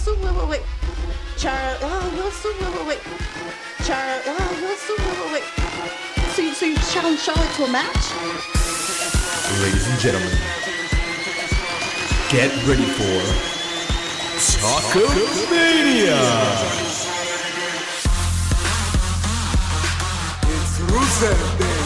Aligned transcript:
so 0.00 0.14
wait, 0.14 0.34
wait, 0.34 0.48
wait. 0.48 0.62
Chara, 1.36 1.76
oh, 1.82 2.12
you're 2.16 2.30
so 2.32 2.48
wait, 2.58 2.72
wait, 2.74 2.86
wait. 2.88 3.00
Chara, 3.84 4.16
oh, 4.26 4.58
you're 4.60 4.76
so 4.76 4.94
wait, 4.96 5.16
wait, 5.20 5.32
wait. 5.34 5.44
So 6.32 6.42
you, 6.42 6.54
so 6.54 6.66
you 6.66 6.76
challenge 6.88 7.20
Charlotte 7.20 7.52
to 7.56 7.64
a 7.64 7.70
match? 7.70 8.04
Ladies 9.60 9.86
and 9.88 9.98
gentlemen, 10.00 10.32
get 12.30 12.50
ready 12.66 12.88
for 12.96 13.20
Taco 14.56 15.04
Mania! 15.50 16.20
It's 20.48 20.78
Rusev 20.88 21.58
Day. 21.58 21.79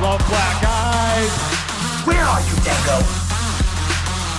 Love 0.00 0.26
black 0.28 0.64
eyes. 0.64 1.30
Where 2.06 2.24
are 2.24 2.40
you, 2.40 2.56
Dango? 2.64 3.04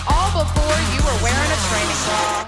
All 0.10 0.32
before 0.34 0.78
you 0.90 1.00
were 1.06 1.18
wearing 1.22 1.52
a 1.52 1.60
training 1.70 2.02
bra. 2.08 2.46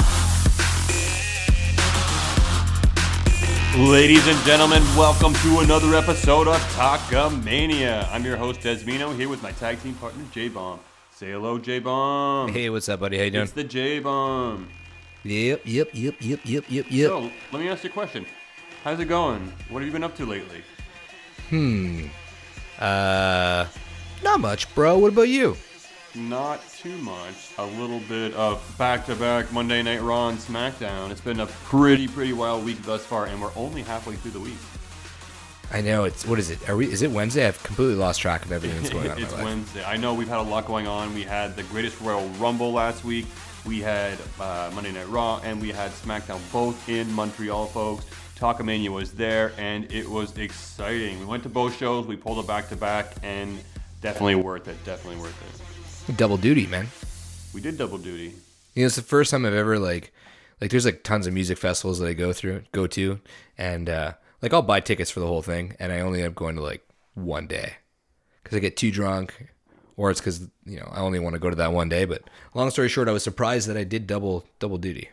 Ladies 3.92 4.28
and 4.28 4.40
gentlemen, 4.46 4.82
welcome 4.98 5.36
to 5.36 5.60
another 5.60 5.96
episode 5.96 6.48
of 6.48 6.58
Talkamania. 6.74 8.12
I'm 8.12 8.26
your 8.26 8.36
host 8.36 8.62
Desmino 8.62 9.16
here 9.16 9.30
with 9.30 9.44
my 9.44 9.52
tag 9.52 9.80
team 9.84 9.94
partner 9.94 10.24
J 10.32 10.50
Bomb. 10.50 10.80
Say 11.12 11.34
hello, 11.34 11.60
J 11.60 11.78
Bomb. 11.78 12.52
Hey, 12.52 12.72
what's 12.72 12.90
up, 12.90 13.02
buddy? 13.02 13.20
How 13.20 13.26
you 13.26 13.30
doing? 13.30 13.44
It's 13.44 13.52
the 13.52 13.64
J 13.64 14.00
Bomb. 14.00 14.70
Yep, 15.24 15.62
yep, 15.66 15.90
yep, 15.94 16.16
yep, 16.20 16.40
yep, 16.46 16.66
yep, 16.68 16.86
yep. 16.90 17.10
So 17.10 17.30
let 17.52 17.62
me 17.62 17.70
ask 17.70 17.84
you 17.84 17.92
a 17.92 17.94
question. 17.94 18.26
How's 18.84 19.00
it 19.00 19.06
going? 19.06 19.54
What 19.70 19.82
have 19.82 19.86
you 19.86 19.94
been 19.94 20.04
up 20.04 20.18
to 20.18 20.26
lately? 20.26 20.64
Hmm. 21.50 22.08
Uh, 22.80 23.68
not 24.24 24.40
much, 24.40 24.74
bro. 24.76 24.98
What 24.98 25.14
about 25.14 25.30
you? 25.30 25.58
Not 26.16 26.62
too 26.70 26.98
much. 27.00 27.52
A 27.58 27.66
little 27.66 28.00
bit 28.02 28.34
of 28.34 28.64
back-to-back 28.78 29.52
Monday 29.52 29.82
Night 29.82 30.02
Raw 30.02 30.30
and 30.30 30.38
SmackDown. 30.38 31.10
It's 31.10 31.22
been 31.22 31.40
a 31.40 31.48
pretty, 31.48 32.08
pretty 32.08 32.34
wild 32.34 32.64
week 32.64 32.82
thus 32.84 33.04
far, 33.06 33.26
and 33.26 33.42
we're 33.42 33.52
only 33.56 33.82
halfway 33.82 34.16
through 34.16 34.32
the 34.32 34.40
week. 34.40 34.58
I 35.72 35.82
know 35.82 36.04
it's 36.04 36.26
what 36.28 36.38
is 36.38 36.52
it? 36.52 36.70
Are 36.70 36.76
we? 36.76 36.92
Is 36.92 37.02
it 37.02 37.10
Wednesday? 37.10 37.48
I've 37.48 37.62
completely 37.64 37.96
lost 37.96 38.22
track 38.22 38.46
of 38.46 38.52
everything 38.52 38.80
that's 38.80 38.94
going 38.94 39.10
on. 39.10 39.18
it's. 39.22 39.34
Wednesday. 39.34 39.84
I 39.84 39.98
know 39.98 40.14
we've 40.14 40.28
had 40.28 40.38
a 40.38 40.44
lot 40.44 40.68
going 40.68 40.86
on. 40.86 41.16
We 41.16 41.24
had 41.24 41.56
the 41.56 41.64
Greatest 41.64 42.00
Royal 42.00 42.28
Rumble 42.32 42.72
last 42.72 43.04
week. 43.04 43.26
We 43.66 43.80
had 43.80 44.20
uh, 44.40 44.70
Monday 44.76 44.92
Night 44.92 45.10
Raw, 45.10 45.40
and 45.44 45.60
we 45.60 45.70
had 45.70 45.90
SmackDown 45.92 46.40
both 46.52 46.88
in 46.90 47.12
Montreal, 47.14 47.66
folks. 47.68 48.06
Talkamania 48.44 48.90
was 48.90 49.14
there, 49.14 49.54
and 49.58 49.90
it 49.90 50.10
was 50.10 50.38
exciting. 50.38 51.18
We 51.18 51.26
went 51.26 51.44
to 51.44 51.50
both 51.50 51.78
shows. 51.78 52.06
We 52.06 52.18
pulled 52.18 52.40
it 52.40 52.48
back 52.48 52.68
to 52.70 52.76
back, 52.76 53.14
and 53.24 53.58
definitely 54.02 54.36
worth 54.36 54.68
it. 54.68 54.84
Definitely 54.84 55.22
worth 55.22 56.10
it. 56.10 56.18
Double 56.18 56.36
duty, 56.36 56.68
man. 56.68 56.88
We 57.54 57.62
did 57.62 57.78
double 57.78 57.98
duty. 57.98 58.34
You 58.74 58.82
know, 58.82 58.88
it's 58.88 58.98
the 58.98 59.02
first 59.02 59.32
time 59.32 59.46
I've 59.46 59.54
ever 59.54 59.80
like, 59.80 60.12
like, 60.60 60.72
there's 60.72 60.84
like 60.84 61.04
tons 61.04 61.26
of 61.26 61.34
music 61.34 61.58
festivals 61.58 62.00
that 62.00 62.08
I 62.10 62.12
go 62.12 62.34
through, 62.34 62.64
go 62.74 62.86
to, 62.86 63.22
and 63.58 63.88
uh, 63.88 64.12
like 64.42 64.54
I'll 64.54 64.62
buy 64.62 64.82
tickets 64.82 65.10
for 65.10 65.22
the 65.22 65.28
whole 65.28 65.42
thing, 65.42 65.78
and 65.80 65.94
I 65.94 66.02
only 66.02 66.20
end 66.20 66.28
up 66.28 66.36
going 66.36 66.58
to 66.58 66.62
like 66.62 66.86
one 67.14 67.48
day 67.48 67.76
because 68.44 68.58
I 68.58 68.60
get 68.60 68.76
too 68.76 68.92
drunk, 68.92 69.54
or 69.96 70.12
it's 70.12 70.20
because 70.20 70.42
you 70.66 70.82
know 70.82 70.90
I 70.92 71.00
only 71.00 71.20
want 71.20 71.36
to 71.36 71.40
go 71.40 71.50
to 71.50 71.56
that 71.56 71.72
one 71.72 71.88
day. 71.88 72.04
But 72.04 72.30
long 72.54 72.70
story 72.72 72.90
short, 72.90 73.08
I 73.08 73.14
was 73.14 73.24
surprised 73.24 73.70
that 73.70 73.78
I 73.78 73.86
did 73.86 74.06
double 74.06 74.46
double 74.60 74.78
duty. 74.78 75.12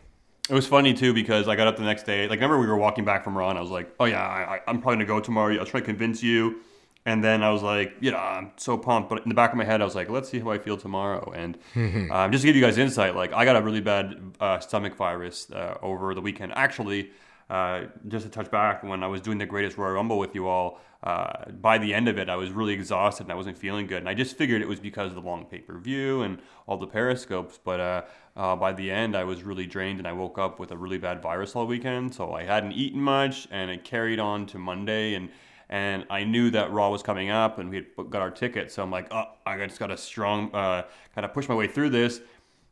It 0.51 0.55
was 0.55 0.67
funny 0.67 0.93
too 0.93 1.15
because 1.15 1.47
I 1.47 1.55
got 1.55 1.69
up 1.69 1.77
the 1.77 1.84
next 1.84 2.03
day. 2.03 2.23
Like, 2.27 2.39
remember 2.39 2.59
we 2.59 2.67
were 2.67 2.77
walking 2.77 3.05
back 3.05 3.23
from 3.23 3.39
Ron. 3.39 3.56
I 3.56 3.61
was 3.61 3.70
like, 3.70 3.95
"Oh 4.01 4.05
yeah, 4.05 4.20
I, 4.20 4.61
I'm 4.67 4.81
probably 4.81 4.97
gonna 4.97 5.07
go 5.07 5.20
tomorrow." 5.20 5.55
I 5.55 5.61
was 5.61 5.69
trying 5.69 5.85
to 5.85 5.86
convince 5.86 6.24
you, 6.24 6.61
and 7.07 7.23
then 7.23 7.45
I 7.45 7.51
was 7.51 7.63
like, 7.63 7.95
"You 8.01 8.11
know, 8.11 8.19
I'm 8.19 8.51
so 8.57 8.77
pumped." 8.77 9.11
But 9.11 9.23
in 9.23 9.29
the 9.29 9.35
back 9.36 9.52
of 9.52 9.58
my 9.58 9.64
head, 9.64 9.80
I 9.80 9.85
was 9.85 9.95
like, 9.95 10.11
"Let's 10.11 10.29
see 10.29 10.41
how 10.41 10.51
I 10.51 10.58
feel 10.58 10.77
tomorrow." 10.77 11.33
And 11.36 11.57
um, 12.11 12.33
just 12.33 12.42
to 12.42 12.48
give 12.48 12.57
you 12.57 12.63
guys 12.63 12.79
insight, 12.79 13.14
like 13.14 13.33
I 13.33 13.45
got 13.45 13.55
a 13.55 13.63
really 13.63 13.80
bad 13.80 14.20
uh, 14.41 14.58
stomach 14.58 14.97
virus 14.97 15.48
uh, 15.52 15.79
over 15.83 16.14
the 16.14 16.20
weekend. 16.20 16.53
Actually, 16.57 17.11
uh, 17.48 17.83
just 18.08 18.24
to 18.27 18.30
touch 18.30 18.51
back, 18.51 18.83
when 18.83 19.05
I 19.05 19.07
was 19.07 19.20
doing 19.20 19.39
the 19.39 19.47
Greatest 19.47 19.79
Royal 19.79 19.92
Rumble 19.92 20.19
with 20.19 20.35
you 20.35 20.48
all, 20.48 20.80
uh, 21.02 21.50
by 21.50 21.78
the 21.78 21.94
end 21.94 22.08
of 22.08 22.18
it, 22.18 22.28
I 22.28 22.36
was 22.36 22.50
really 22.50 22.74
exhausted 22.74 23.24
and 23.24 23.33
I 23.33 23.34
wasn't 23.34 23.56
feeling 23.56 23.86
good. 23.86 23.98
And 23.98 24.08
I 24.08 24.14
just 24.14 24.36
figured 24.36 24.61
it 24.61 24.68
was 24.68 24.80
because 24.80 25.08
of 25.08 25.14
the 25.14 25.22
long 25.22 25.46
pay 25.46 25.58
per 25.58 25.78
view 25.78 26.22
and 26.22 26.38
all 26.66 26.77
the 26.77 26.86
periscopes. 26.86 27.58
But 27.62 27.80
uh, 27.80 28.02
uh, 28.36 28.56
by 28.56 28.72
the 28.72 28.90
end, 28.90 29.16
I 29.16 29.24
was 29.24 29.42
really 29.42 29.66
drained 29.66 29.98
and 29.98 30.06
I 30.06 30.12
woke 30.12 30.38
up 30.38 30.58
with 30.58 30.72
a 30.72 30.77
really 30.77 30.98
bad 30.98 31.22
virus 31.22 31.56
all 31.56 31.66
weekend. 31.66 32.14
So 32.14 32.34
I 32.34 32.44
hadn't 32.44 32.72
eaten 32.72 33.00
much 33.00 33.48
and 33.50 33.70
it 33.70 33.83
carried 33.83 34.18
on 34.18 34.46
to 34.46 34.58
Monday. 34.58 35.14
And 35.14 35.30
and 35.70 36.05
I 36.11 36.24
knew 36.24 36.50
that 36.50 36.72
Raw 36.72 36.90
was 36.90 37.00
coming 37.00 37.30
up 37.30 37.58
and 37.58 37.70
we 37.70 37.77
had 37.77 37.86
got 38.11 38.20
our 38.20 38.30
ticket. 38.30 38.72
So 38.72 38.82
I'm 38.82 38.90
like, 38.90 39.06
oh, 39.12 39.27
I 39.46 39.56
just 39.64 39.78
got 39.78 39.92
a 39.92 39.96
strong, 39.96 40.52
uh, 40.52 40.82
kind 41.14 41.24
of 41.24 41.32
push 41.32 41.48
my 41.48 41.55
way 41.55 41.68
through 41.68 41.90
this 41.90 42.20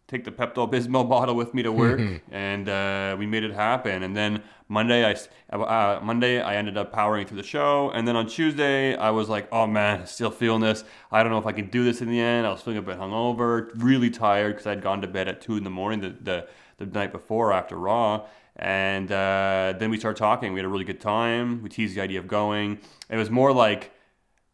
take 0.09 0.25
the 0.25 0.33
Pepto 0.33 0.69
Bismol 0.71 1.09
bottle 1.15 1.37
with 1.37 1.55
me 1.55 1.63
to 1.63 1.71
work, 1.71 2.01
and 2.33 2.69
uh, 2.69 3.15
we 3.19 3.27
made 3.27 3.45
it 3.45 3.53
happen. 3.53 4.03
And 4.03 4.17
then 4.17 4.43
Monday, 4.69 5.05
I 5.05 5.13
s- 5.13 5.29
uh, 5.51 6.01
Monday 6.03 6.41
I 6.41 6.57
ended 6.57 6.77
up 6.77 6.93
powering 6.93 7.27
through 7.27 7.37
the 7.37 7.43
show, 7.47 7.91
and 7.91 8.09
then 8.09 8.17
on 8.17 8.27
Tuesday 8.27 8.97
I 8.97 9.11
was 9.11 9.29
like, 9.29 9.49
oh 9.53 9.67
man, 9.67 10.07
still 10.07 10.31
feeling 10.31 10.61
this. 10.63 10.83
I 11.13 11.23
don't 11.23 11.31
know 11.31 11.39
if 11.39 11.47
I 11.47 11.53
can 11.53 11.69
do 11.69 11.85
this 11.85 12.01
in 12.01 12.09
the 12.11 12.19
end. 12.21 12.47
I 12.47 12.51
was 12.51 12.63
feeling 12.63 12.79
a 12.79 12.83
bit 12.83 12.99
hungover, 12.99 13.71
really 13.77 14.11
tired 14.11 14.55
because 14.57 14.67
I'd 14.67 14.83
gone 14.83 15.01
to 15.03 15.07
bed 15.07 15.29
at 15.29 15.41
two 15.41 15.57
in 15.57 15.65
the 15.65 15.71
morning 15.71 16.01
the 16.01 16.11
the, 16.21 16.49
the 16.79 16.87
night 16.87 17.13
before 17.13 17.53
after 17.53 17.77
Raw. 17.77 18.27
And 18.57 19.13
uh, 19.13 19.75
then 19.79 19.89
we 19.89 19.99
started 19.99 20.19
talking. 20.19 20.53
We 20.53 20.59
had 20.59 20.65
a 20.65 20.69
really 20.69 20.85
good 20.85 21.01
time. 21.01 21.63
We 21.63 21.69
teased 21.69 21.95
the 21.95 22.01
idea 22.01 22.19
of 22.19 22.27
going. 22.27 22.81
It 23.09 23.17
was 23.17 23.31
more 23.31 23.53
like 23.53 23.93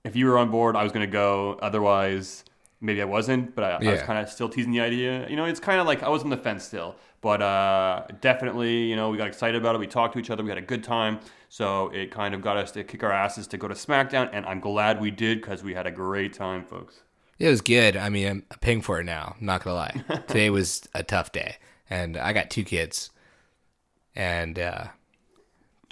if 0.04 0.14
you 0.14 0.26
were 0.26 0.36
on 0.36 0.50
board, 0.50 0.76
I 0.76 0.82
was 0.82 0.92
going 0.92 1.06
to 1.06 1.10
go. 1.10 1.58
Otherwise, 1.62 2.44
maybe 2.84 3.02
I 3.02 3.04
wasn't. 3.06 3.54
But 3.54 3.64
I, 3.64 3.88
I 3.88 3.92
was 3.92 4.02
kind 4.02 4.18
of 4.18 4.28
still 4.28 4.48
teasing 4.48 4.72
the 4.72 4.80
idea. 4.80 5.28
You 5.28 5.36
know, 5.36 5.44
it's 5.44 5.60
kind 5.60 5.80
of 5.80 5.86
like 5.86 6.02
I 6.02 6.08
was 6.08 6.22
on 6.22 6.30
the 6.30 6.36
fence 6.36 6.64
still. 6.64 6.96
But 7.20 7.40
uh, 7.40 8.06
definitely, 8.20 8.84
you 8.84 8.96
know, 8.96 9.08
we 9.08 9.16
got 9.16 9.26
excited 9.26 9.60
about 9.60 9.74
it. 9.74 9.78
We 9.78 9.86
talked 9.86 10.12
to 10.12 10.18
each 10.18 10.30
other. 10.30 10.42
We 10.42 10.50
had 10.50 10.58
a 10.58 10.62
good 10.62 10.84
time. 10.84 11.20
So 11.48 11.88
it 11.88 12.10
kind 12.10 12.34
of 12.34 12.42
got 12.42 12.56
us 12.56 12.70
to 12.72 12.84
kick 12.84 13.02
our 13.02 13.12
asses 13.12 13.46
to 13.48 13.56
go 13.56 13.66
to 13.66 13.74
SmackDown. 13.74 14.28
And 14.32 14.44
I'm 14.44 14.60
glad 14.60 15.00
we 15.00 15.10
did 15.10 15.40
because 15.40 15.62
we 15.62 15.74
had 15.74 15.86
a 15.86 15.90
great 15.90 16.34
time, 16.34 16.64
folks. 16.64 17.00
It 17.38 17.48
was 17.48 17.62
good. 17.62 17.96
I 17.96 18.10
mean, 18.10 18.28
I'm 18.28 18.58
paying 18.60 18.82
for 18.82 19.00
it 19.00 19.04
now. 19.04 19.36
I'm 19.40 19.46
not 19.46 19.64
gonna 19.64 19.76
lie. 19.76 20.04
Today 20.28 20.50
was 20.50 20.86
a 20.94 21.02
tough 21.02 21.32
day, 21.32 21.56
and 21.90 22.16
I 22.16 22.32
got 22.32 22.48
two 22.48 22.62
kids, 22.62 23.10
and 24.14 24.56
uh, 24.56 24.84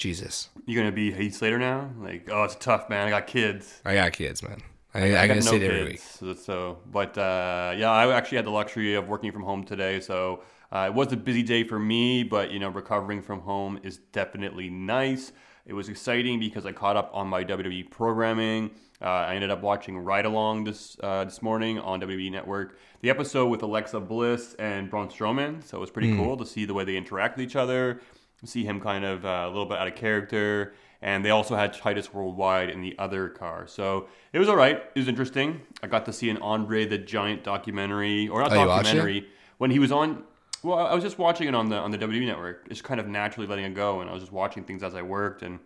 Jesus, 0.02 0.48
You're 0.66 0.82
going 0.82 0.92
to 0.92 0.94
be 0.94 1.12
Heath 1.12 1.36
Slater 1.36 1.58
now? 1.60 1.90
Like, 2.00 2.28
oh, 2.28 2.42
it's 2.42 2.56
tough, 2.56 2.90
man. 2.90 3.06
I 3.06 3.10
got 3.10 3.26
kids. 3.28 3.80
I 3.84 3.94
got 3.94 4.12
kids, 4.12 4.42
man. 4.42 4.60
I, 4.94 5.14
I, 5.14 5.22
I 5.22 5.26
gotta 5.26 5.40
got 5.40 5.42
say 5.42 5.58
no 5.58 5.58
it 5.58 5.62
every 5.62 5.82
week. 5.84 6.00
kids, 6.00 6.02
so, 6.02 6.34
so 6.34 6.78
but 6.90 7.16
uh, 7.16 7.74
yeah, 7.76 7.90
I 7.90 8.12
actually 8.12 8.36
had 8.36 8.46
the 8.46 8.50
luxury 8.50 8.94
of 8.94 9.08
working 9.08 9.32
from 9.32 9.42
home 9.42 9.64
today, 9.64 10.00
so 10.00 10.42
uh, 10.70 10.86
it 10.88 10.94
was 10.94 11.12
a 11.12 11.16
busy 11.16 11.42
day 11.42 11.64
for 11.64 11.78
me. 11.78 12.22
But 12.24 12.50
you 12.50 12.58
know, 12.58 12.68
recovering 12.68 13.22
from 13.22 13.40
home 13.40 13.80
is 13.82 13.98
definitely 14.12 14.70
nice. 14.70 15.32
It 15.64 15.74
was 15.74 15.88
exciting 15.88 16.40
because 16.40 16.66
I 16.66 16.72
caught 16.72 16.96
up 16.96 17.10
on 17.14 17.28
my 17.28 17.44
WWE 17.44 17.90
programming. 17.90 18.70
Uh, 19.00 19.06
I 19.06 19.34
ended 19.34 19.50
up 19.50 19.62
watching 19.62 19.98
Ride 19.98 20.26
Along 20.26 20.64
this 20.64 20.96
uh, 21.02 21.24
this 21.24 21.40
morning 21.40 21.78
on 21.78 22.00
WWE 22.00 22.30
Network. 22.30 22.78
The 23.00 23.10
episode 23.10 23.46
with 23.46 23.62
Alexa 23.62 24.00
Bliss 24.00 24.54
and 24.58 24.90
Braun 24.90 25.08
Strowman, 25.08 25.64
so 25.64 25.78
it 25.78 25.80
was 25.80 25.90
pretty 25.90 26.14
cool 26.16 26.36
to 26.36 26.46
see 26.46 26.64
the 26.64 26.74
way 26.74 26.84
they 26.84 26.96
interact 26.96 27.36
with 27.36 27.46
each 27.46 27.56
other, 27.56 28.00
see 28.44 28.64
him 28.64 28.80
kind 28.80 29.04
of 29.04 29.24
uh, 29.24 29.44
a 29.44 29.48
little 29.48 29.66
bit 29.66 29.78
out 29.78 29.88
of 29.88 29.94
character. 29.94 30.74
And 31.02 31.24
they 31.24 31.30
also 31.30 31.56
had 31.56 31.72
Titus 31.74 32.14
Worldwide 32.14 32.70
in 32.70 32.80
the 32.80 32.94
other 32.98 33.28
car. 33.28 33.66
So 33.66 34.06
it 34.32 34.38
was 34.38 34.48
all 34.48 34.54
right. 34.56 34.76
It 34.94 34.98
was 34.98 35.08
interesting. 35.08 35.60
I 35.82 35.88
got 35.88 36.04
to 36.06 36.12
see 36.12 36.30
an 36.30 36.36
Andre 36.38 36.86
the 36.86 36.96
Giant 36.98 37.42
documentary, 37.42 38.28
or 38.28 38.40
not 38.40 38.52
Oh, 38.52 38.60
you 38.62 38.66
watched 38.68 38.88
it? 38.88 38.94
documentary, 38.94 39.26
when 39.58 39.70
he 39.72 39.78
was 39.80 39.90
on. 39.92 40.22
Well, 40.62 40.78
I 40.78 40.94
was 40.94 41.02
just 41.02 41.18
watching 41.18 41.48
it 41.48 41.56
on 41.56 41.68
the 41.70 41.76
on 41.76 41.90
the 41.90 41.98
WWE 41.98 42.24
network, 42.26 42.68
just 42.68 42.84
kind 42.84 43.00
of 43.00 43.08
naturally 43.08 43.48
letting 43.48 43.64
it 43.64 43.74
go, 43.74 44.00
and 44.00 44.08
I 44.08 44.12
was 44.12 44.22
just 44.22 44.32
watching 44.32 44.62
things 44.62 44.84
as 44.84 44.94
I 44.94 45.02
worked. 45.02 45.42
And 45.42 45.58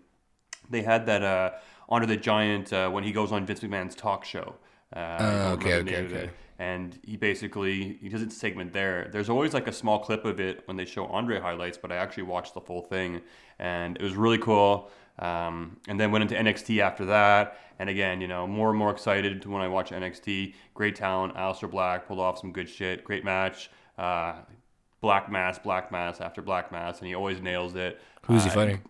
they 0.70 0.80
had 0.80 1.04
that 1.04 1.22
uh, 1.22 1.50
Andre 1.90 2.06
the 2.08 2.16
Giant 2.16 2.72
uh, 2.72 2.88
when 2.88 3.04
he 3.04 3.12
goes 3.12 3.30
on 3.30 3.44
Vince 3.44 3.60
McMahon's 3.60 3.94
talk 3.94 4.24
show. 4.24 4.54
Uh, 4.94 5.16
Oh, 5.20 5.52
okay, 5.52 5.74
okay, 5.74 5.96
okay. 6.06 6.30
And 6.58 6.98
he 7.04 7.18
basically 7.18 7.98
he 8.00 8.08
does 8.08 8.22
a 8.22 8.30
segment 8.30 8.72
there. 8.72 9.10
There's 9.12 9.28
always 9.28 9.52
like 9.52 9.66
a 9.68 9.72
small 9.72 9.98
clip 9.98 10.24
of 10.24 10.40
it 10.40 10.66
when 10.66 10.78
they 10.78 10.86
show 10.86 11.04
Andre 11.08 11.38
highlights, 11.40 11.76
but 11.76 11.92
I 11.92 11.96
actually 11.96 12.22
watched 12.22 12.54
the 12.54 12.62
full 12.62 12.80
thing, 12.80 13.20
and 13.58 13.96
it 13.98 14.02
was 14.02 14.14
really 14.14 14.38
cool. 14.38 14.90
Um, 15.18 15.78
and 15.88 15.98
then 15.98 16.10
went 16.10 16.22
into 16.22 16.34
NXT 16.34 16.80
after 16.80 17.06
that, 17.06 17.58
and 17.78 17.88
again, 17.88 18.20
you 18.20 18.28
know, 18.28 18.46
more 18.46 18.68
and 18.70 18.78
more 18.78 18.90
excited 18.90 19.40
to 19.42 19.50
when 19.50 19.62
I 19.62 19.68
watch 19.68 19.90
NXT. 19.90 20.54
Great 20.74 20.94
talent, 20.94 21.34
Aleister 21.34 21.70
Black 21.70 22.06
pulled 22.06 22.18
off 22.20 22.38
some 22.38 22.52
good 22.52 22.68
shit. 22.68 23.02
Great 23.02 23.24
match. 23.24 23.70
Uh, 23.96 24.34
black 25.00 25.30
mass, 25.30 25.58
black 25.58 25.90
mass 25.90 26.20
after 26.20 26.42
black 26.42 26.70
mass, 26.70 26.98
and 26.98 27.08
he 27.08 27.14
always 27.14 27.40
nails 27.40 27.74
it. 27.76 27.98
Who's 28.26 28.44
he 28.44 28.50
Uh, 28.50 28.52
fighting? 28.52 28.82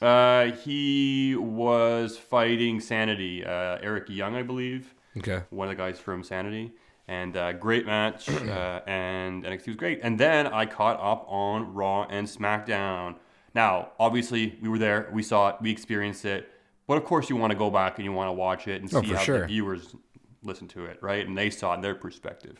Uh, 0.00 0.52
he 0.64 1.34
was 1.36 2.16
fighting 2.16 2.78
Sanity, 2.80 3.44
uh, 3.44 3.78
Eric 3.82 4.08
Young, 4.08 4.34
I 4.36 4.42
believe 4.42 4.94
Okay. 5.16 5.42
one 5.50 5.68
of 5.68 5.76
the 5.76 5.80
guys 5.82 5.98
from 6.00 6.22
Sanity, 6.24 6.72
and 7.08 7.36
uh, 7.36 7.52
great 7.52 7.86
match, 7.86 8.28
uh, 8.28 8.80
and 8.86 9.44
NXT 9.44 9.66
was 9.68 9.76
great. 9.76 10.00
And 10.02 10.18
then 10.18 10.46
I 10.46 10.66
caught 10.66 10.98
up 11.00 11.24
on 11.28 11.74
Raw 11.74 12.04
and 12.08 12.26
SmackDown. 12.26 13.16
Now, 13.54 13.90
obviously, 13.98 14.58
we 14.62 14.68
were 14.68 14.78
there, 14.78 15.08
we 15.12 15.22
saw 15.22 15.50
it, 15.50 15.56
we 15.60 15.70
experienced 15.70 16.24
it, 16.24 16.48
but 16.86 16.96
of 16.96 17.04
course, 17.04 17.28
you 17.28 17.36
want 17.36 17.50
to 17.52 17.58
go 17.58 17.70
back 17.70 17.98
and 17.98 18.04
you 18.04 18.12
want 18.12 18.28
to 18.28 18.32
watch 18.32 18.66
it 18.68 18.80
and 18.80 18.90
see 18.90 18.96
Oh, 18.96 19.02
for 19.02 19.14
how 19.16 19.22
sure. 19.22 19.40
the 19.40 19.46
viewers 19.46 19.94
listen 20.42 20.68
to 20.68 20.86
it, 20.86 20.98
right? 21.02 21.26
And 21.26 21.36
they 21.36 21.50
saw 21.50 21.72
it 21.72 21.76
in 21.76 21.80
their 21.82 21.94
perspective. 21.94 22.56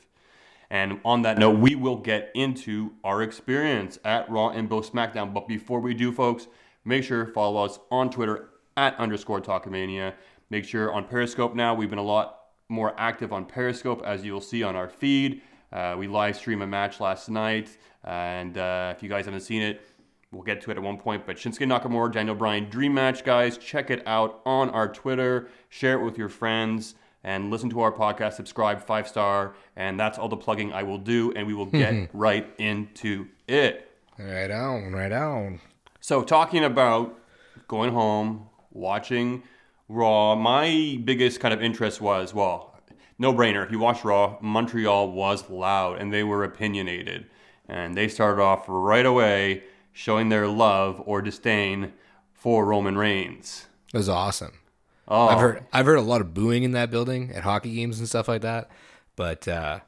And 0.70 1.00
on 1.04 1.22
that 1.22 1.38
note, 1.38 1.58
we 1.58 1.74
will 1.74 1.96
get 1.96 2.30
into 2.34 2.92
our 3.04 3.22
experience 3.22 3.98
at 4.04 4.30
Raw 4.30 4.50
and 4.50 4.68
both 4.68 4.90
SmackDown. 4.90 5.34
But 5.34 5.46
before 5.46 5.80
we 5.80 5.92
do, 5.92 6.12
folks, 6.12 6.46
make 6.84 7.04
sure 7.04 7.26
to 7.26 7.32
follow 7.32 7.62
us 7.62 7.78
on 7.90 8.08
Twitter 8.10 8.48
at 8.78 8.96
underscore 8.98 9.40
Talkamania. 9.42 10.14
Make 10.48 10.64
sure 10.64 10.92
on 10.92 11.04
Periscope 11.06 11.54
now, 11.54 11.74
we've 11.74 11.90
been 11.90 11.98
a 11.98 12.02
lot 12.02 12.38
more 12.70 12.94
active 12.96 13.34
on 13.34 13.44
Periscope, 13.44 14.02
as 14.06 14.24
you'll 14.24 14.40
see 14.40 14.62
on 14.62 14.74
our 14.74 14.88
feed. 14.88 15.42
Uh, 15.72 15.94
we 15.98 16.06
live 16.06 16.36
stream 16.36 16.62
a 16.62 16.66
match 16.66 17.00
last 17.00 17.28
night. 17.28 17.76
And 18.04 18.56
uh, 18.56 18.94
if 18.96 19.02
you 19.02 19.10
guys 19.10 19.26
haven't 19.26 19.40
seen 19.40 19.60
it, 19.62 19.82
we'll 20.32 20.42
get 20.42 20.60
to 20.62 20.70
it 20.70 20.76
at 20.76 20.82
one 20.82 20.98
point. 20.98 21.26
But 21.26 21.36
Shinsuke 21.36 21.66
Nakamura, 21.66 22.10
Daniel 22.10 22.34
Bryan 22.34 22.68
dream 22.68 22.94
match, 22.94 23.24
guys. 23.24 23.58
Check 23.58 23.90
it 23.90 24.02
out 24.06 24.40
on 24.44 24.70
our 24.70 24.88
Twitter. 24.88 25.48
Share 25.68 26.00
it 26.00 26.04
with 26.04 26.18
your 26.18 26.28
friends 26.28 26.94
and 27.22 27.50
listen 27.50 27.70
to 27.70 27.80
our 27.80 27.92
podcast. 27.92 28.34
Subscribe, 28.34 28.82
five 28.84 29.06
star, 29.06 29.54
and 29.76 30.00
that's 30.00 30.18
all 30.18 30.28
the 30.28 30.36
plugging 30.36 30.72
I 30.72 30.82
will 30.82 30.98
do. 30.98 31.32
And 31.36 31.46
we 31.46 31.54
will 31.54 31.66
get 31.82 32.10
right 32.12 32.52
into 32.58 33.28
it. 33.46 33.88
Right 34.18 34.50
on, 34.50 34.92
right 34.92 35.12
on. 35.12 35.60
So, 36.00 36.22
talking 36.22 36.64
about 36.64 37.18
going 37.68 37.92
home, 37.92 38.48
watching 38.72 39.44
Raw, 39.88 40.34
my 40.34 41.00
biggest 41.04 41.40
kind 41.40 41.54
of 41.54 41.62
interest 41.62 42.00
was 42.00 42.34
well, 42.34 42.72
no 43.18 43.32
brainer. 43.32 43.64
If 43.64 43.70
you 43.70 43.78
watch 43.78 44.04
Raw, 44.04 44.38
Montreal 44.40 45.12
was 45.12 45.48
loud 45.48 46.00
and 46.00 46.12
they 46.12 46.24
were 46.24 46.44
opinionated. 46.44 47.26
And 47.68 47.96
they 47.96 48.08
started 48.08 48.42
off 48.42 48.64
right 48.68 49.06
away 49.06 49.62
showing 49.92 50.28
their 50.28 50.48
love 50.48 51.02
or 51.04 51.22
disdain 51.22 51.92
for 52.32 52.64
Roman 52.64 52.96
Reigns. 52.96 53.66
It 53.92 53.96
was 53.96 54.08
awesome. 54.08 54.58
Oh, 55.06 55.28
I've 55.28 55.40
heard 55.40 55.66
I've 55.72 55.86
heard 55.86 55.98
a 55.98 56.02
lot 56.02 56.20
of 56.20 56.32
booing 56.32 56.62
in 56.62 56.72
that 56.72 56.90
building 56.90 57.32
at 57.32 57.42
hockey 57.42 57.74
games 57.74 57.98
and 57.98 58.08
stuff 58.08 58.28
like 58.28 58.42
that, 58.42 58.70
but 59.16 59.46
uh, 59.46 59.80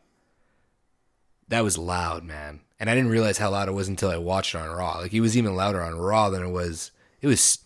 that 1.49 1.65
was 1.65 1.79
loud, 1.79 2.25
man. 2.25 2.61
And 2.79 2.91
I 2.91 2.95
didn't 2.95 3.11
realize 3.11 3.39
how 3.39 3.51
loud 3.51 3.69
it 3.69 3.73
was 3.73 3.89
until 3.89 4.11
I 4.11 4.19
watched 4.19 4.55
it 4.55 4.59
on 4.59 4.69
Raw. 4.69 4.99
Like 4.99 5.15
it 5.15 5.21
was 5.21 5.37
even 5.37 5.55
louder 5.55 5.83
on 5.83 5.95
Raw 5.95 6.31
than 6.31 6.43
it 6.43 6.51
was. 6.51 6.91
It 7.23 7.27
was 7.27 7.59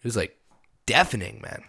it 0.00 0.04
was 0.04 0.16
like 0.16 0.38
deafening, 0.86 1.40
man. 1.42 1.64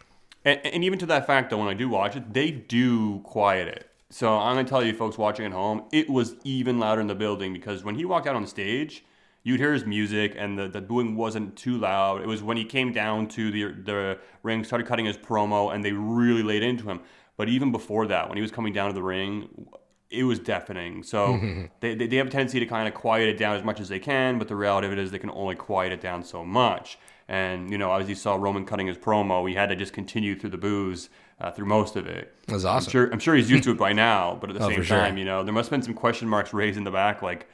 And, 0.46 0.66
and 0.66 0.84
even 0.84 1.00
to 1.00 1.06
that 1.08 1.28
fact, 1.28 1.50
though, 1.50 1.58
when 1.58 1.68
I 1.68 1.74
do 1.74 1.90
watch 1.90 2.16
it, 2.16 2.34
they 2.34 2.52
do 2.52 3.20
quiet 3.22 3.68
it. 3.68 3.90
So 4.10 4.38
I'm 4.38 4.56
gonna 4.56 4.68
tell 4.68 4.84
you, 4.84 4.94
folks 4.94 5.18
watching 5.18 5.46
at 5.46 5.52
home, 5.52 5.84
it 5.92 6.10
was 6.10 6.36
even 6.44 6.80
louder 6.80 7.02
in 7.02 7.08
the 7.08 7.16
building 7.16 7.52
because 7.52 7.84
when 7.84 7.96
he 7.96 8.06
walked 8.06 8.28
out 8.28 8.36
on 8.36 8.48
stage, 8.48 9.04
you'd 9.48 9.60
hear 9.60 9.74
his 9.74 9.86
music, 9.86 10.36
and 10.38 10.58
the, 10.60 10.68
the 10.68 10.82
booing 10.82 11.16
wasn't 11.16 11.56
too 11.56 11.78
loud. 11.78 12.22
It 12.22 12.28
was 12.28 12.44
when 12.44 12.58
he 12.58 12.66
came 12.66 12.92
down 12.92 13.28
to 13.30 13.52
the 13.52 13.64
the 13.90 14.20
ring, 14.44 14.64
started 14.64 14.88
cutting 14.88 15.06
his 15.06 15.18
promo, 15.18 15.74
and 15.74 15.84
they 15.86 15.94
really 15.94 16.44
laid 16.44 16.64
into 16.64 16.86
him. 16.90 17.00
But 17.38 17.50
even 17.50 17.72
before 17.72 18.08
that, 18.08 18.28
when 18.30 18.38
he 18.38 18.42
was 18.42 18.52
coming 18.52 18.74
down 18.74 18.88
to 18.90 18.94
the 18.94 19.04
ring, 19.04 19.68
it 20.10 20.24
was 20.24 20.40
deafening. 20.40 21.04
So 21.04 21.40
they, 21.82 21.96
they, 21.96 22.08
they 22.08 22.16
have 22.18 22.28
a 22.28 22.30
tendency 22.30 22.60
to 22.60 22.66
kind 22.66 22.88
of 22.88 22.94
quiet 22.94 23.30
it 23.30 23.38
down 23.38 23.56
as 23.56 23.64
much 23.64 23.80
as 23.80 23.90
they 23.90 24.00
can, 24.00 24.40
but 24.40 24.48
the 24.48 24.56
reality 24.56 24.88
of 24.88 24.94
it 24.94 25.00
is 25.00 25.12
they 25.12 25.20
can 25.20 25.30
only 25.32 25.56
quiet 25.56 25.92
it 25.92 26.02
down 26.02 26.24
so 26.24 26.44
much. 26.44 26.98
And, 27.28 27.70
you 27.70 27.78
know, 27.78 27.92
as 27.94 28.08
you 28.08 28.16
saw 28.16 28.36
Roman 28.36 28.66
cutting 28.66 28.88
his 28.88 28.98
promo, 28.98 29.48
he 29.48 29.54
had 29.54 29.68
to 29.70 29.76
just 29.76 29.92
continue 29.94 30.40
through 30.40 30.52
the 30.52 30.58
booze 30.58 31.10
uh, 31.42 31.52
through 31.52 31.66
most 31.66 31.96
of 31.98 32.08
it. 32.08 32.34
It 32.48 32.54
was 32.54 32.64
I'm 32.66 32.78
awesome. 32.78 32.92
sure, 32.92 33.10
I'm 33.12 33.20
sure 33.20 33.36
he's 33.36 33.52
used 33.52 33.66
to 33.66 33.72
it 33.72 33.78
by 33.78 33.92
now, 33.94 34.38
but 34.40 34.50
at 34.50 34.56
the 34.58 34.64
Oh, 34.66 34.70
same 34.70 34.78
for 34.80 34.84
sure. 34.86 34.98
time, 34.98 35.18
you 35.18 35.26
know, 35.26 35.44
there 35.44 35.54
must 35.54 35.68
have 35.70 35.72
been 35.78 35.84
some 35.84 35.94
question 35.94 36.28
marks 36.30 36.54
raised 36.54 36.78
in 36.78 36.86
the 36.86 36.92
back, 36.92 37.22
like, 37.22 37.48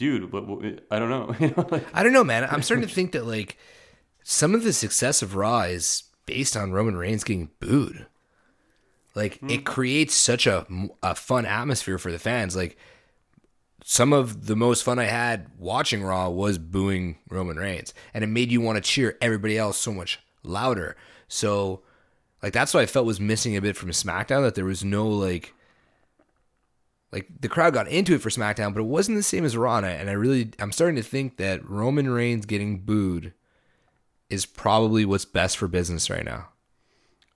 dude, 0.00 0.32
what, 0.32 0.46
what, 0.46 0.80
I 0.90 0.98
don't 0.98 1.10
know. 1.10 1.36
You 1.40 1.54
know, 1.54 1.68
like, 1.70 1.86
I 1.92 2.02
don't 2.02 2.14
know, 2.14 2.24
man. 2.24 2.48
I'm 2.50 2.62
starting 2.62 2.88
to 2.88 2.92
think 2.94 3.12
that 3.12 3.26
like 3.26 3.58
some 4.24 4.54
of 4.54 4.64
the 4.64 4.72
success 4.72 5.22
of 5.22 5.36
Raw 5.36 5.60
is 5.62 6.04
based 6.26 6.56
on 6.56 6.72
Roman 6.72 6.96
Reigns 6.96 7.22
getting 7.22 7.50
booed. 7.60 8.06
Like 9.14 9.38
it 9.42 9.58
hmm. 9.58 9.64
creates 9.64 10.14
such 10.14 10.46
a, 10.46 10.66
a 11.02 11.14
fun 11.14 11.44
atmosphere 11.44 11.98
for 11.98 12.10
the 12.10 12.18
fans. 12.18 12.56
Like 12.56 12.78
some 13.84 14.12
of 14.12 14.46
the 14.46 14.56
most 14.56 14.84
fun 14.84 14.98
I 14.98 15.04
had 15.04 15.48
watching 15.58 16.02
Raw 16.02 16.30
was 16.30 16.58
booing 16.58 17.18
Roman 17.28 17.58
Reigns, 17.58 17.92
and 18.14 18.24
it 18.24 18.28
made 18.28 18.50
you 18.50 18.60
want 18.60 18.76
to 18.76 18.82
cheer 18.82 19.18
everybody 19.20 19.58
else 19.58 19.76
so 19.76 19.92
much 19.92 20.18
louder. 20.42 20.96
So, 21.28 21.82
like 22.42 22.54
that's 22.54 22.72
what 22.72 22.82
I 22.82 22.86
felt 22.86 23.04
was 23.04 23.20
missing 23.20 23.56
a 23.56 23.60
bit 23.60 23.76
from 23.76 23.90
SmackDown. 23.90 24.42
That 24.42 24.54
there 24.54 24.64
was 24.64 24.84
no 24.84 25.06
like, 25.08 25.52
like 27.12 27.26
the 27.40 27.48
crowd 27.48 27.74
got 27.74 27.88
into 27.88 28.14
it 28.14 28.20
for 28.22 28.30
SmackDown, 28.30 28.72
but 28.72 28.80
it 28.80 28.86
wasn't 28.86 29.16
the 29.16 29.22
same 29.22 29.44
as 29.44 29.56
Raw. 29.56 29.78
And 29.78 30.08
I, 30.08 30.12
really, 30.12 30.50
I'm 30.58 30.72
starting 30.72 30.96
to 30.96 31.02
think 31.02 31.36
that 31.38 31.68
Roman 31.68 32.08
Reigns 32.08 32.46
getting 32.46 32.80
booed 32.80 33.32
is 34.28 34.46
probably 34.46 35.04
what's 35.04 35.24
best 35.24 35.56
for 35.58 35.66
business 35.66 36.08
right 36.08 36.24
now. 36.24 36.48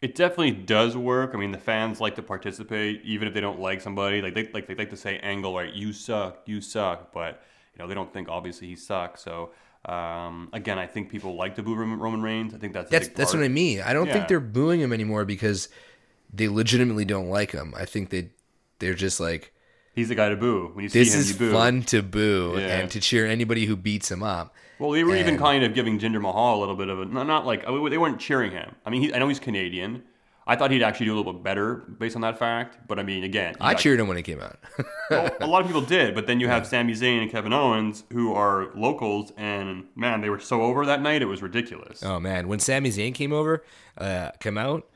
It 0.01 0.15
definitely 0.15 0.53
does 0.53 0.97
work. 0.97 1.31
I 1.35 1.39
mean, 1.39 1.51
the 1.51 1.59
fans 1.59 2.01
like 2.01 2.15
to 2.17 2.23
participate, 2.23 3.01
even 3.05 3.27
if 3.27 3.33
they 3.35 3.41
don't 3.41 3.59
like 3.59 3.81
somebody. 3.81 4.21
Like 4.21 4.35
they 4.35 4.49
like 4.53 4.67
they 4.67 4.75
like 4.75 4.91
to 4.91 4.99
say, 4.99 5.19
"Angle, 5.21 5.55
right? 5.57 5.73
You 5.73 5.95
suck, 5.95 6.43
you 6.45 6.61
suck," 6.61 7.11
but 7.13 7.43
you 7.75 7.79
know 7.79 7.89
they 7.89 7.95
don't 7.95 8.13
think 8.13 8.29
obviously 8.29 8.69
he 8.69 8.77
sucks. 8.77 9.23
So 9.23 9.51
um, 9.87 10.51
again, 10.53 10.79
I 10.79 10.87
think 10.87 11.09
people 11.09 11.37
like 11.37 11.55
to 11.55 11.63
boo 11.63 11.75
Roman 11.75 12.21
Reigns. 12.23 12.55
I 12.55 12.59
think 12.59 12.75
that's 12.75 12.91
That's 12.91 13.09
that's 13.09 13.33
what 13.33 13.43
I 13.43 13.49
mean. 13.49 13.81
I 13.81 13.95
don't 13.95 14.07
Yeah. 14.07 14.13
think 14.13 14.29
they're 14.29 14.41
booing 14.41 14.81
him 14.81 14.93
anymore 14.93 15.25
because 15.25 15.71
they 16.33 16.49
legitimately 16.49 17.07
don't 17.07 17.31
like 17.31 17.53
him. 17.53 17.73
I 17.75 17.87
think 17.87 18.11
they 18.11 18.31
they're 18.81 18.93
just 18.95 19.21
like 19.21 19.54
He's 19.95 20.09
the 20.09 20.15
guy 20.15 20.29
to 20.29 20.37
boo. 20.37 20.71
When 20.75 20.83
you 20.83 20.89
see 20.89 20.99
this 21.01 21.15
him, 21.15 21.21
is 21.21 21.33
you 21.33 21.39
boo. 21.39 21.53
fun 21.53 21.83
to 21.85 22.03
boo 22.03 22.55
Yeah. 22.59 22.79
and 22.81 22.91
to 22.91 23.01
cheer 23.01 23.27
anybody 23.27 23.65
who 23.67 23.77
beats 23.77 24.11
him 24.11 24.23
up. 24.23 24.55
Well, 24.79 24.91
they 24.91 25.05
were 25.05 25.15
even 25.17 25.39
kind 25.39 25.63
of 25.63 25.73
giving 25.73 25.99
Jinder 26.01 26.21
Mahal 26.21 26.59
a 26.59 26.61
little 26.61 26.75
bit 26.75 26.89
of 26.89 27.01
a 27.01 27.05
not, 27.05 27.47
like 27.47 27.65
mean, 27.67 27.91
they 27.91 27.99
weren't 27.99 28.19
cheering 28.21 28.51
him. 28.51 28.75
I 28.85 28.91
mean, 28.91 29.03
he, 29.03 29.15
I 29.15 29.19
know 29.21 29.29
he's 29.29 29.39
Canadian. 29.39 30.03
I 30.47 30.57
thought 30.57 30.71
he'd 30.73 30.83
actually 30.83 31.07
do 31.07 31.15
a 31.15 31.17
little 31.17 31.33
bit 31.33 31.43
better 31.43 31.77
based 31.77 32.17
on 32.17 32.23
that 32.23 32.39
fact. 32.39 32.77
But 32.89 32.99
I 32.99 33.03
mean, 33.03 33.25
again, 33.25 33.55
I 33.61 33.73
got- 33.73 33.81
cheered 33.81 33.99
him 34.01 34.09
when 34.09 34.17
it 34.19 34.23
came 34.23 34.41
out. 34.41 34.59
Well, 35.11 35.31
a 35.41 35.47
lot 35.47 35.61
of 35.61 35.67
people 35.67 35.83
did, 35.83 36.15
but 36.15 36.27
then 36.27 36.41
you 36.41 36.49
have 36.49 36.67
Sami 36.67 36.95
Zayn 36.95 37.21
and 37.21 37.31
Kevin 37.31 37.53
Owens 37.53 38.05
who 38.11 38.33
are 38.33 38.71
locals, 38.75 39.33
and 39.37 39.85
man, 39.95 40.23
they 40.23 40.31
were 40.31 40.41
so 40.41 40.63
over 40.63 40.87
that 40.87 41.03
night. 41.03 41.21
It 41.21 41.27
was 41.27 41.43
ridiculous. 41.43 42.03
oh 42.03 42.19
man, 42.19 42.49
when 42.49 42.59
Sami 42.59 42.89
Zayn 42.91 43.15
came 43.15 43.31
over, 43.31 43.63
uh, 43.99 44.31
came 44.41 44.57
out, 44.57 44.89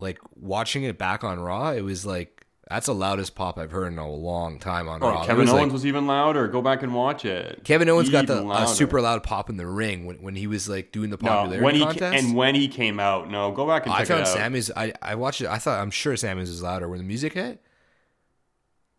like 0.00 0.18
watching 0.34 0.82
it 0.82 0.98
back 0.98 1.22
on 1.22 1.38
Raw, 1.38 1.70
it 1.70 1.82
was 1.82 2.04
like 2.04 2.41
that's 2.72 2.86
the 2.86 2.94
loudest 2.94 3.34
pop 3.34 3.58
I've 3.58 3.70
heard 3.70 3.92
in 3.92 3.98
a 3.98 4.10
long 4.10 4.58
time 4.58 4.88
on 4.88 5.02
Oh, 5.02 5.08
Raw. 5.10 5.24
Kevin 5.24 5.42
was 5.42 5.50
Owens 5.50 5.62
like- 5.64 5.72
was 5.72 5.86
even 5.86 6.06
louder. 6.06 6.48
Go 6.48 6.60
back 6.62 6.82
and 6.82 6.94
watch 6.94 7.24
it. 7.24 7.62
Kevin 7.64 7.88
Owens 7.88 8.10
got 8.10 8.26
the 8.26 8.38
Even 8.38 8.50
a 8.50 8.66
super 8.66 9.00
loud 9.00 9.22
pop 9.22 9.48
in 9.50 9.56
the 9.56 9.66
ring 9.66 10.06
when, 10.06 10.16
when 10.22 10.34
he 10.34 10.46
was 10.46 10.68
like 10.68 10.92
doing 10.92 11.10
the 11.10 11.18
no 11.20 11.28
popularity 11.28 11.64
when 11.64 11.74
he 11.74 11.80
ca- 11.82 11.86
contest. 11.90 12.24
and 12.24 12.34
when 12.36 12.54
he 12.54 12.68
came 12.68 12.98
out. 12.98 13.30
No, 13.30 13.52
go 13.52 13.66
back 13.66 13.84
and 13.86 13.94
I 13.94 13.98
check 14.04 14.08
found. 14.08 14.26
Sami's. 14.28 14.70
I, 14.76 14.92
I 15.00 15.14
watched 15.14 15.40
it. 15.40 15.48
I 15.48 15.58
thought 15.58 15.80
I'm 15.80 15.90
sure 15.90 16.16
Sami's 16.16 16.48
was 16.48 16.62
louder 16.62 16.88
when 16.88 16.98
the 16.98 17.04
music 17.04 17.34
hit. 17.34 17.60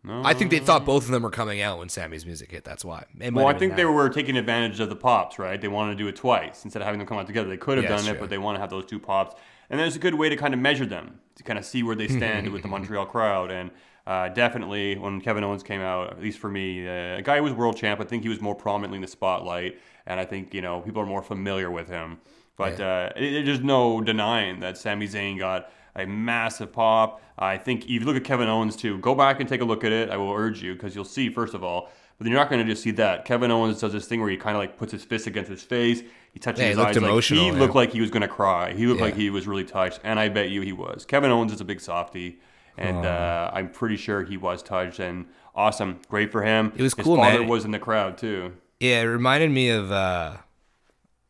No. 0.05 0.21
I 0.23 0.33
think 0.33 0.51
they 0.51 0.59
thought 0.59 0.83
both 0.85 1.05
of 1.05 1.11
them 1.11 1.23
were 1.23 1.29
coming 1.29 1.61
out 1.61 1.79
when 1.79 1.87
Sami's 1.87 2.25
music 2.25 2.51
hit. 2.51 2.65
That's 2.65 2.83
why. 2.83 3.05
Well, 3.31 3.47
I 3.47 3.53
think 3.53 3.71
been 3.71 3.77
they 3.77 3.85
were 3.85 4.09
taking 4.09 4.35
advantage 4.35 4.79
of 4.81 4.89
the 4.89 4.97
pops, 4.97 5.39
right? 5.39 5.59
They 5.59 5.69
wanted 5.69 5.91
to 5.91 5.97
do 6.03 6.07
it 6.09 6.15
twice 6.17 6.65
instead 6.65 6.81
of 6.81 6.85
having 6.85 6.99
them 6.99 7.07
come 7.07 7.17
out 7.17 7.27
together. 7.27 7.47
They 7.47 7.55
could 7.57 7.77
have 7.77 7.85
Yeah, 7.85 7.95
done 7.95 8.05
it, 8.07 8.11
true. 8.11 8.19
but 8.19 8.29
they 8.29 8.37
want 8.37 8.57
to 8.57 8.59
have 8.59 8.69
those 8.69 8.85
two 8.85 8.99
pops. 8.99 9.39
And 9.69 9.79
there's 9.79 9.95
a 9.95 9.99
good 9.99 10.15
way 10.15 10.27
to 10.27 10.35
kind 10.35 10.53
of 10.53 10.59
measure 10.59 10.85
them 10.85 11.19
to 11.35 11.43
kind 11.43 11.57
of 11.57 11.63
see 11.65 11.83
where 11.83 11.95
they 11.95 12.07
stand 12.09 12.49
with 12.49 12.61
the 12.63 12.67
Montreal 12.75 13.05
crowd. 13.05 13.49
And 13.49 13.71
uh, 14.05 14.27
definitely, 14.27 14.97
when 14.97 15.21
Kevin 15.21 15.43
Owens 15.45 15.63
came 15.63 15.79
out, 15.79 16.11
at 16.11 16.21
least 16.21 16.37
for 16.37 16.49
me, 16.49 16.85
uh, 16.85 17.17
a 17.19 17.21
guy 17.21 17.37
who 17.37 17.43
was 17.43 17.53
world 17.53 17.77
champ, 17.77 18.01
I 18.01 18.03
think 18.03 18.23
he 18.23 18.29
was 18.29 18.41
more 18.41 18.55
prominently 18.55 18.97
in 18.97 19.01
the 19.01 19.07
spotlight, 19.07 19.79
and 20.05 20.19
I 20.19 20.25
think 20.25 20.53
you 20.53 20.61
know 20.61 20.81
people 20.81 21.01
are 21.01 21.05
more 21.05 21.23
familiar 21.23 21.71
with 21.71 21.87
him. 21.87 22.19
But 22.57 22.79
uh, 22.81 23.09
it, 23.15 23.45
there's 23.45 23.61
no 23.61 24.01
denying 24.01 24.59
that 24.59 24.77
Sami 24.77 25.07
Zayn 25.07 25.39
got 25.39 25.71
a 25.95 26.05
massive 26.05 26.71
pop. 26.71 27.21
I 27.37 27.57
think 27.57 27.83
if 27.85 27.89
you 27.89 27.99
look 28.01 28.15
at 28.15 28.23
Kevin 28.23 28.47
Owens 28.47 28.75
too, 28.75 28.97
go 28.99 29.15
back 29.15 29.39
and 29.39 29.49
take 29.49 29.61
a 29.61 29.65
look 29.65 29.83
at 29.83 29.91
it. 29.91 30.09
I 30.09 30.17
will 30.17 30.31
urge 30.33 30.61
you 30.61 30.73
because 30.73 30.95
you'll 30.95 31.05
see 31.05 31.29
first 31.29 31.53
of 31.53 31.63
all. 31.63 31.89
But 32.17 32.25
then 32.25 32.31
you're 32.31 32.39
not 32.39 32.49
going 32.49 32.63
to 32.63 32.71
just 32.71 32.83
see 32.83 32.91
that. 32.91 33.25
Kevin 33.25 33.49
Owens 33.49 33.79
does 33.79 33.91
this 33.91 34.07
thing 34.07 34.21
where 34.21 34.29
he 34.29 34.37
kind 34.37 34.55
of 34.55 34.61
like 34.61 34.77
puts 34.77 34.91
his 34.91 35.03
fist 35.03 35.25
against 35.25 35.49
his 35.49 35.63
face. 35.63 36.03
He 36.31 36.39
touches 36.39 36.59
Yeah, 36.59 36.65
he 36.65 36.69
his 36.69 36.77
looked 36.77 36.89
eyes. 36.91 36.95
Like, 36.97 37.03
emotional, 37.05 37.41
he 37.41 37.47
yeah. 37.47 37.59
looked 37.59 37.75
like 37.75 37.91
he 37.91 38.01
was 38.01 38.11
going 38.11 38.21
to 38.21 38.27
cry. 38.27 38.73
He 38.73 38.85
looked 38.85 39.01
like 39.01 39.15
he 39.15 39.31
was 39.31 39.47
really 39.47 39.63
touched, 39.63 39.99
and 40.03 40.19
I 40.19 40.29
bet 40.29 40.49
you 40.51 40.61
he 40.61 40.73
was. 40.73 41.05
Kevin 41.05 41.31
Owens 41.31 41.51
is 41.51 41.59
a 41.59 41.65
big 41.65 41.81
softy, 41.81 42.39
and 42.77 43.03
uh, 43.05 43.49
I'm 43.51 43.69
pretty 43.69 43.97
sure 43.97 44.23
he 44.23 44.37
was 44.37 44.61
touched. 44.61 44.99
And 44.99 45.25
awesome, 45.55 46.01
great 46.07 46.31
for 46.31 46.43
him. 46.43 46.71
It 46.75 46.83
was 46.83 46.93
his 46.93 47.03
cool, 47.03 47.15
father 47.15 47.39
man. 47.39 47.47
was 47.47 47.65
in 47.65 47.71
the 47.71 47.79
crowd 47.79 48.17
too. 48.19 48.53
Yeah, 48.79 49.01
it 49.01 49.05
reminded 49.05 49.49
me 49.49 49.69
of 49.69 49.91
uh 49.91 50.37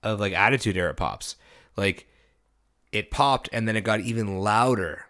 of 0.04 0.20
like 0.20 0.34
Attitude 0.34 0.76
Era 0.76 0.94
pops. 0.94 1.38
Like 1.78 2.08
it 2.94 3.12
popped 3.12 3.50
and 3.52 3.68
then 3.68 3.76
it 3.76 3.82
got 3.82 4.00
even 4.02 4.40
louder. 4.40 5.06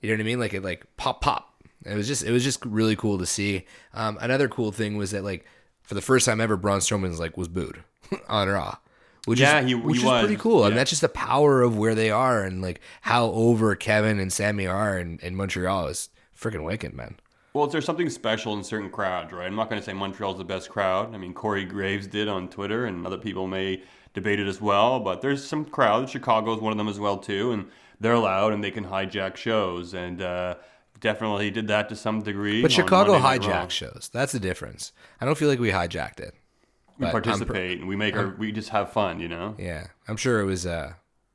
You 0.00 0.10
know 0.10 0.14
what 0.16 0.20
I 0.20 0.24
mean? 0.24 0.38
Like 0.40 0.54
it 0.54 0.62
like 0.62 0.86
pop 0.96 1.20
pop. 1.20 1.48
It 1.84 1.94
was 1.94 2.06
just 2.06 2.22
it 2.24 2.30
was 2.30 2.44
just 2.44 2.64
really 2.64 2.94
cool 2.96 3.18
to 3.18 3.26
see. 3.26 3.66
Um, 3.94 4.18
another 4.20 4.48
cool 4.48 4.70
thing 4.72 4.96
was 4.96 5.10
that 5.10 5.24
like 5.24 5.44
for 5.82 5.94
the 5.94 6.00
first 6.02 6.26
time 6.26 6.40
ever, 6.40 6.56
Braun 6.56 6.78
Strowman's 6.80 7.18
like 7.18 7.36
was 7.36 7.48
booed 7.48 7.82
on 8.28 8.48
Raw. 8.48 8.76
Which 9.24 9.38
Yeah, 9.40 9.60
is, 9.60 9.66
he- 9.66 9.74
which 9.76 9.98
he 10.00 10.04
is 10.04 10.10
pretty 10.20 10.34
was, 10.34 10.42
cool. 10.42 10.64
And 10.64 10.72
yeah. 10.72 10.78
that's 10.78 10.90
just 10.90 11.02
the 11.02 11.08
power 11.08 11.62
of 11.62 11.76
where 11.76 11.94
they 11.94 12.10
are 12.10 12.42
and 12.42 12.60
like 12.60 12.80
how 13.02 13.26
over 13.26 13.74
Kevin 13.76 14.18
and 14.18 14.32
Sami 14.32 14.66
are 14.66 14.98
in, 14.98 15.18
in 15.22 15.36
Montreal 15.36 15.86
is 15.88 16.08
freaking 16.36 16.64
wicked, 16.64 16.92
man. 16.92 17.16
Well, 17.54 17.66
there's 17.66 17.84
something 17.84 18.08
special 18.08 18.54
in 18.54 18.64
certain 18.64 18.90
crowds, 18.90 19.30
right? 19.32 19.46
I'm 19.46 19.54
not 19.54 19.68
going 19.68 19.80
to 19.80 19.84
say 19.84 19.92
Montreal's 19.92 20.38
the 20.38 20.44
best 20.44 20.70
crowd. 20.70 21.14
I 21.14 21.18
mean, 21.18 21.34
Corey 21.34 21.64
Graves 21.66 22.06
did 22.06 22.26
on 22.26 22.48
Twitter, 22.48 22.86
and 22.86 23.06
other 23.06 23.18
people 23.18 23.46
may 23.46 23.82
debate 24.14 24.40
it 24.40 24.46
as 24.46 24.60
well. 24.60 25.00
But 25.00 25.20
there's 25.22 25.44
some 25.44 25.64
crowds. 25.64 26.10
Chicago's 26.10 26.60
one 26.60 26.72
of 26.72 26.78
them 26.78 26.88
as 26.88 26.98
well 26.98 27.18
too, 27.18 27.52
and 27.52 27.66
they're 28.00 28.18
loud 28.18 28.52
and 28.52 28.62
they 28.62 28.70
can 28.70 28.84
hijack 28.84 29.36
shows, 29.36 29.94
and 29.94 30.20
uh, 30.20 30.56
definitely 31.00 31.50
did 31.50 31.68
that 31.68 31.88
to 31.90 31.96
some 31.96 32.22
degree. 32.22 32.62
But 32.62 32.72
Chicago 32.72 33.12
Monday 33.12 33.28
Night 33.38 33.44
Raw. 33.46 33.64
hijack 33.64 33.70
shows. 33.70 34.10
That's 34.12 34.32
the 34.32 34.40
difference. 34.40 34.92
I 35.20 35.24
don't 35.24 35.36
feel 35.38 35.48
like 35.48 35.60
we 35.60 35.70
hijacked 35.70 36.20
it. 36.20 36.34
We 36.98 37.10
participate 37.10 37.80
and 37.80 37.88
we 37.88 37.96
make 37.96 38.16
our 38.16 38.28
we 38.28 38.52
just 38.52 38.68
have 38.68 38.92
fun, 38.92 39.18
you 39.18 39.28
know. 39.28 39.56
Yeah, 39.58 39.88
I'm 40.06 40.16
sure 40.16 40.40
it 40.40 40.44
was. 40.44 40.66
Uh, 40.66 40.92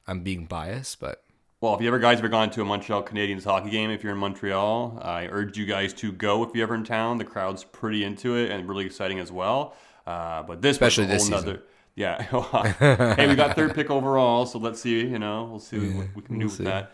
I'm 0.07 0.21
being 0.21 0.45
biased, 0.45 0.99
but 0.99 1.23
Well, 1.59 1.75
if 1.75 1.81
you 1.81 1.87
ever 1.87 1.99
guys 1.99 2.19
ever 2.19 2.29
gone 2.29 2.49
to 2.51 2.61
a 2.61 2.65
Montreal 2.65 3.03
Canadiens 3.03 3.43
hockey 3.43 3.69
game, 3.69 3.89
if 3.89 4.03
you're 4.03 4.13
in 4.13 4.19
Montreal, 4.19 4.99
I 5.01 5.27
urge 5.27 5.57
you 5.57 5.65
guys 5.65 5.93
to 5.95 6.13
go 6.13 6.43
if 6.43 6.55
you're 6.55 6.63
ever 6.63 6.75
in 6.75 6.85
town. 6.85 7.17
The 7.17 7.25
crowd's 7.25 7.65
pretty 7.65 8.05
into 8.05 8.37
it 8.37 8.49
and 8.51 8.69
really 8.69 8.85
exciting 8.85 9.19
as 9.19 9.31
well. 9.31 9.75
Uh, 10.05 10.43
but 10.43 10.61
this 10.61 10.75
Especially 10.75 11.05
this 11.05 11.27
nother. 11.27 11.63
Yeah. 11.97 12.21
hey, 13.15 13.27
we 13.27 13.35
got 13.35 13.55
third 13.55 13.73
pick 13.75 13.89
overall, 13.89 14.45
so 14.45 14.59
let's 14.59 14.79
see. 14.79 14.99
You 14.99 15.17
know, 15.17 15.45
we'll 15.45 15.59
see 15.59 15.79
what 15.79 16.07
we 16.15 16.21
can 16.21 16.37
do 16.37 16.45
with 16.45 16.59
that. 16.59 16.91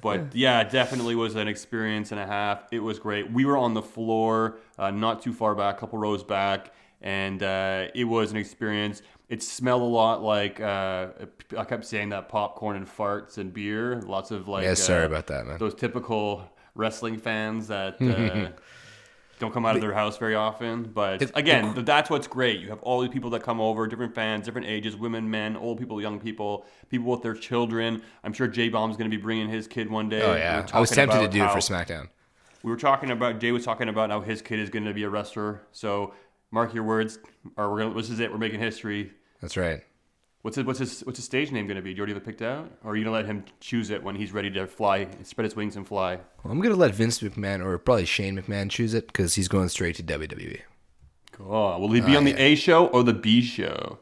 But 0.00 0.34
yeah, 0.34 0.60
it 0.60 0.70
definitely 0.70 1.16
was 1.16 1.34
an 1.34 1.48
experience 1.48 2.12
and 2.12 2.20
a 2.20 2.26
half. 2.26 2.62
It 2.70 2.78
was 2.78 3.00
great. 3.00 3.32
We 3.32 3.44
were 3.44 3.58
on 3.58 3.74
the 3.74 3.82
floor, 3.82 4.58
uh, 4.78 4.92
not 4.92 5.22
too 5.22 5.32
far 5.32 5.56
back, 5.56 5.76
a 5.76 5.80
couple 5.80 5.98
rows 5.98 6.22
back, 6.22 6.72
and 7.02 7.42
uh, 7.42 7.88
it 7.96 8.04
was 8.04 8.30
an 8.30 8.36
experience. 8.36 9.02
It 9.28 9.42
smelled 9.42 9.82
a 9.82 9.86
lot 9.86 10.22
like 10.22 10.60
uh, 10.60 11.08
I 11.58 11.64
kept 11.64 11.84
saying 11.84 12.10
that 12.10 12.28
popcorn 12.28 12.76
and 12.76 12.86
farts 12.86 13.38
and 13.38 13.52
beer. 13.52 14.02
Lots 14.02 14.30
of 14.30 14.46
like 14.46 14.62
Yeah, 14.62 14.74
sorry 14.74 15.02
uh, 15.02 15.06
about 15.06 15.26
that, 15.26 15.46
man. 15.46 15.58
Those 15.58 15.74
typical 15.74 16.48
wrestling 16.76 17.18
fans 17.18 17.66
that 17.66 18.00
uh, 18.00 18.50
don't 19.38 19.52
come 19.52 19.66
out 19.66 19.74
of 19.74 19.80
their 19.80 19.92
house 19.92 20.16
very 20.16 20.34
often. 20.34 20.84
But 20.84 21.30
again, 21.34 21.74
th- 21.74 21.86
that's 21.86 22.08
what's 22.10 22.26
great. 22.26 22.60
You 22.60 22.68
have 22.70 22.80
all 22.82 23.00
these 23.00 23.10
people 23.10 23.30
that 23.30 23.42
come 23.42 23.60
over, 23.60 23.86
different 23.86 24.14
fans, 24.14 24.44
different 24.44 24.66
ages, 24.66 24.96
women, 24.96 25.30
men, 25.30 25.56
old 25.56 25.78
people, 25.78 26.00
young 26.00 26.20
people, 26.20 26.64
people 26.88 27.10
with 27.10 27.22
their 27.22 27.34
children. 27.34 28.02
I'm 28.22 28.32
sure 28.32 28.46
J 28.48 28.68
Bomb's 28.68 28.96
going 28.96 29.10
to 29.10 29.16
be 29.16 29.20
bringing 29.22 29.48
his 29.48 29.66
kid 29.66 29.90
one 29.90 30.08
day. 30.08 30.22
oh 30.22 30.34
yeah, 30.34 30.60
were 30.62 30.66
I 30.72 30.80
was 30.80 30.90
tempted 30.90 31.18
to 31.20 31.28
do 31.28 31.44
it 31.44 31.50
for 31.50 31.58
SmackDown. 31.58 32.08
we 32.62 32.70
were 32.70 32.76
talking 32.76 33.10
about 33.10 33.40
Jay 33.40 33.52
was 33.52 33.64
talking 33.64 33.88
about 33.88 34.10
how 34.10 34.20
his 34.20 34.40
kid 34.42 34.58
is 34.58 34.70
going 34.70 34.84
to 34.84 34.94
be 34.94 35.02
a 35.02 35.08
wrestler. 35.10 35.62
So 35.72 36.14
mark 36.50 36.72
your 36.72 36.84
words, 36.84 37.18
or 37.56 37.70
we're 37.70 37.80
gonna, 37.82 37.94
this 37.94 38.10
is 38.10 38.20
it. 38.20 38.30
We're 38.30 38.38
making 38.38 38.60
history. 38.60 39.12
That's 39.40 39.56
right. 39.56 39.82
What's 40.44 40.56
his, 40.58 40.66
what's 40.66 40.78
his 40.78 41.00
what's 41.06 41.18
his 41.18 41.24
stage 41.24 41.50
name 41.52 41.66
going 41.66 41.76
to 41.76 41.82
be? 41.82 41.92
Do 41.94 41.96
you 41.96 42.00
already 42.02 42.12
have 42.12 42.22
it 42.22 42.26
picked 42.26 42.42
out, 42.42 42.70
or 42.84 42.90
are 42.92 42.96
you 42.96 43.04
gonna 43.04 43.16
let 43.16 43.24
him 43.24 43.46
choose 43.60 43.88
it 43.88 44.02
when 44.02 44.14
he's 44.14 44.30
ready 44.30 44.50
to 44.50 44.66
fly, 44.66 45.08
spread 45.22 45.44
his 45.44 45.56
wings 45.56 45.74
and 45.76 45.88
fly? 45.88 46.16
Well, 46.42 46.52
I'm 46.52 46.60
gonna 46.60 46.74
let 46.76 46.94
Vince 46.94 47.20
McMahon 47.20 47.64
or 47.64 47.78
probably 47.78 48.04
Shane 48.04 48.36
McMahon 48.36 48.68
choose 48.68 48.92
it 48.92 49.06
because 49.06 49.36
he's 49.36 49.48
going 49.48 49.70
straight 49.70 49.96
to. 49.96 50.02
WWE. 50.02 50.60
Oh, 51.40 51.78
will 51.78 51.90
he 51.92 52.02
be 52.02 52.14
on 52.14 52.24
the 52.24 52.34
A 52.38 52.56
show 52.56 52.88
or 52.88 53.02
the 53.02 53.14
B 53.14 53.40
show? 53.40 53.98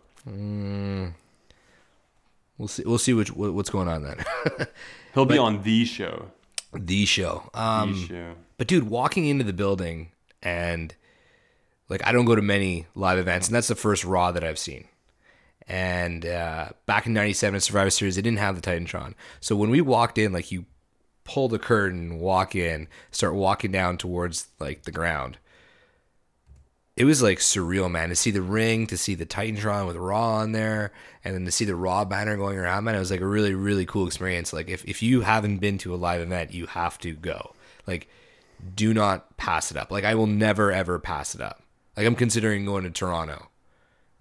We'll 2.58 2.68
see. 2.68 2.82
We'll 2.84 2.99
see 2.99 3.14
which 3.14 3.28
what's 3.32 3.70
going 3.70 3.87
on 3.87 4.02
then. 4.02 4.25
He'll 5.14 5.26
be 5.26 5.38
on 5.38 5.62
the 5.62 5.84
show. 5.84 6.32
the 6.72 7.04
show. 7.06 7.49
The 7.54 7.61
Um, 7.61 7.94
show. 8.06 8.34
But 8.58 8.66
dude, 8.66 8.88
walking 8.88 9.26
into 9.26 9.44
the 9.44 9.52
building 9.52 10.11
and 10.42 10.92
like 11.88 12.04
I 12.04 12.11
don't 12.12 12.25
go 12.25 12.34
to 12.34 12.42
many 12.42 12.87
live 12.96 13.18
events, 13.18 13.46
and 13.46 13.54
that's 13.54 13.68
the 13.68 13.75
first 13.76 14.04
Raw 14.04 14.32
that 14.32 14.42
I've 14.42 14.58
seen. 14.58 14.88
And 15.69 16.26
uh, 16.26 16.71
back 16.87 17.07
in 17.07 17.12
'97 17.12 17.57
at 17.57 17.62
Survivor 17.62 17.90
Series, 17.90 18.16
they 18.16 18.23
didn't 18.23 18.38
have 18.38 18.61
the 18.61 18.62
Titantron. 18.62 19.14
So 19.40 19.57
when 19.57 19.71
we 19.71 19.81
walked 19.81 20.19
in, 20.19 20.33
like 20.33 20.50
you 20.50 20.66
pull 21.25 21.49
the 21.49 21.59
curtain, 21.59 22.19
walk 22.19 22.54
in, 22.54 22.88
start 23.11 23.35
walking 23.35 23.73
down 23.73 23.97
towards 23.97 24.49
like 24.59 24.83
the 24.83 24.90
ground. 24.90 25.38
It 26.95 27.04
was 27.04 27.23
like 27.23 27.38
surreal, 27.38 27.90
man, 27.90 28.11
to 28.11 28.14
see 28.14 28.31
the 28.31 28.42
ring, 28.42 28.87
to 28.88 28.99
see 28.99 29.14
the 29.14 29.25
Titantron 29.25 29.87
with 29.87 29.97
Raw 29.97 30.35
on 30.37 30.52
there, 30.52 30.92
and 31.25 31.35
then 31.35 31.47
to 31.47 31.50
see 31.50 31.64
the 31.64 31.75
Raw 31.75 32.04
banner 32.04 32.37
going 32.37 32.59
around, 32.59 32.85
man. 32.85 32.95
It 32.95 32.99
was 32.99 33.11
like 33.11 33.23
a 33.23 33.26
really, 33.26 33.54
really 33.54 33.87
cool 33.87 34.07
experience. 34.07 34.52
Like 34.52 34.69
if, 34.69 34.85
if 34.85 35.02
you 35.02 35.23
haven't 35.23 35.59
been 35.59 35.78
to 35.78 35.95
a 35.95 35.97
live 35.97 36.21
event, 36.21 36.52
you 36.52 36.66
have 36.66 36.99
to 36.99 37.12
go. 37.14 37.54
Like, 37.87 38.09
do 38.75 38.92
not 38.92 39.37
pass 39.37 39.71
it 39.71 39.76
up. 39.76 39.90
Like 39.90 40.04
I 40.04 40.14
will 40.14 40.26
never 40.26 40.71
ever 40.71 40.99
pass 40.99 41.35
it 41.35 41.40
up. 41.40 41.62
Like 41.97 42.07
I'm 42.07 42.14
considering 42.14 42.64
going 42.64 42.85
to 42.85 42.90
Toronto. 42.90 43.49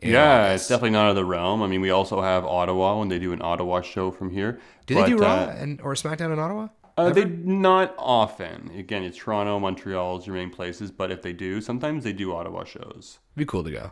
Yeah, 0.01 0.53
it's 0.53 0.67
definitely 0.67 0.91
not 0.91 1.05
out 1.05 1.09
of 1.11 1.15
the 1.15 1.25
realm. 1.25 1.61
I 1.61 1.67
mean, 1.67 1.81
we 1.81 1.91
also 1.91 2.21
have 2.21 2.43
Ottawa 2.45 2.97
when 2.99 3.09
they 3.09 3.19
do 3.19 3.33
an 3.33 3.41
Ottawa 3.41 3.81
show 3.81 4.11
from 4.11 4.31
here. 4.31 4.59
Do 4.85 4.95
they 4.95 5.05
do 5.05 5.17
Raw 5.17 5.43
uh, 5.43 5.55
and 5.57 5.79
or 5.81 5.93
SmackDown 5.93 6.33
in 6.33 6.39
Ottawa? 6.39 6.69
Uh, 6.97 7.09
they 7.09 7.25
not 7.25 7.95
often. 7.97 8.71
Again, 8.75 9.03
it's 9.03 9.17
Toronto, 9.17 9.59
Montreal 9.59 10.17
is 10.17 10.27
your 10.27 10.35
main 10.35 10.49
places, 10.49 10.91
but 10.91 11.11
if 11.11 11.21
they 11.21 11.33
do, 11.33 11.61
sometimes 11.61 12.03
they 12.03 12.13
do 12.13 12.33
Ottawa 12.33 12.63
shows. 12.63 13.19
It'd 13.31 13.37
be 13.37 13.45
cool 13.45 13.63
to 13.63 13.71
go. 13.71 13.91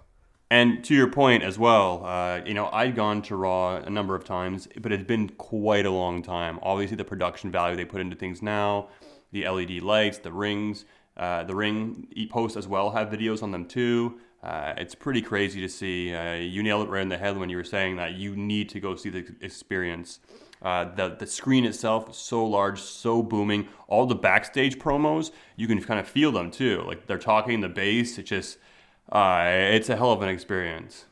And 0.51 0.83
to 0.85 0.95
your 0.95 1.09
point 1.11 1.43
as 1.43 1.59
well, 1.59 2.03
uh, 2.03 2.41
you 2.43 2.55
know, 2.55 2.69
I'd 2.73 2.95
gone 2.95 3.21
to 3.23 3.35
Raw 3.35 3.77
a 3.77 3.89
number 3.89 4.15
of 4.15 4.25
times, 4.25 4.67
but 4.79 4.91
it's 4.91 5.03
been 5.03 5.29
quite 5.29 5.85
a 5.85 5.91
long 5.91 6.23
time. 6.23 6.59
Obviously, 6.63 6.97
the 6.97 7.05
production 7.05 7.51
value 7.51 7.75
they 7.75 7.85
put 7.85 8.01
into 8.01 8.15
things 8.15 8.41
now, 8.41 8.89
the 9.31 9.47
LED 9.47 9.83
lights, 9.83 10.17
the 10.17 10.31
rings, 10.31 10.85
uh, 11.17 11.43
the 11.43 11.53
ring 11.53 12.07
posts 12.31 12.57
as 12.57 12.67
well 12.67 12.89
have 12.91 13.09
videos 13.09 13.43
on 13.43 13.51
them 13.51 13.65
too. 13.65 14.19
Uh, 14.41 14.74
it's 14.77 14.96
pretty 14.96 15.22
crazy 15.22 15.60
to 15.62 15.67
see. 15.69 16.13
Uh, 16.13 16.36
you 16.36 16.63
nailed 16.63 16.88
it 16.88 16.89
right 16.89 17.01
in 17.01 17.10
the 17.10 17.17
head 17.17 17.38
when 17.38 17.50
you 17.50 17.58
were 17.58 17.63
saying 17.63 17.98
that 17.98 18.13
you 18.13 18.36
need 18.36 18.69
to 18.69 18.79
go 18.79 18.96
see 18.96 19.10
the 19.10 19.25
experience. 19.41 20.19
Uh, 20.62 20.86
the 20.96 21.15
the 21.17 21.27
screen 21.27 21.65
itself 21.65 22.10
is 22.10 22.15
so 22.17 22.46
large, 22.46 22.79
so 22.79 23.22
booming. 23.22 23.67
All 23.88 24.05
the 24.05 24.15
backstage 24.15 24.77
promos, 24.77 25.31
you 25.55 25.67
can 25.67 25.81
kind 25.81 26.00
of 26.00 26.08
feel 26.08 26.31
them 26.31 26.51
too. 26.51 26.84
Like 26.86 27.05
they're 27.08 27.17
talking 27.17 27.62
the 27.62 27.69
bass. 27.69 28.17
It 28.17 28.24
just, 28.24 28.58
uh, 29.12 29.43
it's 29.46 29.89
a 29.89 29.96
hell 29.96 30.12
of 30.12 30.22
an 30.22 30.29
experience. 30.29 31.05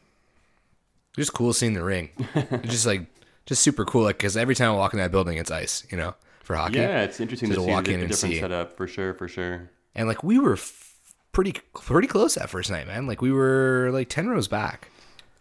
Just 1.15 1.34
cool 1.34 1.51
seeing 1.53 1.74
the 1.74 1.84
ring. 1.84 2.10
It's 2.36 2.69
just 2.72 2.86
like 2.86 3.07
just 3.46 3.62
super 3.62 3.84
cool. 3.86 4.03
Like 4.03 4.17
because 4.17 4.38
every 4.38 4.55
time 4.55 4.72
I 4.72 4.75
walk 4.75 4.93
in 4.93 5.00
that 5.00 5.12
building, 5.12 5.38
it's 5.38 5.51
ice. 5.51 5.86
You 5.89 5.98
know, 5.98 6.15
for 6.43 6.55
hockey. 6.55 6.77
Yeah, 6.77 7.01
it's 7.03 7.19
interesting 7.19 7.50
Just 7.50 7.60
to 7.60 7.65
see 7.65 7.72
walk 7.72 7.86
the, 7.86 7.93
in 7.93 8.01
the 8.01 8.07
different 8.07 8.36
see. 8.36 8.39
setup 8.39 8.77
for 8.77 8.88
sure, 8.88 9.13
for 9.13 9.27
sure. 9.27 9.69
And 9.96 10.07
like 10.07 10.24
we 10.24 10.39
were 10.39 10.53
f- 10.53 10.87
pretty 11.31 11.53
pretty 11.74 12.07
close 12.07 12.36
that 12.36 12.50
first 12.50 12.69
night, 12.72 12.88
man. 12.88 13.07
Like 13.07 13.22
we 13.22 13.31
were 13.31 13.89
like 13.91 14.10
ten 14.10 14.27
rows 14.29 14.48
back. 14.48 14.89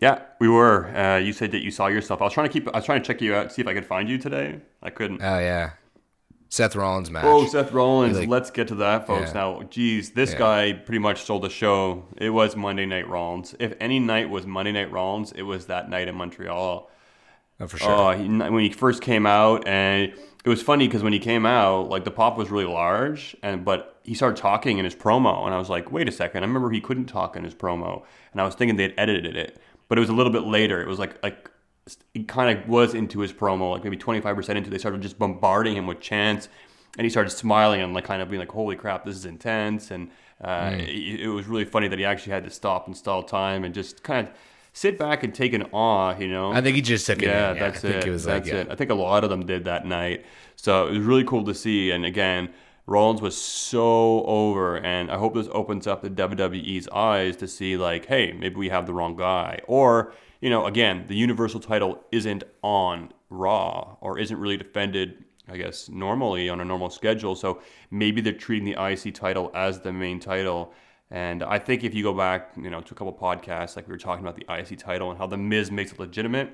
Yeah, 0.00 0.21
we 0.40 0.49
were. 0.49 0.95
Uh, 0.95 1.16
you 1.16 1.33
said 1.33 1.52
that 1.52 1.62
you 1.62 1.71
saw 1.71 1.87
yourself. 1.87 2.21
I 2.21 2.25
was 2.25 2.33
trying 2.35 2.49
to 2.49 2.52
keep. 2.52 2.69
I 2.69 2.78
was 2.78 2.85
trying 2.85 3.00
to 3.02 3.07
check 3.07 3.21
you 3.23 3.35
out, 3.35 3.52
see 3.52 3.62
if 3.62 3.69
I 3.69 3.73
could 3.75 3.87
find 3.87 4.09
you 4.09 4.19
today. 4.19 4.61
I 4.83 4.90
couldn't. 4.90 5.23
Oh 5.23 5.38
yeah, 5.38 5.71
Seth 6.50 6.76
Rollins 6.76 7.11
match. 7.11 7.25
Oh, 7.26 7.47
Seth 7.47 7.73
Rollins. 7.73 8.19
Like- 8.19 8.28
Let's 8.28 8.50
get 8.50 8.69
to 8.69 8.75
that, 8.76 9.07
folks. 9.07 9.28
Yeah. 9.28 9.40
Now, 9.40 9.62
geez, 9.71 10.11
this 10.11 10.33
Yeah. 10.33 10.38
guy 10.38 10.73
pretty 10.75 10.99
much 10.99 11.23
stole 11.23 11.40
the 11.40 11.49
show. 11.49 12.05
It 12.19 12.31
was 12.31 12.57
Monday 12.57 12.85
Night 12.85 13.09
Rollins. 13.09 13.55
If 13.59 13.73
any 13.81 13.99
night 13.99 14.28
was 14.28 14.47
Monday 14.47 14.73
Night 14.73 14.93
Rollins, 14.93 15.33
it 15.33 15.43
was 15.43 15.66
that 15.66 15.88
night 15.88 16.09
in 16.09 16.14
Montreal. 16.14 16.90
Oh, 17.60 17.66
for 17.66 17.78
sure. 17.78 17.90
Oh, 17.90 18.10
he, 18.12 18.28
when 18.28 18.62
he 18.62 18.70
first 18.70 19.02
came 19.02 19.26
out, 19.26 19.66
and 19.66 20.12
it 20.44 20.48
was 20.48 20.62
funny 20.62 20.86
because 20.86 21.02
when 21.02 21.12
he 21.12 21.18
came 21.18 21.44
out, 21.44 21.88
like 21.88 22.04
the 22.04 22.10
pop 22.10 22.36
was 22.36 22.50
really 22.50 22.66
large, 22.66 23.36
and 23.42 23.64
but 23.64 23.98
he 24.04 24.14
started 24.14 24.36
talking 24.36 24.78
in 24.78 24.84
his 24.84 24.94
promo, 24.94 25.44
and 25.44 25.54
I 25.54 25.58
was 25.58 25.68
like, 25.68 25.90
wait 25.90 26.08
a 26.08 26.12
second. 26.12 26.44
I 26.44 26.46
remember 26.46 26.70
he 26.70 26.80
couldn't 26.80 27.06
talk 27.06 27.36
in 27.36 27.44
his 27.44 27.54
promo, 27.54 28.04
and 28.32 28.40
I 28.40 28.44
was 28.44 28.54
thinking 28.54 28.76
they'd 28.76 28.94
edited 28.96 29.36
it, 29.36 29.60
but 29.88 29.98
it 29.98 30.00
was 30.00 30.10
a 30.10 30.12
little 30.12 30.32
bit 30.32 30.44
later. 30.44 30.80
It 30.80 30.88
was 30.88 30.98
like 30.98 31.22
like 31.22 31.50
he 32.14 32.25
kind 32.25 32.58
of 32.58 32.68
was 32.68 32.94
into 32.94 33.20
his 33.20 33.32
promo, 33.32 33.72
like 33.72 33.84
maybe 33.84 33.96
twenty 33.96 34.20
five 34.20 34.36
percent 34.36 34.58
into. 34.58 34.70
They 34.70 34.78
started 34.78 35.02
just 35.02 35.18
bombarding 35.18 35.76
him 35.76 35.86
with 35.86 36.00
chants, 36.00 36.48
and 36.96 37.04
he 37.04 37.10
started 37.10 37.30
smiling 37.30 37.80
and 37.80 37.94
like 37.94 38.04
kind 38.04 38.22
of 38.22 38.30
being 38.30 38.40
like, 38.40 38.52
holy 38.52 38.76
crap, 38.76 39.04
this 39.04 39.16
is 39.16 39.25
intense, 39.25 39.90
and 39.90 40.10
uh, 40.42 40.72
it, 40.75 41.20
it 41.20 41.28
was 41.28 41.46
really 41.46 41.64
funny 41.64 41.88
that 41.88 41.98
he 41.98 42.04
actually 42.04 42.32
had 42.32 42.44
to 42.44 42.50
stop 42.50 42.86
and 42.86 42.96
stall 42.96 43.22
time 43.22 43.64
and 43.64 43.75
just 43.75 44.02
kind 44.02 44.28
of. 44.28 44.34
Sit 44.76 44.99
back 44.99 45.23
and 45.23 45.35
take 45.35 45.54
an 45.54 45.62
awe, 45.73 46.14
you 46.18 46.28
know. 46.28 46.52
I 46.52 46.61
think 46.61 46.76
he 46.76 46.83
just 46.83 47.06
took 47.06 47.23
it. 47.23 47.28
Yeah, 47.28 47.52
in. 47.52 47.59
that's 47.59 47.78
I 47.78 47.80
think 47.80 47.95
it. 47.95 48.09
it 48.09 48.11
was 48.11 48.25
that's 48.25 48.47
like, 48.47 48.54
yeah. 48.54 48.61
it. 48.61 48.71
I 48.71 48.75
think 48.75 48.90
a 48.90 48.95
lot 48.95 49.25
of 49.25 49.30
them 49.30 49.47
did 49.47 49.64
that 49.64 49.87
night. 49.87 50.26
So 50.54 50.88
it 50.88 50.90
was 50.90 51.00
really 51.00 51.25
cool 51.25 51.45
to 51.45 51.54
see. 51.54 51.92
And 51.92 52.04
again, 52.04 52.50
Rollins 52.85 53.23
was 53.23 53.40
so 53.40 54.23
over, 54.26 54.76
and 54.76 55.11
I 55.11 55.16
hope 55.16 55.33
this 55.33 55.49
opens 55.50 55.87
up 55.87 56.02
the 56.02 56.11
WWE's 56.11 56.88
eyes 56.88 57.37
to 57.37 57.49
see 57.49 57.78
like, 57.78 58.04
hey, 58.04 58.33
maybe 58.33 58.56
we 58.56 58.68
have 58.68 58.85
the 58.85 58.92
wrong 58.92 59.16
guy, 59.16 59.61
or 59.66 60.12
you 60.42 60.50
know, 60.50 60.66
again, 60.66 61.06
the 61.09 61.16
Universal 61.16 61.61
title 61.61 62.04
isn't 62.12 62.45
on 62.61 63.14
Raw 63.30 63.97
or 64.02 64.18
isn't 64.18 64.38
really 64.38 64.59
defended. 64.59 65.25
I 65.49 65.56
guess 65.56 65.88
normally 65.88 66.50
on 66.50 66.61
a 66.61 66.66
normal 66.66 66.90
schedule, 66.90 67.35
so 67.35 67.62
maybe 67.90 68.21
they're 68.21 68.35
treating 68.35 68.71
the 68.71 68.76
IC 68.78 69.14
title 69.14 69.50
as 69.54 69.80
the 69.80 69.92
main 69.95 70.21
title. 70.21 70.75
And 71.10 71.42
I 71.42 71.58
think 71.58 71.84
if 71.84 71.94
you 71.94 72.02
go 72.02 72.12
back, 72.12 72.52
you 72.56 72.68
know, 72.68 72.80
to 72.80 72.94
a 72.94 72.96
couple 72.96 73.12
podcasts, 73.12 73.76
like 73.76 73.86
we 73.86 73.92
were 73.92 73.98
talking 73.98 74.26
about 74.26 74.36
the 74.36 74.46
IC 74.52 74.78
title 74.78 75.10
and 75.10 75.18
how 75.18 75.26
the 75.26 75.36
Miz 75.36 75.70
makes 75.70 75.92
it 75.92 76.00
legitimate, 76.00 76.50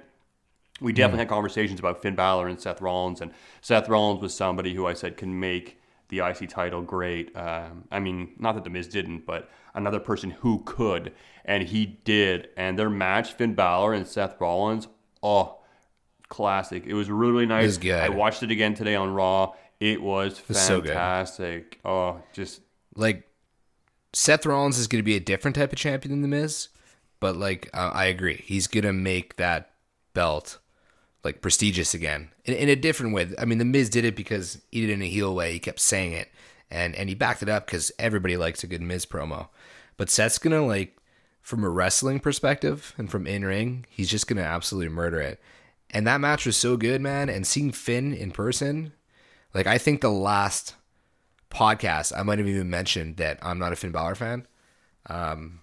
we 0.81 0.93
definitely 0.93 1.21
had 1.21 1.29
conversations 1.29 1.79
about 1.81 2.03
Finn 2.03 2.15
Balor 2.15 2.49
and 2.49 2.61
Seth 2.61 2.81
Rollins, 2.81 3.21
and 3.21 3.33
Seth 3.61 3.89
Rollins 3.89 4.21
was 4.21 4.35
somebody 4.35 4.75
who 4.75 4.87
I 4.87 4.95
said 4.95 5.17
can 5.17 5.39
make 5.39 5.79
the 6.09 6.21
IC 6.21 6.49
title 6.49 6.83
great. 6.83 7.35
Um, 7.37 7.85
I 7.91 8.01
mean, 8.01 8.33
not 8.39 8.55
that 8.57 8.65
the 8.65 8.71
Miz 8.71 8.89
didn't, 8.89 9.25
but 9.25 9.49
another 9.75 10.01
person 10.01 10.31
who 10.31 10.63
could, 10.65 11.13
and 11.45 11.63
he 11.63 11.87
did. 11.87 12.49
And 12.57 12.79
their 12.79 12.91
match, 12.91 13.33
Finn 13.33 13.55
Balor 13.55 13.95
and 13.95 14.07
Seth 14.07 14.41
Rollins, 14.41 14.89
oh, 15.23 15.61
classic! 16.29 16.85
It 16.87 16.95
was 16.95 17.09
really 17.11 17.33
really 17.33 17.47
nice. 17.47 17.65
I 18.05 18.09
watched 18.09 18.43
it 18.43 18.51
again 18.51 18.75
today 18.75 18.95
on 18.95 19.15
Raw. 19.15 19.53
It 19.81 20.03
was 20.03 20.43
was 20.49 20.61
so 20.61 20.81
good. 20.81 20.89
fantastic. 20.89 21.81
oh, 21.85 22.21
just 22.33 22.61
like 22.95 23.29
Seth 24.13 24.47
Rollins 24.47 24.79
is 24.79 24.87
going 24.87 25.01
to 25.01 25.07
be 25.07 25.17
a 25.17 25.21
different 25.21 25.57
type 25.57 25.73
of 25.73 25.79
champion 25.79 26.13
than 26.13 26.23
the 26.23 26.37
Miz, 26.37 26.69
but 27.21 27.37
like 27.37 27.71
uh, 27.73 27.91
I 27.93 28.07
agree, 28.07 28.43
he's 28.45 28.67
going 28.67 28.85
to 28.85 28.93
make 28.93 29.37
that 29.37 29.71
belt 30.15 30.59
like 31.25 31.41
prestigious 31.41 31.95
again 31.95 32.31
in, 32.45 32.55
in 32.55 32.69
a 32.69 32.77
different 32.77 33.15
way. 33.15 33.29
I 33.39 33.45
mean, 33.45 33.59
the 33.59 33.65
Miz 33.65 33.89
did 33.89 34.05
it 34.05 34.17
because 34.17 34.61
he 34.71 34.81
did 34.81 34.91
it 34.91 34.95
in 34.95 35.03
a 35.03 35.09
heel 35.09 35.35
way. 35.35 35.53
He 35.53 35.59
kept 35.59 35.81
saying 35.81 36.13
it, 36.13 36.31
and 36.71 36.95
and 36.95 37.09
he 37.09 37.15
backed 37.15 37.43
it 37.43 37.49
up 37.49 37.67
because 37.67 37.93
everybody 37.99 38.37
likes 38.37 38.63
a 38.63 38.67
good 38.67 38.83
Miz 38.83 39.07
promo. 39.07 39.49
But 39.97 40.11
Seth's 40.11 40.39
gonna 40.39 40.67
like, 40.67 40.97
from 41.41 41.65
a 41.65 41.71
wrestling 41.71 42.21
perspective 42.21 42.95
and 42.99 43.11
from 43.11 43.27
in 43.27 43.45
ring, 43.45 43.87
he's 43.89 44.11
just 44.11 44.27
gonna 44.27 44.43
absolutely 44.43 44.89
murder 44.89 45.21
it. 45.21 45.41
And 45.91 46.07
that 46.07 46.21
match 46.21 46.47
was 46.47 46.57
so 46.57 46.77
good, 46.77 47.01
man. 47.01 47.29
And 47.29 47.47
seeing 47.47 47.71
Finn 47.71 48.15
in 48.15 48.31
person, 48.31 48.93
like 49.55 49.67
I 49.67 49.79
think 49.79 50.01
the 50.01 50.11
last 50.11 50.75
podcast 51.53 52.13
I 52.17 52.23
might 52.23 52.39
have 52.39 52.49
even 52.49 52.71
mentioned 52.71 53.17
that 53.19 53.39
I'm 53.43 53.59
not 53.59 53.73
a 53.73 53.77
Finn 53.77 53.93
Balor 53.93 54.15
fan. 54.15 54.47
Um, 55.07 55.61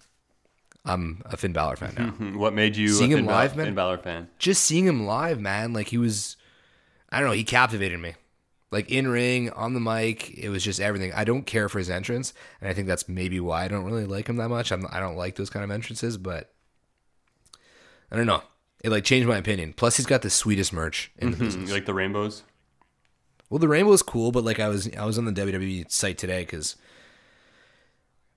I'm 0.84 1.22
a 1.26 1.36
Finn 1.36 1.52
Balor 1.52 1.76
fan 1.76 1.94
now. 1.98 2.28
what 2.38 2.54
made 2.54 2.76
you 2.76 2.88
Seeing 2.88 3.12
a 3.12 3.18
him 3.18 3.26
live, 3.26 3.56
man? 3.56 3.66
Finn 3.66 3.74
Balor 3.74 3.98
fan? 3.98 4.28
just 4.38 4.64
seeing 4.64 4.86
him 4.86 5.04
live, 5.06 5.40
man, 5.40 5.72
like 5.72 5.88
he 5.88 5.98
was, 5.98 6.36
I 7.10 7.18
don't 7.20 7.28
know, 7.28 7.34
he 7.34 7.44
captivated 7.44 8.00
me. 8.00 8.14
Like 8.70 8.88
in 8.90 9.08
ring, 9.08 9.50
on 9.50 9.74
the 9.74 9.80
mic, 9.80 10.30
it 10.38 10.48
was 10.48 10.62
just 10.62 10.78
everything. 10.80 11.12
I 11.12 11.24
don't 11.24 11.44
care 11.44 11.68
for 11.68 11.78
his 11.78 11.90
entrance, 11.90 12.32
and 12.60 12.70
I 12.70 12.74
think 12.74 12.86
that's 12.86 13.08
maybe 13.08 13.40
why 13.40 13.64
I 13.64 13.68
don't 13.68 13.84
really 13.84 14.06
like 14.06 14.28
him 14.28 14.36
that 14.36 14.48
much. 14.48 14.70
I'm, 14.70 14.86
I 14.90 15.00
don't 15.00 15.16
like 15.16 15.34
those 15.34 15.50
kind 15.50 15.64
of 15.64 15.72
entrances, 15.72 16.16
but 16.16 16.52
I 18.12 18.16
don't 18.16 18.26
know. 18.26 18.42
It 18.82 18.90
like 18.90 19.04
changed 19.04 19.28
my 19.28 19.36
opinion. 19.38 19.74
Plus, 19.74 19.96
he's 19.96 20.06
got 20.06 20.22
the 20.22 20.30
sweetest 20.30 20.72
merch 20.72 21.10
in 21.18 21.32
the 21.32 21.36
business. 21.44 21.68
you 21.68 21.74
like 21.74 21.84
the 21.84 21.94
rainbows? 21.94 22.44
Well, 23.50 23.58
the 23.58 23.68
rainbow 23.68 23.92
is 23.92 24.02
cool, 24.02 24.32
but 24.32 24.44
like 24.44 24.60
I 24.60 24.68
was, 24.68 24.88
I 24.96 25.04
was 25.04 25.18
on 25.18 25.26
the 25.26 25.32
WWE 25.32 25.90
site 25.90 26.16
today 26.16 26.42
because 26.42 26.76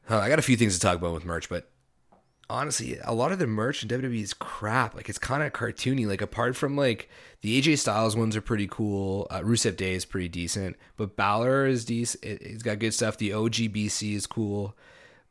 I 0.10 0.27
got 0.27 0.39
a 0.39 0.43
few 0.43 0.58
things 0.58 0.74
to 0.74 0.82
talk 0.82 0.98
about 0.98 1.13
with 1.13 1.24
merch, 1.24 1.48
but 1.48 1.70
honestly, 2.50 3.00
a 3.03 3.13
lot 3.13 3.32
of 3.32 3.39
the 3.39 3.48
merch 3.48 3.84
in 3.84 3.89
WWE 3.89 4.22
is 4.22 4.34
crap. 4.34 4.96
Like 4.96 5.10
it's 5.10 5.17
kind 5.17 5.43
of 5.43 5.53
cartoony. 5.53 6.08
Like 6.08 6.22
apart 6.22 6.55
from 6.55 6.75
like 6.75 7.10
the 7.41 7.62
AJ 7.62 7.79
Styles 7.79 8.15
ones 8.15 8.36
are 8.36 8.41
pretty 8.41 8.67
cool. 8.67 9.27
Uh, 9.29 9.41
Rusev 9.41 9.75
Day 9.77 9.93
is 9.93 10.05
pretty 10.05 10.29
decent, 10.29 10.75
but 10.98 11.15
Balor 11.15 11.67
is 11.67 11.86
decent. 11.86 12.41
He's 12.41 12.63
got 12.63 12.79
good 12.79 12.93
stuff. 12.93 13.17
The 13.17 13.32
OGBC 13.32 14.15
is 14.15 14.27
cool, 14.27 14.75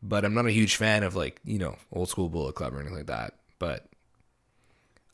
but 0.02 0.24
I'm 0.24 0.34
not 0.34 0.46
a 0.46 0.52
huge 0.52 0.76
fan 0.76 1.02
of 1.02 1.14
like 1.14 1.40
you 1.44 1.58
know 1.58 1.76
old 1.92 2.08
school 2.08 2.28
Bullet 2.28 2.54
Club 2.54 2.74
or 2.74 2.80
anything 2.80 2.96
like 2.96 3.06
that. 3.06 3.34
But 3.58 3.86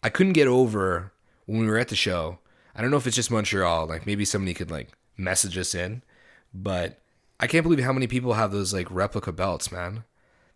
I 0.02 0.08
couldn't 0.08 0.32
get 0.32 0.48
over 0.48 1.12
when 1.46 1.60
we 1.60 1.66
were 1.66 1.78
at 1.78 1.88
the 1.88 1.96
show. 1.96 2.38
I 2.78 2.80
don't 2.80 2.92
know 2.92 2.96
if 2.96 3.06
it's 3.08 3.16
just 3.16 3.32
Montreal. 3.32 3.86
Like 3.86 4.06
maybe 4.06 4.24
somebody 4.24 4.54
could 4.54 4.70
like 4.70 4.88
message 5.16 5.58
us 5.58 5.74
in, 5.74 6.02
but 6.54 7.00
I 7.40 7.48
can't 7.48 7.64
believe 7.64 7.80
how 7.80 7.92
many 7.92 8.06
people 8.06 8.34
have 8.34 8.52
those 8.52 8.72
like 8.72 8.88
replica 8.90 9.32
belts, 9.32 9.72
man. 9.72 10.04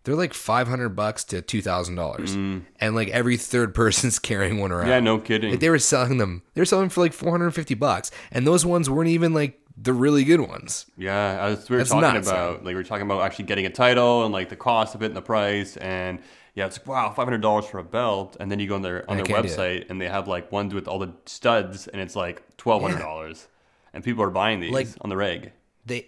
They're 0.03 0.15
like 0.15 0.33
five 0.33 0.67
hundred 0.69 0.89
bucks 0.89 1.25
to 1.25 1.41
two 1.41 1.61
thousand 1.61 1.95
dollars, 1.95 2.33
and 2.33 2.95
like 2.95 3.09
every 3.09 3.37
third 3.37 3.75
person's 3.75 4.19
carrying 4.19 4.59
one 4.59 4.71
around. 4.71 4.87
Mm. 4.87 4.89
Yeah, 4.89 4.99
no 5.01 5.19
kidding. 5.19 5.51
Like 5.51 5.59
they 5.59 5.69
were 5.69 5.79
selling 5.79 6.17
them. 6.17 6.43
They 6.53 6.61
were 6.61 6.65
selling 6.65 6.83
them 6.83 6.89
for 6.89 7.01
like 7.01 7.13
four 7.13 7.31
hundred 7.31 7.45
and 7.45 7.55
fifty 7.55 7.73
bucks, 7.73 8.09
and 8.31 8.47
those 8.47 8.65
ones 8.65 8.89
weren't 8.89 9.09
even 9.09 9.33
like 9.33 9.59
the 9.75 9.93
really 9.93 10.23
good 10.23 10.41
ones. 10.41 10.85
Yeah, 10.97 11.37
I 11.41 11.49
was, 11.49 11.69
we 11.69 11.75
were 11.75 11.79
That's 11.79 11.89
talking 11.89 12.21
about 12.21 12.63
like 12.63 12.71
we 12.71 12.75
were 12.75 12.83
talking 12.83 13.05
about 13.05 13.21
actually 13.21 13.45
getting 13.45 13.65
a 13.65 13.69
title 13.69 14.23
and 14.23 14.33
like 14.33 14.49
the 14.49 14.55
cost 14.55 14.95
of 14.95 15.03
it 15.03 15.07
and 15.07 15.15
the 15.15 15.21
price 15.21 15.77
and 15.77 16.19
yeah, 16.55 16.65
it's 16.67 16.77
like 16.77 16.87
wow, 16.87 17.09
five 17.09 17.25
hundred 17.25 17.41
dollars 17.41 17.65
for 17.65 17.79
a 17.79 17.83
belt, 17.83 18.37
and 18.39 18.51
then 18.51 18.59
you 18.59 18.67
go 18.67 18.75
on 18.75 18.81
their 18.81 19.09
on 19.09 19.15
I 19.17 19.17
their 19.17 19.25
can't 19.25 19.47
do 19.47 19.53
it. 19.53 19.57
website 19.57 19.89
and 19.89 19.99
they 19.99 20.07
have 20.07 20.27
like 20.27 20.51
ones 20.51 20.73
with 20.73 20.87
all 20.87 20.99
the 20.99 21.13
studs 21.25 21.87
and 21.87 22.01
it's 22.01 22.15
like 22.15 22.43
twelve 22.57 22.81
hundred 22.81 22.99
dollars, 22.99 23.47
and 23.93 24.03
people 24.03 24.23
are 24.23 24.29
buying 24.29 24.59
these 24.59 24.71
Like- 24.71 24.87
on 25.01 25.09
the 25.09 25.17
reg. 25.17 25.51
They, 25.85 26.07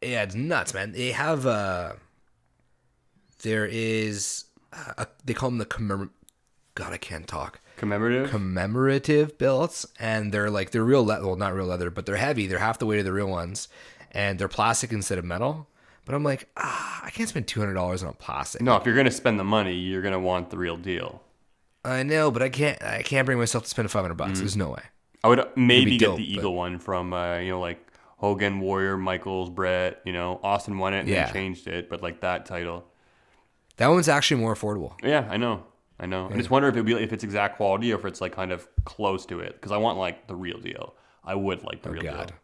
yeah, 0.00 0.22
it's 0.22 0.34
nuts, 0.34 0.72
man. 0.74 0.92
They 0.92 1.12
have 1.12 1.46
uh 1.46 1.94
there 3.42 3.66
is 3.66 4.44
uh, 4.72 5.04
they 5.24 5.34
call 5.34 5.50
them 5.50 5.58
the 5.58 5.66
commem. 5.66 6.10
God, 6.74 6.92
I 6.92 6.96
can't 6.96 7.26
talk. 7.28 7.60
Commemorative. 7.76 8.30
commemorative 8.30 9.36
belts 9.36 9.84
and 9.98 10.32
they're 10.32 10.48
like 10.48 10.70
they're 10.70 10.84
real 10.84 11.04
leather. 11.04 11.26
well 11.26 11.34
not 11.34 11.52
real 11.54 11.66
leather 11.66 11.90
but 11.90 12.06
they're 12.06 12.14
heavy 12.16 12.46
they're 12.46 12.60
half 12.60 12.78
the 12.78 12.86
weight 12.86 13.00
of 13.00 13.04
the 13.04 13.12
real 13.12 13.26
ones 13.26 13.66
and 14.12 14.38
they're 14.38 14.46
plastic 14.46 14.92
instead 14.92 15.18
of 15.18 15.24
metal 15.24 15.68
but 16.04 16.14
i'm 16.14 16.22
like 16.24 16.48
ah 16.56 17.00
i 17.04 17.10
can't 17.10 17.28
spend 17.28 17.46
$200 17.46 18.02
on 18.02 18.08
a 18.08 18.12
plastic 18.12 18.60
no, 18.62 18.76
if 18.76 18.84
you're 18.86 18.96
gonna 18.96 19.10
spend 19.10 19.38
the 19.38 19.44
money, 19.44 19.74
you're 19.74 20.02
gonna 20.02 20.18
want 20.20 20.50
the 20.50 20.58
real 20.58 20.76
deal. 20.76 21.22
i 21.84 22.02
know 22.02 22.30
but 22.30 22.42
i 22.42 22.48
can't 22.48 22.82
i 22.82 23.02
can't 23.02 23.26
bring 23.26 23.38
myself 23.38 23.64
to 23.64 23.70
spend 23.70 23.90
500 23.90 24.14
bucks 24.14 24.38
there's 24.40 24.56
no 24.56 24.70
way 24.70 24.82
I 25.22 25.28
would 25.28 25.42
maybe 25.56 25.96
get 25.96 26.06
dope, 26.06 26.16
the 26.18 26.22
but- 26.34 26.38
Eagle 26.40 26.54
one 26.54 26.78
from 26.78 27.14
uh, 27.14 27.38
you 27.38 27.48
know 27.50 27.60
like 27.60 27.80
Hogan, 28.18 28.60
Warrior, 28.60 28.96
Michaels, 28.98 29.48
Brett. 29.50 30.00
You 30.04 30.12
know 30.12 30.38
Austin 30.42 30.76
won 30.78 30.92
it 30.94 31.00
and 31.00 31.08
Yeah. 31.08 31.32
changed 31.32 31.66
it, 31.66 31.88
but 31.88 32.02
like 32.02 32.20
that 32.20 32.44
title. 32.46 32.84
that 33.78 33.88
one's 33.88 34.06
actually 34.08 34.40
more 34.42 34.54
affordable 34.54 34.92
Yeah, 35.02 35.26
I 35.30 35.38
know. 35.38 35.64
I 35.98 36.04
know. 36.06 36.28
I 36.30 36.36
just 36.36 36.50
wonder 36.50 36.68
if 36.68 36.76
it 36.76 36.84
be 36.84 36.92
if 36.92 37.12
it's 37.14 37.24
exact 37.24 37.56
quality 37.56 37.90
or 37.92 37.96
if 37.98 38.04
it's 38.04 38.20
like 38.20 38.32
kind 38.32 38.52
of 38.52 38.68
close 38.84 39.24
to 39.26 39.40
it 39.40 39.54
because 39.54 39.72
I 39.72 39.78
want 39.78 39.96
like 39.98 40.26
the 40.26 40.36
real 40.36 40.58
deal. 40.58 40.94
I 41.24 41.34
would 41.34 41.62
like 41.64 41.80
the 41.82 41.90
real 41.90 42.06
Oh, 42.06 42.12
God. 42.16 42.26
deal. 42.28 42.36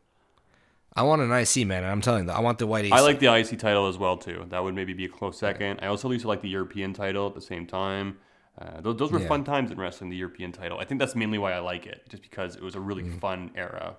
I 0.97 1.03
want 1.03 1.23
an 1.23 1.31
ic 1.33 1.67
man 1.67 1.85
i'm 1.85 2.01
telling 2.01 2.27
you 2.27 2.31
i 2.33 2.41
want 2.41 2.59
the 2.59 2.67
white 2.67 2.85
IC. 2.85 2.93
I 2.93 3.01
like 3.01 3.21
the 3.21 3.33
IC 3.35 3.59
title 3.59 3.87
as 3.87 3.97
well 3.99 4.17
too. 4.17 4.45
That 4.49 4.63
would 4.65 4.75
maybe 4.75 4.93
be 4.93 5.05
a 5.05 5.09
close 5.09 5.39
second. 5.39 5.79
I 5.83 5.87
also 5.87 6.11
used 6.11 6.23
to 6.23 6.29
like 6.29 6.43
the 6.43 6.49
European 6.49 6.93
title 6.93 7.27
at 7.29 7.35
the 7.35 7.41
same 7.41 7.67
time. 7.67 8.19
Uh, 8.61 8.81
those, 8.81 8.97
those 8.97 9.13
were 9.13 9.21
Yeah. 9.21 9.29
fun 9.29 9.45
times 9.45 9.71
in 9.71 9.79
wrestling. 9.79 10.11
The 10.11 10.17
European 10.17 10.53
title. 10.53 10.79
I 10.79 10.85
think 10.85 10.99
that's 10.99 11.15
mainly 11.15 11.39
why 11.39 11.53
I 11.53 11.61
like 11.61 11.87
it, 11.87 12.03
just 12.09 12.23
because 12.23 12.57
it 12.57 12.63
was 12.63 12.75
a 12.75 12.81
really 12.81 13.05
Mm. 13.05 13.21
fun 13.21 13.51
era. 13.55 13.97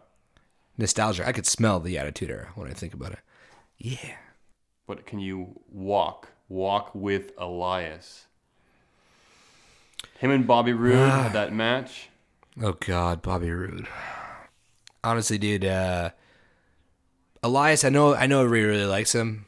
nostalgia 0.77 1.27
i 1.27 1.31
could 1.31 1.45
smell 1.45 1.79
the 1.79 1.97
attitude 1.97 2.29
era 2.31 2.49
when 2.55 2.67
i 2.69 2.73
think 2.73 2.93
about 2.93 3.11
it 3.11 3.19
yeah 3.77 4.15
But 4.87 5.05
can 5.05 5.19
you 5.19 5.59
walk 5.71 6.29
walk 6.49 6.93
with 6.95 7.31
Elias? 7.37 8.25
Him 10.19 10.31
and 10.31 10.45
Bobby 10.47 10.73
Roode 10.73 11.09
had 11.09 11.33
that 11.33 11.53
match. 11.53 12.09
Oh 12.61 12.73
God, 12.73 13.21
Bobby 13.21 13.49
Roode. 13.51 13.87
Honestly, 15.03 15.37
dude, 15.37 15.65
uh, 15.65 16.11
Elias, 17.43 17.83
I 17.83 17.89
know, 17.89 18.13
I 18.13 18.27
know, 18.27 18.43
everybody 18.43 18.63
really 18.63 18.85
likes 18.85 19.15
him. 19.15 19.45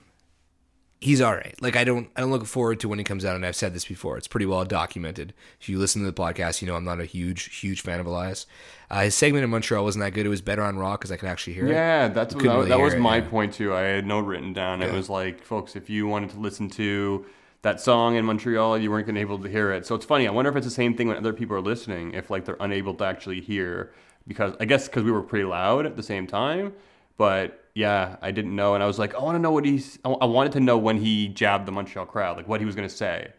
He's 0.99 1.21
all 1.21 1.35
right. 1.35 1.53
Like 1.61 1.75
I 1.75 1.83
don't, 1.83 2.09
I 2.15 2.21
don't 2.21 2.31
look 2.31 2.45
forward 2.45 2.79
to 2.79 2.87
when 2.87 2.97
he 2.97 3.03
comes 3.03 3.25
out. 3.25 3.35
And 3.35 3.45
I've 3.45 3.57
said 3.57 3.73
this 3.73 3.85
before. 3.85 4.17
It's 4.17 4.27
pretty 4.27 4.45
well 4.45 4.63
documented. 4.63 5.33
If 5.59 5.67
you 5.67 5.77
listen 5.77 6.01
to 6.01 6.09
the 6.09 6.13
podcast, 6.13 6.61
you 6.61 6.67
know 6.67 6.75
I'm 6.75 6.85
not 6.85 7.01
a 7.01 7.05
huge, 7.05 7.59
huge 7.59 7.81
fan 7.81 7.99
of 7.99 8.05
Elias. 8.05 8.47
Uh, 8.89 9.01
his 9.01 9.13
segment 9.13 9.43
in 9.43 9.49
Montreal 9.49 9.83
wasn't 9.83 10.05
that 10.05 10.13
good. 10.13 10.25
It 10.25 10.29
was 10.29 10.41
better 10.41 10.63
on 10.63 10.77
Raw 10.77 10.93
because 10.93 11.11
I 11.11 11.17
could 11.17 11.27
actually 11.27 11.53
hear 11.53 11.67
it. 11.67 11.71
Yeah, 11.71 12.07
that's 12.07 12.33
that, 12.33 12.41
really 12.41 12.69
that 12.69 12.79
was 12.79 12.93
it, 12.93 12.99
my 12.99 13.17
yeah. 13.17 13.29
point 13.29 13.53
too. 13.53 13.75
I 13.75 13.81
had 13.81 14.07
no 14.07 14.21
written 14.21 14.53
down. 14.53 14.81
It 14.81 14.93
was 14.93 15.09
like, 15.09 15.43
folks, 15.43 15.75
if 15.75 15.89
you 15.89 16.07
wanted 16.07 16.29
to 16.31 16.39
listen 16.39 16.69
to 16.71 17.25
that 17.63 17.81
song 17.81 18.15
in 18.15 18.23
Montreal, 18.23 18.77
you 18.77 18.89
weren't 18.89 19.05
going 19.05 19.15
to 19.15 19.19
be 19.19 19.21
able 19.21 19.39
to 19.39 19.49
hear 19.49 19.73
it. 19.73 19.85
So 19.85 19.93
it's 19.95 20.05
funny. 20.05 20.25
I 20.27 20.31
wonder 20.31 20.49
if 20.49 20.55
it's 20.55 20.65
the 20.65 20.71
same 20.71 20.95
thing 20.95 21.09
when 21.09 21.17
other 21.17 21.33
people 21.33 21.57
are 21.57 21.61
listening. 21.61 22.13
If 22.13 22.29
like 22.29 22.45
they're 22.45 22.57
unable 22.61 22.93
to 22.95 23.03
actually 23.03 23.41
hear 23.41 23.91
because 24.25 24.55
I 24.61 24.65
guess 24.65 24.87
because 24.87 25.03
we 25.03 25.11
were 25.11 25.21
pretty 25.21 25.45
loud 25.45 25.85
at 25.85 25.97
the 25.97 26.03
same 26.03 26.27
time. 26.27 26.73
But 27.17 27.62
yeah, 27.75 28.17
I 28.21 28.31
didn't 28.31 28.55
know, 28.55 28.75
and 28.75 28.83
I 28.83 28.87
was 28.87 28.99
like, 28.99 29.15
I 29.15 29.19
want 29.19 29.35
to 29.35 29.39
know 29.39 29.51
what 29.51 29.65
he's. 29.65 29.97
I 30.05 30.25
wanted 30.25 30.51
to 30.53 30.59
know 30.59 30.77
when 30.77 30.97
he 30.97 31.27
jabbed 31.27 31.65
the 31.65 31.71
Montreal 31.71 32.05
crowd, 32.05 32.37
like 32.37 32.47
what 32.47 32.59
he 32.61 32.65
was 32.65 32.75
going 32.75 32.87
to 32.87 32.93
say. 32.95 33.31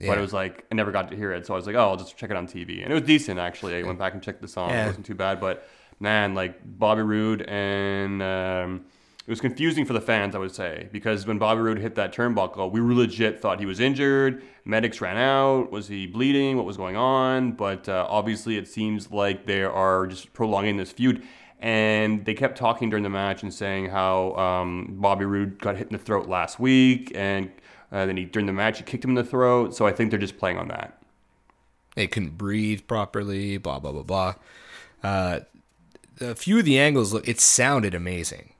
But 0.00 0.16
it 0.16 0.20
was 0.20 0.32
like 0.32 0.64
I 0.70 0.76
never 0.76 0.92
got 0.92 1.10
to 1.10 1.16
hear 1.16 1.32
it, 1.32 1.44
so 1.44 1.54
I 1.54 1.56
was 1.56 1.66
like, 1.66 1.74
oh, 1.74 1.80
I'll 1.90 1.96
just 1.96 2.16
check 2.16 2.30
it 2.30 2.36
on 2.36 2.46
TV, 2.46 2.82
and 2.82 2.90
it 2.90 2.94
was 2.94 3.02
decent 3.02 3.40
actually. 3.40 3.74
I 3.76 3.82
went 3.82 3.98
back 3.98 4.14
and 4.14 4.22
checked 4.22 4.40
the 4.40 4.46
song; 4.48 4.70
Yeah. 4.70 4.84
it 4.84 4.86
wasn't 4.88 5.06
too 5.06 5.16
bad. 5.16 5.40
But 5.40 5.68
man, 5.98 6.34
like 6.34 6.60
Bobby 6.64 7.02
Roode, 7.02 7.42
and 7.42 8.22
um, 8.22 8.84
it 9.26 9.30
was 9.30 9.40
confusing 9.40 9.84
for 9.84 9.92
the 9.94 10.00
fans, 10.00 10.36
I 10.36 10.38
would 10.38 10.54
say, 10.54 10.88
because 10.92 11.26
when 11.26 11.38
Bobby 11.38 11.62
Roode 11.62 11.78
hit 11.80 11.96
that 11.96 12.14
turnbuckle, 12.14 12.70
we 12.70 12.80
legit 12.80 13.42
thought 13.42 13.58
he 13.58 13.66
was 13.66 13.80
injured. 13.80 14.42
Medics 14.64 15.00
ran 15.00 15.16
out. 15.16 15.72
Was 15.72 15.88
he 15.88 16.06
bleeding? 16.06 16.56
What 16.56 16.64
was 16.64 16.76
going 16.76 16.94
on? 16.96 17.52
But 17.52 17.88
uh, 17.88 18.06
obviously, 18.08 18.56
it 18.56 18.68
seems 18.68 19.10
like 19.10 19.46
they 19.46 19.64
are 19.64 20.06
just 20.06 20.32
prolonging 20.32 20.76
this 20.76 20.92
feud. 20.92 21.24
And 21.60 22.24
they 22.24 22.34
kept 22.34 22.56
talking 22.56 22.88
during 22.88 23.02
the 23.02 23.10
match 23.10 23.42
and 23.42 23.52
saying 23.52 23.86
how 23.86 24.34
um, 24.36 24.96
Bobby 25.00 25.24
Roode 25.24 25.58
got 25.60 25.76
hit 25.76 25.88
in 25.88 25.92
the 25.92 25.98
throat 26.02 26.28
last 26.28 26.60
week, 26.60 27.10
and 27.14 27.50
uh, 27.90 28.06
then 28.06 28.16
he 28.16 28.24
during 28.26 28.46
the 28.46 28.52
match 28.52 28.78
he 28.78 28.84
kicked 28.84 29.02
him 29.04 29.10
in 29.10 29.16
the 29.16 29.24
throat. 29.24 29.74
So 29.74 29.86
I 29.86 29.92
think 29.92 30.10
they're 30.10 30.20
just 30.20 30.38
playing 30.38 30.56
on 30.58 30.68
that. 30.68 31.02
They 31.96 32.06
couldn't 32.06 32.38
breathe 32.38 32.82
properly. 32.86 33.56
Blah 33.58 33.80
blah 33.80 33.90
blah 33.90 34.02
blah. 34.04 34.34
Uh, 35.02 35.40
a 36.20 36.34
few 36.36 36.58
of 36.58 36.64
the 36.64 36.78
angles, 36.78 37.12
look, 37.12 37.26
it 37.28 37.40
sounded 37.40 37.94
amazing. 37.94 38.52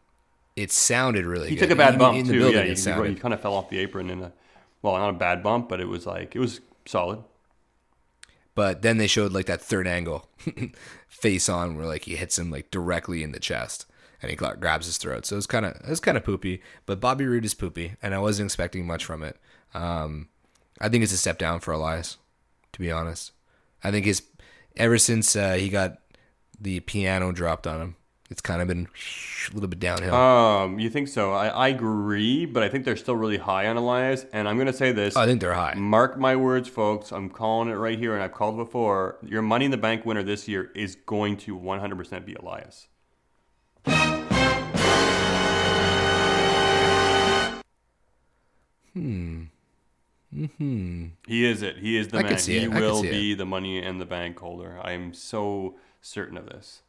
It 0.57 0.73
sounded 0.73 1.25
really 1.25 1.51
He 1.51 1.55
good. 1.55 1.63
took 1.69 1.71
a 1.71 1.77
bad 1.77 1.89
Even 1.95 1.99
bump 2.01 2.19
in 2.19 2.27
the 2.27 2.33
too. 2.33 2.39
building, 2.41 2.57
Yeah, 2.67 3.05
he, 3.05 3.11
he, 3.11 3.15
kind 3.15 3.33
of 3.35 3.41
fell 3.41 3.55
off 3.55 3.69
the 3.71 3.79
apron 3.79 4.11
in 4.11 4.23
a 4.23 4.33
well, 4.83 4.97
not 4.97 5.11
a 5.11 5.13
bad 5.13 5.43
bump, 5.43 5.69
but 5.69 5.81
it 5.81 5.87
was 5.87 6.05
like 6.07 6.35
it 6.35 6.41
was 6.41 6.61
solid. 6.85 7.23
But 8.59 8.83
then 8.83 8.99
they 8.99 9.07
showed 9.07 9.31
like 9.31 9.47
that 9.47 9.61
third 9.63 9.87
angle 9.87 10.29
face 11.09 11.49
on 11.49 11.77
where 11.77 11.87
like 11.87 12.07
he 12.07 12.17
hits 12.17 12.41
him 12.41 12.51
like 12.51 12.73
directly 12.73 13.23
in 13.23 13.31
the 13.31 13.39
chest 13.39 13.87
and 14.21 14.31
he 14.31 14.37
gra- 14.37 14.57
grabs 14.59 14.87
his 14.87 14.99
throat. 14.99 15.27
So 15.27 15.37
it's 15.37 15.47
kind 15.47 15.65
of 15.65 15.81
it's 15.85 16.01
kind 16.01 16.17
of 16.17 16.25
poopy. 16.25 16.61
But 16.85 16.99
Bobby 16.99 17.25
Roode 17.25 17.45
is 17.45 17.55
poopy, 17.55 17.95
and 18.03 18.17
I 18.17 18.19
wasn't 18.19 18.49
expecting 18.49 18.85
much 18.85 19.05
from 19.05 19.23
it. 19.23 19.37
Um, 19.75 20.29
I 20.81 20.89
think 20.89 21.05
it's 21.05 21.13
a 21.13 21.19
step 21.19 21.39
down 21.39 21.61
for 21.61 21.71
Elias, 21.71 22.17
to 22.73 22.81
be 22.81 22.91
honest. 22.91 23.31
I 23.85 23.93
think 23.93 24.07
his 24.07 24.25
ever 24.77 24.99
since 24.99 25.37
uh, 25.37 25.53
he 25.53 25.69
got 25.69 25.99
the 26.61 26.81
piano 26.81 27.31
dropped 27.31 27.69
on 27.69 27.81
him, 27.81 27.97
it's 28.31 28.41
kind 28.43 28.61
of 28.61 28.69
been 28.69 28.89
a 29.51 29.55
little 29.55 29.69
bit 29.69 29.81
downhill. 29.81 30.15
Um, 30.15 30.79
you 30.79 30.91
think 30.91 31.09
so? 31.09 31.33
I, 31.33 31.49
I 31.49 31.69
agree, 31.69 32.45
but 32.45 32.63
I 32.63 32.69
think 32.69 32.85
they're 32.85 32.97
still 32.97 33.17
really 33.17 33.39
high 33.39 33.67
on 33.67 33.77
Elias. 33.77 34.27
And 34.33 34.49
I'm 34.49 34.59
gonna 34.59 34.73
say 34.73 34.93
this: 34.93 35.17
I 35.17 35.25
think 35.27 35.41
they're 35.41 35.55
high. 35.55 35.75
Mark 35.75 36.19
my 36.19 36.37
words, 36.37 36.69
folks. 36.69 37.11
I'm 37.11 37.31
calling 37.31 37.69
it 37.69 37.75
right 37.75 37.99
here, 37.99 38.15
and 38.15 38.23
I've 38.23 38.33
called 38.33 38.57
before. 38.57 39.17
Your 39.23 39.43
Money 39.43 39.65
in 39.65 39.71
the 39.71 39.79
Bank 39.79 40.05
winner 40.05 40.23
this 40.23 40.47
year 40.47 40.71
is 40.75 40.95
going 40.95 41.37
to 41.39 41.59
100% 41.59 42.25
be 42.27 42.35
Elias. 42.35 42.89
Hmm. 48.93 49.45
Hmm. 50.35 51.07
He 51.27 51.47
is 51.47 51.63
it. 51.63 51.79
He 51.79 51.97
is 51.97 52.09
the 52.09 52.19
I 52.19 52.23
man. 52.25 52.37
he 52.37 52.57
it. 52.57 52.65
I 52.65 52.67
can 52.69 52.81
will 52.81 53.03
be 53.03 53.35
the 53.35 53.47
Money 53.47 53.83
in 53.83 53.99
the 53.99 54.05
Bank 54.05 54.39
holder. 54.39 54.79
I 54.83 54.93
am 54.93 55.15
so 55.15 55.77
certain 56.03 56.37
of 56.37 56.47
this. 56.47 56.83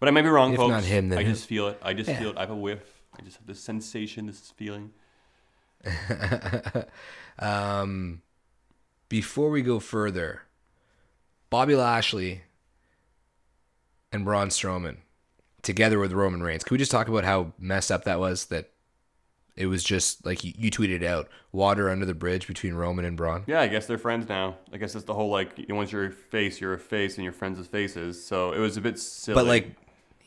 But 0.00 0.08
I 0.08 0.12
may 0.12 0.22
be 0.22 0.28
wrong, 0.28 0.52
If 0.52 0.56
folks. 0.56 0.70
not 0.70 0.82
him, 0.84 1.10
then 1.10 1.18
I 1.18 1.22
who? 1.24 1.30
just 1.30 1.46
feel 1.46 1.68
it. 1.68 1.78
I 1.82 1.92
just 1.92 2.08
Yeah. 2.08 2.18
feel 2.18 2.30
it. 2.30 2.36
I 2.38 2.40
have 2.40 2.50
a 2.50 2.56
whiff. 2.56 3.02
I 3.18 3.22
just 3.22 3.36
have 3.36 3.46
this 3.46 3.60
sensation, 3.60 4.26
this 4.26 4.50
feeling. 4.56 4.90
Um, 7.38 8.20
before 9.08 9.48
we 9.48 9.62
go 9.62 9.80
further, 9.80 10.42
Bobby 11.48 11.74
Lashley 11.74 12.42
and 14.12 14.26
Braun 14.26 14.48
Strowman 14.48 14.98
together 15.62 15.98
with 15.98 16.12
Roman 16.12 16.42
Reigns. 16.42 16.64
Can 16.64 16.74
we 16.74 16.78
just 16.78 16.90
talk 16.90 17.08
about 17.08 17.24
how 17.24 17.52
messed 17.58 17.90
up 17.90 18.04
that 18.04 18.20
was? 18.20 18.46
That 18.46 18.70
it 19.56 19.66
was 19.66 19.82
just 19.82 20.26
like 20.26 20.44
you, 20.44 20.52
you 20.56 20.70
tweeted 20.70 21.02
out 21.02 21.28
water 21.50 21.88
under 21.88 22.04
the 22.04 22.12
bridge 22.14 22.46
between 22.46 22.74
Roman 22.74 23.06
and 23.06 23.16
Braun. 23.16 23.44
Yeah, 23.46 23.60
I 23.62 23.68
guess 23.68 23.86
they're 23.86 23.96
friends 23.98 24.28
now. 24.28 24.56
I 24.72 24.76
guess 24.76 24.94
it's 24.94 25.04
the 25.06 25.14
whole 25.14 25.30
like 25.30 25.56
you 25.58 25.66
know, 25.68 25.76
once 25.76 25.92
you're 25.92 26.04
a 26.06 26.10
face, 26.12 26.60
you're 26.60 26.74
a 26.74 26.78
face, 26.78 27.16
and 27.16 27.24
your 27.24 27.32
friends 27.32 27.66
faces. 27.66 28.22
So 28.22 28.52
it 28.52 28.58
was 28.58 28.76
a 28.76 28.82
bit 28.82 28.98
silly. 28.98 29.34
But 29.34 29.46
like, 29.46 29.70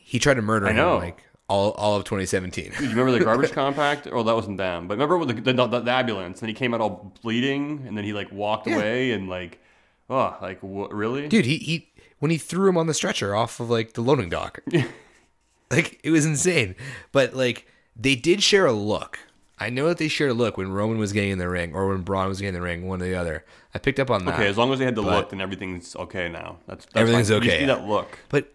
he 0.04 0.18
tried 0.18 0.34
to 0.34 0.42
murder 0.42 0.66
I 0.66 0.70
him 0.70 0.76
know. 0.76 0.96
like 0.98 1.22
all 1.48 1.72
all 1.72 1.96
of 1.96 2.04
2017. 2.04 2.72
Do 2.78 2.84
you 2.84 2.90
remember 2.90 3.12
the 3.12 3.24
garbage 3.24 3.52
compact? 3.62 4.06
Oh, 4.10 4.22
that 4.22 4.34
wasn't 4.34 4.58
them. 4.58 4.86
But 4.88 4.98
remember 4.98 5.24
the, 5.26 5.40
the, 5.40 5.66
the, 5.66 5.80
the 5.80 5.90
ambulance, 5.90 6.40
and 6.40 6.48
he 6.48 6.54
came 6.54 6.72
out 6.74 6.80
all 6.80 7.12
bleeding, 7.22 7.84
and 7.86 7.96
then 7.96 8.04
he 8.04 8.12
like 8.12 8.30
walked 8.32 8.66
Yeah. 8.66 8.76
away, 8.76 9.12
and 9.12 9.28
like, 9.28 9.58
oh, 10.10 10.36
like 10.40 10.60
wh- 10.60 10.92
really? 10.92 11.28
Dude, 11.28 11.44
he 11.46 11.58
he 11.58 11.88
when 12.18 12.30
he 12.30 12.38
threw 12.38 12.68
him 12.68 12.76
on 12.76 12.86
the 12.86 12.94
stretcher 12.94 13.34
off 13.34 13.60
of 13.60 13.68
like 13.70 13.92
the 13.94 14.00
loading 14.00 14.28
dock. 14.28 14.60
like 15.70 16.00
it 16.02 16.10
was 16.10 16.24
insane. 16.26 16.74
But 17.12 17.34
like 17.34 17.66
they 17.96 18.14
did 18.14 18.42
share 18.42 18.66
a 18.66 18.72
look. 18.72 19.18
I 19.56 19.70
know 19.70 19.86
that 19.86 19.98
they 19.98 20.08
shared 20.08 20.32
a 20.32 20.34
look 20.34 20.56
when 20.56 20.72
Roman 20.72 20.98
was 20.98 21.12
getting 21.12 21.30
in 21.30 21.38
the 21.38 21.48
ring 21.48 21.74
or 21.76 21.88
when 21.88 22.02
Braun 22.02 22.28
was 22.28 22.40
getting 22.40 22.54
in 22.56 22.60
the 22.60 22.66
ring, 22.66 22.88
one 22.88 23.00
or 23.00 23.04
the 23.04 23.14
other. 23.14 23.44
I 23.72 23.78
picked 23.78 24.00
up 24.00 24.10
on 24.10 24.24
that. 24.24 24.34
Okay, 24.34 24.48
as 24.48 24.58
long 24.58 24.72
as 24.72 24.80
they 24.80 24.84
had 24.84 24.96
the 24.96 25.02
look, 25.02 25.30
then 25.30 25.40
everything's 25.40 25.94
okay 25.94 26.28
now. 26.28 26.58
That's, 26.66 26.84
that's 26.86 26.96
Everything's 26.96 27.28
fine. 27.28 27.42
You 27.42 27.48
okay, 27.50 27.60
need 27.60 27.68
yeah. 27.68 27.76
that 27.76 27.86
look. 27.86 28.18
But 28.30 28.52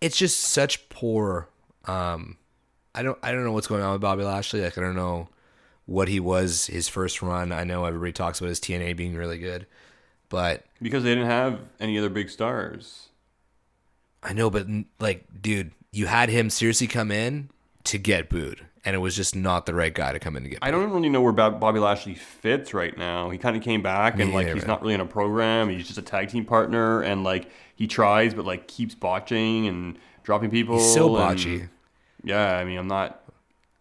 it's 0.00 0.16
just 0.16 0.40
such 0.40 0.88
poor 0.88 1.48
um 1.86 2.36
I 2.94 3.02
don't 3.02 3.18
I 3.22 3.32
don't 3.32 3.44
know 3.44 3.52
what's 3.52 3.66
going 3.66 3.82
on 3.82 3.92
with 3.92 4.00
Bobby 4.00 4.24
Lashley. 4.24 4.62
Like 4.62 4.76
I 4.76 4.80
don't 4.80 4.96
know 4.96 5.28
what 5.86 6.08
he 6.08 6.20
was 6.20 6.66
his 6.66 6.88
first 6.88 7.22
run. 7.22 7.52
I 7.52 7.64
know 7.64 7.84
everybody 7.84 8.12
talks 8.12 8.40
about 8.40 8.48
his 8.48 8.60
TNA 8.60 8.96
being 8.96 9.14
really 9.14 9.38
good. 9.38 9.66
But 10.28 10.64
Because 10.80 11.02
they 11.02 11.10
didn't 11.10 11.28
have 11.28 11.58
any 11.80 11.98
other 11.98 12.08
big 12.08 12.30
stars. 12.30 13.08
I 14.22 14.32
know, 14.32 14.50
but 14.50 14.66
like, 14.98 15.24
dude, 15.40 15.72
you 15.92 16.06
had 16.06 16.28
him 16.28 16.50
seriously 16.50 16.86
come 16.86 17.10
in 17.10 17.50
to 17.84 17.98
get 17.98 18.28
booed, 18.28 18.66
and 18.84 18.94
it 18.96 18.98
was 18.98 19.14
just 19.16 19.36
not 19.36 19.66
the 19.66 19.74
right 19.74 19.92
guy 19.94 20.12
to 20.12 20.18
come 20.18 20.36
in 20.36 20.42
to 20.44 20.48
get. 20.48 20.60
Booed. 20.60 20.68
I 20.68 20.70
don't 20.70 20.90
really 20.90 21.08
know 21.08 21.20
where 21.20 21.32
Bobby 21.32 21.78
Lashley 21.80 22.14
fits 22.14 22.72
right 22.74 22.96
now. 22.96 23.30
He 23.30 23.38
kind 23.38 23.56
of 23.56 23.62
came 23.62 23.82
back 23.82 24.18
and 24.18 24.30
Me 24.30 24.34
like 24.34 24.54
he's 24.54 24.66
not 24.66 24.80
really 24.82 24.94
in 24.94 25.00
a 25.00 25.06
program. 25.06 25.68
He's 25.68 25.86
just 25.86 25.98
a 25.98 26.02
tag 26.02 26.28
team 26.28 26.44
partner 26.44 27.02
and 27.02 27.22
like 27.24 27.50
he 27.76 27.86
tries 27.86 28.34
but 28.34 28.44
like 28.44 28.66
keeps 28.68 28.94
botching 28.94 29.66
and 29.66 29.98
dropping 30.22 30.50
people. 30.50 30.76
He's 30.78 30.94
so 30.94 31.10
botchy. 31.10 31.68
yeah, 32.24 32.56
I 32.56 32.64
mean, 32.64 32.78
I'm 32.78 32.88
not. 32.88 33.20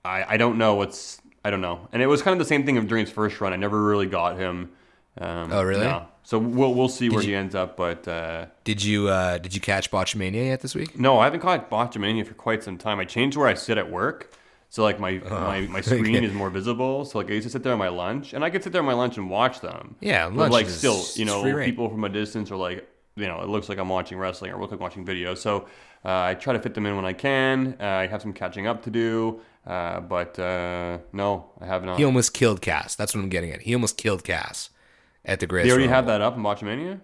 I 0.06 0.24
I 0.36 0.38
don't 0.38 0.58
know 0.58 0.76
what's. 0.76 1.20
I 1.46 1.50
don't 1.52 1.62
know. 1.62 1.88
And 1.94 2.02
it 2.02 2.08
was 2.08 2.22
kind 2.22 2.34
of 2.34 2.40
the 2.40 2.50
same 2.50 2.66
thing 2.66 2.78
of 2.78 2.88
during 2.88 3.06
his 3.06 3.14
first 3.14 3.40
run. 3.40 3.54
I 3.54 3.56
never 3.56 3.82
really 3.82 4.08
got 4.08 4.38
him. 4.38 4.72
Um, 5.20 5.52
Oh, 5.52 5.64
really? 5.64 5.86
no. 5.86 6.06
So 6.24 6.38
we'll 6.38 6.74
we'll 6.74 6.90
see 6.90 7.10
where 7.10 7.22
you- 7.22 7.30
he 7.30 7.36
ends 7.36 7.56
up. 7.56 7.76
But 7.78 8.08
uh, 8.08 8.48
Did 8.66 8.84
you 8.84 9.08
uh 9.08 9.38
did 9.38 9.56
you 9.56 9.62
catch 9.62 9.90
Botchamania 9.90 10.46
yet 10.48 10.60
this 10.62 10.76
week? 10.76 11.00
no, 11.00 11.20
I 11.20 11.24
haven't 11.26 11.40
caught 11.40 11.70
Botchamania 11.70 12.26
for 12.28 12.34
quite 12.34 12.64
some 12.64 12.78
time. 12.78 13.00
I 13.00 13.06
changed 13.06 13.38
where 13.38 13.48
I 13.48 13.54
sit 13.54 13.78
at 13.78 13.90
work. 13.90 14.32
So 14.70 14.84
like 14.84 15.00
my 15.00 15.20
my, 15.30 15.62
my 15.62 15.82
screen 15.90 16.16
okay. 16.18 16.26
is 16.26 16.34
more 16.34 16.50
visible. 16.50 17.06
So 17.06 17.18
like 17.18 17.30
I 17.30 17.34
used 17.34 17.48
to 17.48 17.52
sit 17.52 17.64
there 17.64 17.74
on 17.74 17.80
my 17.80 17.90
lunch, 17.90 18.34
and 18.34 18.44
I 18.44 18.50
could 18.50 18.64
sit 18.64 18.72
there 18.72 18.82
on 18.82 18.86
my 18.86 18.94
lunch 18.94 19.18
and 19.18 19.30
watch 19.30 19.62
them. 19.62 19.96
Yeah, 20.00 20.28
but 20.30 20.36
lunch 20.38 20.52
like 20.54 20.66
is- 20.68 20.78
still, 20.78 21.04
you 21.16 21.26
know, 21.26 21.44
people 21.66 21.90
from 21.90 22.04
a 22.04 22.10
distance 22.10 22.52
are 22.52 22.56
like, 22.56 22.88
you 23.16 23.26
know, 23.28 23.42
it 23.42 23.50
looks 23.50 23.68
like 23.68 23.78
I'm 23.80 23.90
watching 23.90 24.18
wrestling 24.18 24.52
or 24.52 24.56
it 24.56 24.60
looks 24.62 24.72
like 24.72 24.80
watching 24.80 25.04
video. 25.06 25.34
So 25.36 25.68
uh, 26.06 26.22
I 26.22 26.36
try 26.36 26.54
to 26.54 26.60
fit 26.60 26.74
them 26.76 26.86
in 26.86 26.96
when 26.96 27.06
I 27.06 27.14
can. 27.14 27.76
Uh, 27.80 27.84
I 27.86 28.08
have 28.08 28.22
some 28.22 28.32
catching 28.32 28.68
up 28.68 28.84
to 28.84 28.92
do, 28.92 29.42
uh, 29.66 30.00
but 30.02 30.38
uh, 30.40 31.00
no, 31.14 31.50
I 31.60 31.66
have 31.66 31.84
not. 31.84 31.98
He 31.98 32.06
almost 32.06 32.34
killed 32.34 32.62
Cass. 32.62 32.96
That's 32.96 33.14
what 33.16 33.22
I'm 33.22 33.30
getting 33.30 33.52
at. 33.52 33.62
He 33.62 33.74
almost 33.74 33.98
killed 33.98 34.24
Cass 34.24 34.70
at 35.26 35.40
the 35.40 35.48
Greatest. 35.48 35.68
they 35.68 35.72
already 35.72 35.88
Rumble. 35.88 35.96
have 35.96 36.06
that 36.08 36.22
up 36.22 36.38
in 36.38 36.44
Botchamania. 36.44 37.02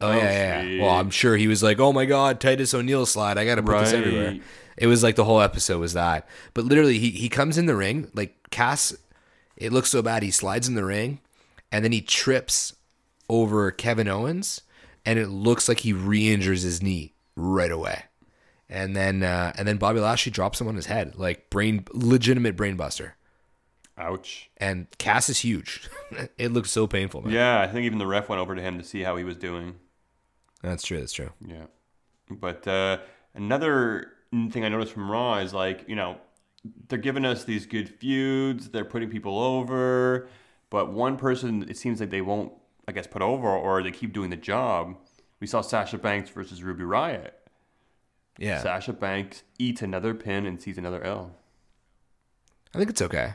Oh, 0.00 0.12
yeah, 0.12 0.22
yeah. 0.22 0.62
yeah. 0.62 0.82
Well, 0.82 0.94
I'm 0.94 1.10
sure 1.10 1.36
he 1.36 1.48
was 1.48 1.62
like, 1.62 1.80
"Oh 1.80 1.92
my 1.92 2.04
God, 2.04 2.40
Titus 2.40 2.72
O'Neil 2.72 3.04
slide! 3.06 3.36
I 3.36 3.44
got 3.44 3.56
to 3.56 3.62
put 3.62 3.80
this 3.80 3.92
everywhere." 3.92 4.38
It 4.76 4.86
was 4.86 5.02
like 5.02 5.16
the 5.16 5.24
whole 5.24 5.40
episode 5.40 5.80
was 5.80 5.92
that. 5.94 6.28
But 6.54 6.64
literally, 6.64 6.98
he 6.98 7.10
he 7.10 7.28
comes 7.28 7.58
in 7.58 7.66
the 7.66 7.74
ring 7.74 8.10
like 8.14 8.36
Cass. 8.50 8.96
It 9.56 9.72
looks 9.72 9.90
so 9.90 10.02
bad. 10.02 10.22
He 10.22 10.30
slides 10.30 10.68
in 10.68 10.76
the 10.76 10.84
ring, 10.84 11.20
and 11.72 11.84
then 11.84 11.90
he 11.90 12.00
trips 12.00 12.76
over 13.28 13.72
Kevin 13.72 14.06
Owens, 14.06 14.60
and 15.04 15.18
it 15.18 15.28
looks 15.28 15.68
like 15.68 15.80
he 15.80 15.92
re-injures 15.92 16.62
his 16.62 16.80
knee 16.80 17.12
right 17.34 17.72
away. 17.72 18.04
And 18.70 18.94
then 18.94 19.22
uh, 19.24 19.52
and 19.58 19.66
then 19.66 19.78
Bobby 19.78 19.98
Lashley 19.98 20.30
drops 20.30 20.60
him 20.60 20.68
on 20.68 20.76
his 20.76 20.86
head, 20.86 21.16
like 21.16 21.50
brain 21.50 21.84
legitimate 21.92 22.56
brainbuster. 22.56 23.12
Ouch. 23.96 24.48
And 24.58 24.86
Cass 24.98 25.28
is 25.28 25.40
huge. 25.40 25.88
it 26.38 26.52
looks 26.52 26.70
so 26.70 26.86
painful, 26.86 27.22
man. 27.22 27.32
Yeah, 27.32 27.60
I 27.60 27.66
think 27.66 27.84
even 27.84 27.98
the 27.98 28.06
ref 28.06 28.28
went 28.28 28.40
over 28.40 28.54
to 28.54 28.62
him 28.62 28.78
to 28.78 28.84
see 28.84 29.02
how 29.02 29.16
he 29.16 29.24
was 29.24 29.36
doing. 29.36 29.74
That's 30.62 30.84
true. 30.84 31.00
That's 31.00 31.12
true. 31.12 31.30
Yeah. 31.46 31.66
But 32.30 32.66
uh, 32.66 32.98
another 33.34 34.12
thing 34.50 34.64
I 34.64 34.68
noticed 34.68 34.92
from 34.92 35.10
Raw 35.10 35.38
is 35.38 35.54
like, 35.54 35.84
you 35.88 35.96
know, 35.96 36.18
they're 36.88 36.98
giving 36.98 37.24
us 37.24 37.44
these 37.44 37.66
good 37.66 37.88
feuds, 37.88 38.68
they're 38.70 38.84
putting 38.84 39.10
people 39.10 39.38
over, 39.38 40.28
but 40.70 40.92
one 40.92 41.16
person 41.16 41.64
it 41.68 41.76
seems 41.76 42.00
like 42.00 42.10
they 42.10 42.20
won't, 42.20 42.52
I 42.86 42.92
guess, 42.92 43.06
put 43.06 43.22
over 43.22 43.48
or 43.48 43.82
they 43.82 43.90
keep 43.90 44.12
doing 44.12 44.30
the 44.30 44.36
job. 44.36 44.96
We 45.40 45.46
saw 45.46 45.60
Sasha 45.60 45.98
Banks 45.98 46.30
versus 46.30 46.62
Ruby 46.62 46.84
Riot. 46.84 47.34
Yeah. 48.38 48.62
Sasha 48.62 48.92
Banks 48.92 49.44
eats 49.58 49.82
another 49.82 50.14
pin 50.14 50.46
and 50.46 50.60
sees 50.60 50.78
another 50.78 51.02
L. 51.02 51.36
I 52.74 52.78
think 52.78 52.90
it's 52.90 53.02
okay. 53.02 53.34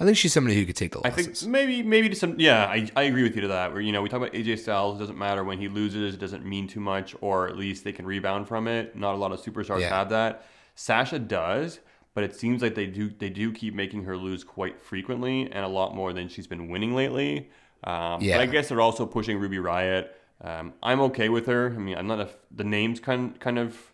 I 0.00 0.04
think 0.04 0.16
she's 0.16 0.32
somebody 0.32 0.56
who 0.56 0.64
could 0.66 0.76
take 0.76 0.92
the 0.92 1.00
I 1.04 1.10
losses. 1.10 1.40
think 1.42 1.50
maybe 1.52 1.82
maybe 1.82 2.08
to 2.08 2.16
some 2.16 2.34
yeah 2.40 2.64
I, 2.64 2.88
I 2.96 3.02
agree 3.02 3.22
with 3.22 3.34
you 3.36 3.42
to 3.42 3.48
that 3.48 3.72
where 3.72 3.82
you 3.82 3.92
know 3.92 4.00
we 4.02 4.08
talk 4.08 4.16
about 4.22 4.32
AJ 4.32 4.58
Styles 4.60 4.96
it 4.96 5.00
doesn't 5.00 5.18
matter 5.18 5.44
when 5.44 5.58
he 5.58 5.68
loses 5.68 6.14
it 6.14 6.18
doesn't 6.18 6.44
mean 6.44 6.66
too 6.66 6.80
much 6.80 7.14
or 7.20 7.48
at 7.48 7.56
least 7.56 7.84
they 7.84 7.92
can 7.92 8.06
rebound 8.06 8.48
from 8.48 8.66
it 8.66 8.96
not 8.96 9.14
a 9.14 9.18
lot 9.18 9.30
of 9.32 9.40
superstars 9.42 9.80
Yeah. 9.80 9.90
have 9.90 10.08
that 10.08 10.46
Sasha 10.74 11.18
does 11.18 11.80
but 12.14 12.24
it 12.24 12.34
seems 12.34 12.62
like 12.62 12.74
they 12.74 12.86
do 12.86 13.10
they 13.10 13.28
do 13.30 13.52
keep 13.52 13.74
making 13.74 14.04
her 14.04 14.16
lose 14.16 14.42
quite 14.42 14.80
frequently 14.80 15.42
and 15.52 15.64
a 15.64 15.68
lot 15.68 15.94
more 15.94 16.12
than 16.12 16.28
she's 16.28 16.46
been 16.46 16.68
winning 16.68 16.94
lately 16.94 17.50
um, 17.84 18.20
Yeah. 18.22 18.36
but 18.38 18.40
I 18.42 18.46
guess 18.46 18.68
they're 18.68 18.80
also 18.80 19.04
pushing 19.06 19.38
Ruby 19.38 19.58
Riot 19.58 20.16
um, 20.42 20.72
I'm 20.82 21.00
okay 21.02 21.28
with 21.28 21.46
her 21.46 21.66
I 21.76 21.78
mean 21.78 21.96
I'm 21.98 22.06
not 22.06 22.20
a 22.20 22.30
the 22.50 22.64
names 22.64 23.00
kind 23.00 23.38
kind 23.38 23.58
of 23.58 23.89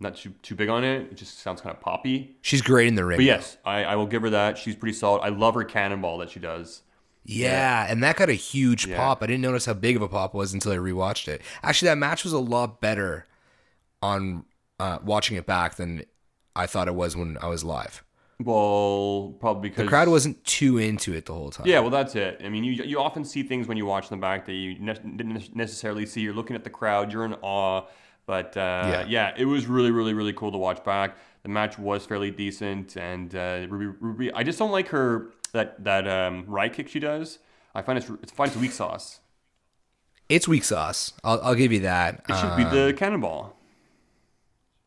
not 0.00 0.16
too 0.16 0.32
too 0.42 0.54
big 0.54 0.68
on 0.68 0.84
it 0.84 1.02
it 1.10 1.16
just 1.16 1.40
sounds 1.40 1.60
kind 1.60 1.74
of 1.74 1.80
poppy 1.80 2.36
she's 2.42 2.62
great 2.62 2.86
in 2.88 2.94
the 2.94 3.04
ring. 3.04 3.18
but 3.18 3.24
yes 3.24 3.56
I, 3.64 3.84
I 3.84 3.96
will 3.96 4.06
give 4.06 4.22
her 4.22 4.30
that 4.30 4.56
she's 4.58 4.76
pretty 4.76 4.94
solid 4.96 5.20
I 5.22 5.28
love 5.30 5.54
her 5.54 5.64
cannonball 5.64 6.18
that 6.18 6.30
she 6.30 6.40
does 6.40 6.82
Yeah, 7.24 7.86
and 7.88 8.02
that 8.04 8.16
got 8.16 8.30
a 8.30 8.32
huge 8.34 8.86
Yeah. 8.86 8.96
pop. 8.96 9.22
I 9.22 9.26
didn't 9.26 9.42
notice 9.42 9.66
how 9.66 9.74
big 9.74 9.96
of 9.96 10.02
a 10.02 10.08
pop 10.08 10.34
it 10.34 10.38
was 10.38 10.54
until 10.54 10.72
I 10.72 10.76
rewatched 10.76 11.28
it. 11.28 11.42
Actually, 11.62 11.88
that 11.90 11.98
match 11.98 12.24
was 12.24 12.32
a 12.32 12.38
lot 12.38 12.80
better 12.80 13.26
on 14.00 14.44
uh, 14.80 14.98
watching 15.04 15.36
it 15.36 15.44
back 15.44 15.74
than 15.74 16.04
I 16.56 16.66
thought 16.66 16.88
it 16.88 16.94
was 16.94 17.16
when 17.16 17.36
I 17.42 17.48
was 17.48 17.64
live. 17.64 18.02
Well, 18.42 19.34
probably 19.40 19.68
because 19.68 19.84
The 19.84 19.88
crowd 19.88 20.08
wasn't 20.08 20.42
too 20.44 20.78
into 20.78 21.12
it 21.12 21.26
the 21.26 21.34
whole 21.34 21.50
time. 21.50 21.66
Yeah, 21.66 21.80
well, 21.80 21.90
that's 21.90 22.14
it. 22.14 22.40
I 22.44 22.48
mean, 22.48 22.64
you 22.64 22.72
you 22.84 22.98
often 23.00 23.24
see 23.24 23.42
things 23.42 23.66
when 23.68 23.76
you 23.76 23.84
watch 23.84 24.08
them 24.08 24.20
back 24.20 24.46
that 24.46 24.52
you 24.54 24.78
ne- 24.78 24.94
didn't 24.94 25.54
necessarily 25.54 26.06
see. 26.06 26.20
You're 26.22 26.32
looking 26.34 26.56
at 26.56 26.64
the 26.64 26.70
crowd, 26.70 27.12
you're 27.12 27.24
in 27.26 27.34
awe. 27.42 27.82
But 28.28 28.54
uh, 28.58 28.60
Yeah. 28.92 29.04
yeah. 29.08 29.34
it 29.38 29.46
was 29.46 29.66
really, 29.66 29.90
really, 29.90 30.12
really 30.12 30.34
cool 30.34 30.52
to 30.52 30.58
watch 30.58 30.84
back. 30.84 31.16
The 31.44 31.48
match 31.48 31.78
was 31.78 32.04
fairly 32.04 32.30
decent, 32.30 32.94
and 32.96 33.34
uh, 33.34 33.66
Ruby, 33.70 33.96
Ruby, 34.00 34.32
I 34.34 34.42
just 34.42 34.58
don't 34.58 34.70
like 34.70 34.88
her 34.88 35.30
that 35.52 35.82
that 35.82 36.06
um, 36.06 36.44
right 36.46 36.70
kick 36.72 36.88
she 36.88 37.00
does. 37.00 37.38
I 37.74 37.80
find 37.82 37.96
it's 37.98 38.10
it's 38.22 38.30
find 38.32 38.50
it's 38.50 38.60
weak 38.60 38.72
sauce. 38.72 39.20
it's 40.28 40.46
weak 40.46 40.64
sauce. 40.64 41.14
I'll, 41.24 41.40
I'll 41.42 41.54
give 41.54 41.72
you 41.72 41.80
that. 41.80 42.22
It 42.28 42.34
should 42.36 42.52
Uh, 42.52 42.56
be 42.56 42.64
the 42.64 42.92
cannonball. 42.92 43.56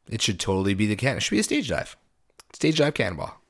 it 0.07 0.21
should 0.21 0.39
totally 0.39 0.75
be 0.75 0.85
the 0.85 0.95
can. 0.95 1.17
It 1.17 1.21
should 1.23 1.31
be 1.35 1.39
a 1.39 1.43
stage 1.43 1.67
dive, 1.69 1.97
stage 2.53 2.77
dive 2.77 2.93
cannonball. 2.93 3.41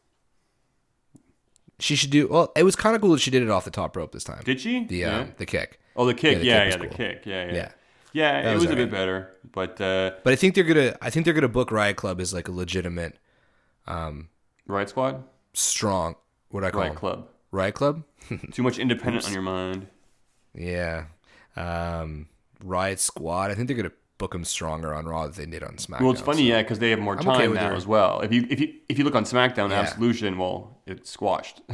She 1.80 1.96
should 1.98 2.12
do 2.12 2.28
well. 2.30 2.52
It 2.56 2.64
was 2.64 2.76
kind 2.78 2.96
of 2.96 3.02
cool 3.02 3.12
that 3.12 3.20
she 3.22 3.32
did 3.32 3.42
it 3.44 3.50
off 3.50 3.66
the 3.66 3.72
top 3.72 3.98
rope 3.98 4.12
this 4.14 4.24
time. 4.24 4.42
Did 4.46 4.62
she? 4.62 4.86
the 4.86 4.96
Yeah. 4.98 5.18
uh, 5.20 5.26
the 5.38 5.46
kick? 5.46 5.80
Oh, 5.98 6.06
the 6.06 6.14
kick. 6.14 6.40
the 6.40 6.46
Yeah, 6.46 6.64
kick 6.66 6.74
yeah, 6.74 6.80
was 6.80 6.90
the 6.90 6.96
cool. 6.96 6.98
kick. 6.98 7.26
Yeah, 7.26 7.52
yeah. 7.54 7.72
Yeah. 8.14 8.42
That 8.42 8.52
it 8.52 8.54
was 8.56 8.66
was, 8.66 8.74
a 8.74 8.76
bit 8.76 8.92
better, 8.92 9.34
but 9.52 9.80
uh, 9.82 10.12
But 10.24 10.34
I 10.34 10.36
think 10.36 10.56
they're 10.56 10.64
gonna. 10.64 10.96
I 11.02 11.10
think 11.10 11.26
they're 11.26 11.34
gonna 11.34 11.48
book 11.48 11.72
Riot 11.72 11.96
Club 11.98 12.20
as 12.22 12.34
like 12.34 12.48
a 12.48 12.52
legitimate, 12.52 13.18
um, 13.88 14.30
Riot 14.68 14.90
Squad, 14.90 15.24
strong. 15.54 16.16
What 16.50 16.62
do 16.62 16.68
I 16.68 16.72
call 16.72 16.82
it. 16.82 16.84
Riot 16.84 16.94
them? 16.94 17.00
Club. 17.00 17.28
Riot 17.52 17.76
Club. 17.76 18.04
Too 18.52 18.64
much 18.64 18.80
independent 18.80 19.26
on 19.26 19.34
your 19.34 19.42
mind. 19.42 19.88
Yeah. 20.54 21.06
Um, 21.56 22.28
Riot 22.64 23.00
Squad. 23.00 23.52
I 23.52 23.56
think 23.56 23.68
they're 23.68 23.78
gonna 23.78 23.92
book 24.18 24.32
them 24.34 24.44
stronger 24.46 24.94
on 24.94 25.06
Raw 25.06 25.28
than 25.28 25.50
they 25.50 25.60
did 25.60 25.64
on 25.64 25.76
SmackDown. 25.78 26.02
Well, 26.02 26.12
it's 26.12 26.22
funny, 26.22 26.40
so- 26.40 26.44
yeah, 26.56 26.62
because 26.62 26.80
they 26.80 26.92
have 26.92 27.00
more 27.00 27.18
I'm 27.18 27.24
time 27.24 27.36
okay 27.36 27.48
now 27.48 27.70
their- 27.70 27.74
as 27.74 27.88
well. 27.88 28.22
If 28.22 28.32
you 28.32 28.46
if 28.50 28.60
you 28.60 28.74
if 28.90 28.98
you 29.00 29.04
look 29.04 29.16
on 29.16 29.24
SmackDown, 29.24 29.70
Yeah. 29.70 29.80
Absolution, 29.82 30.38
well, 30.38 30.78
it's 30.86 31.10
squashed. 31.10 31.62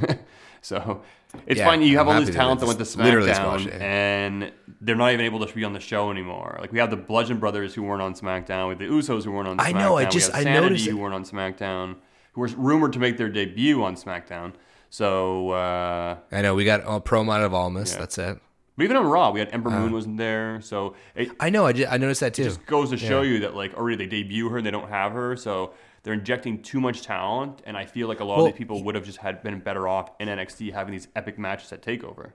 so 0.67 1.01
it's 1.45 1.60
Yeah, 1.60 1.65
fine. 1.65 1.82
You 1.82 1.97
have 1.97 2.08
I'm 2.08 2.08
all 2.08 2.13
happy 2.13 2.25
this 2.25 2.36
that 2.36 2.41
talent 2.41 2.60
that 2.60 2.65
went 2.67 2.80
to 2.80 2.86
SmackDown, 2.86 3.82
and 3.82 4.51
they're 4.82 4.95
not 4.95 5.12
even 5.13 5.25
able 5.25 5.45
to 5.45 5.53
be 5.53 5.63
on 5.63 5.73
the 5.73 5.80
show 5.80 6.12
anymore. 6.12 6.58
Like 6.62 6.71
we 6.71 6.80
have 6.80 6.89
the 6.89 6.97
Bludgeon 6.97 7.38
Brothers 7.39 7.73
who 7.73 7.84
weren't 7.84 8.01
on 8.01 8.13
SmackDown, 8.13 8.67
with 8.69 8.80
the 8.80 8.86
Usos 8.86 9.23
who 9.23 9.32
weren't 9.32 9.47
on. 9.47 9.58
SmackDown. 9.58 9.65
I 9.75 9.80
know, 9.80 9.97
I 9.97 10.06
just- 10.06 10.34
I 10.34 10.43
Sanity 10.43 10.62
noticed 10.62 10.86
who 10.88 10.97
weren't 10.97 11.13
on 11.15 11.23
SmackDown, 11.23 11.95
who 12.34 12.41
were 12.41 12.47
rumored 12.56 12.93
to 12.93 12.99
make 12.99 13.17
their 13.17 13.30
debut 13.30 13.84
on 13.84 13.95
SmackDown. 13.95 14.53
So, 14.89 15.49
uh, 15.51 16.17
I 16.32 16.41
know 16.41 16.56
we 16.56 16.63
got 16.63 16.82
a 16.82 17.01
promo 17.01 17.34
out 17.36 17.43
of 17.43 17.53
Almas. 17.53 17.91
Yeah. 17.93 17.99
That's 17.99 18.17
it. 18.17 18.39
but 18.77 18.84
even 18.84 18.95
on 18.95 19.06
Raw, 19.08 19.32
we 19.32 19.39
had 19.39 19.49
Ember 19.51 19.69
Uh-huh. 19.69 19.80
Moon 19.82 19.91
wasn't 19.93 20.17
there. 20.17 20.62
So 20.62 20.93
it, 21.15 21.30
I 21.39 21.49
know. 21.49 21.65
I, 21.65 21.73
just, 21.73 21.91
I 21.91 21.97
noticed 21.97 22.21
that 22.21 22.34
too. 22.36 22.43
It 22.43 22.45
just 22.45 22.65
goes 22.67 22.91
to 22.91 22.97
show 22.97 23.21
Yeah. 23.21 23.32
you 23.32 23.39
that 23.39 23.56
like 23.56 23.73
already 23.73 23.97
they 23.97 24.06
debut 24.06 24.47
her 24.49 24.58
and 24.58 24.65
they 24.65 24.71
don't 24.71 24.88
have 24.89 25.12
her, 25.13 25.36
so 25.36 25.73
they're 26.08 26.15
injecting 26.15 26.63
too 26.63 26.80
much 26.80 27.02
talent. 27.02 27.62
And 27.65 27.76
I 27.78 27.86
feel 27.86 28.08
like 28.08 28.22
a 28.22 28.26
lot 28.26 28.38
Well, 28.38 28.46
of 28.46 28.46
these 28.46 28.56
people 28.56 28.82
would 28.84 28.96
have 28.96 29.04
just 29.06 29.17
had 29.20 29.43
been 29.43 29.60
better 29.60 29.89
off 29.89 30.12
in 30.22 30.30
NXT 30.30 30.72
having 30.72 30.93
these 30.93 31.10
epic 31.17 31.38
matches 31.38 31.74
at 31.74 31.82
Takeover. 31.82 32.32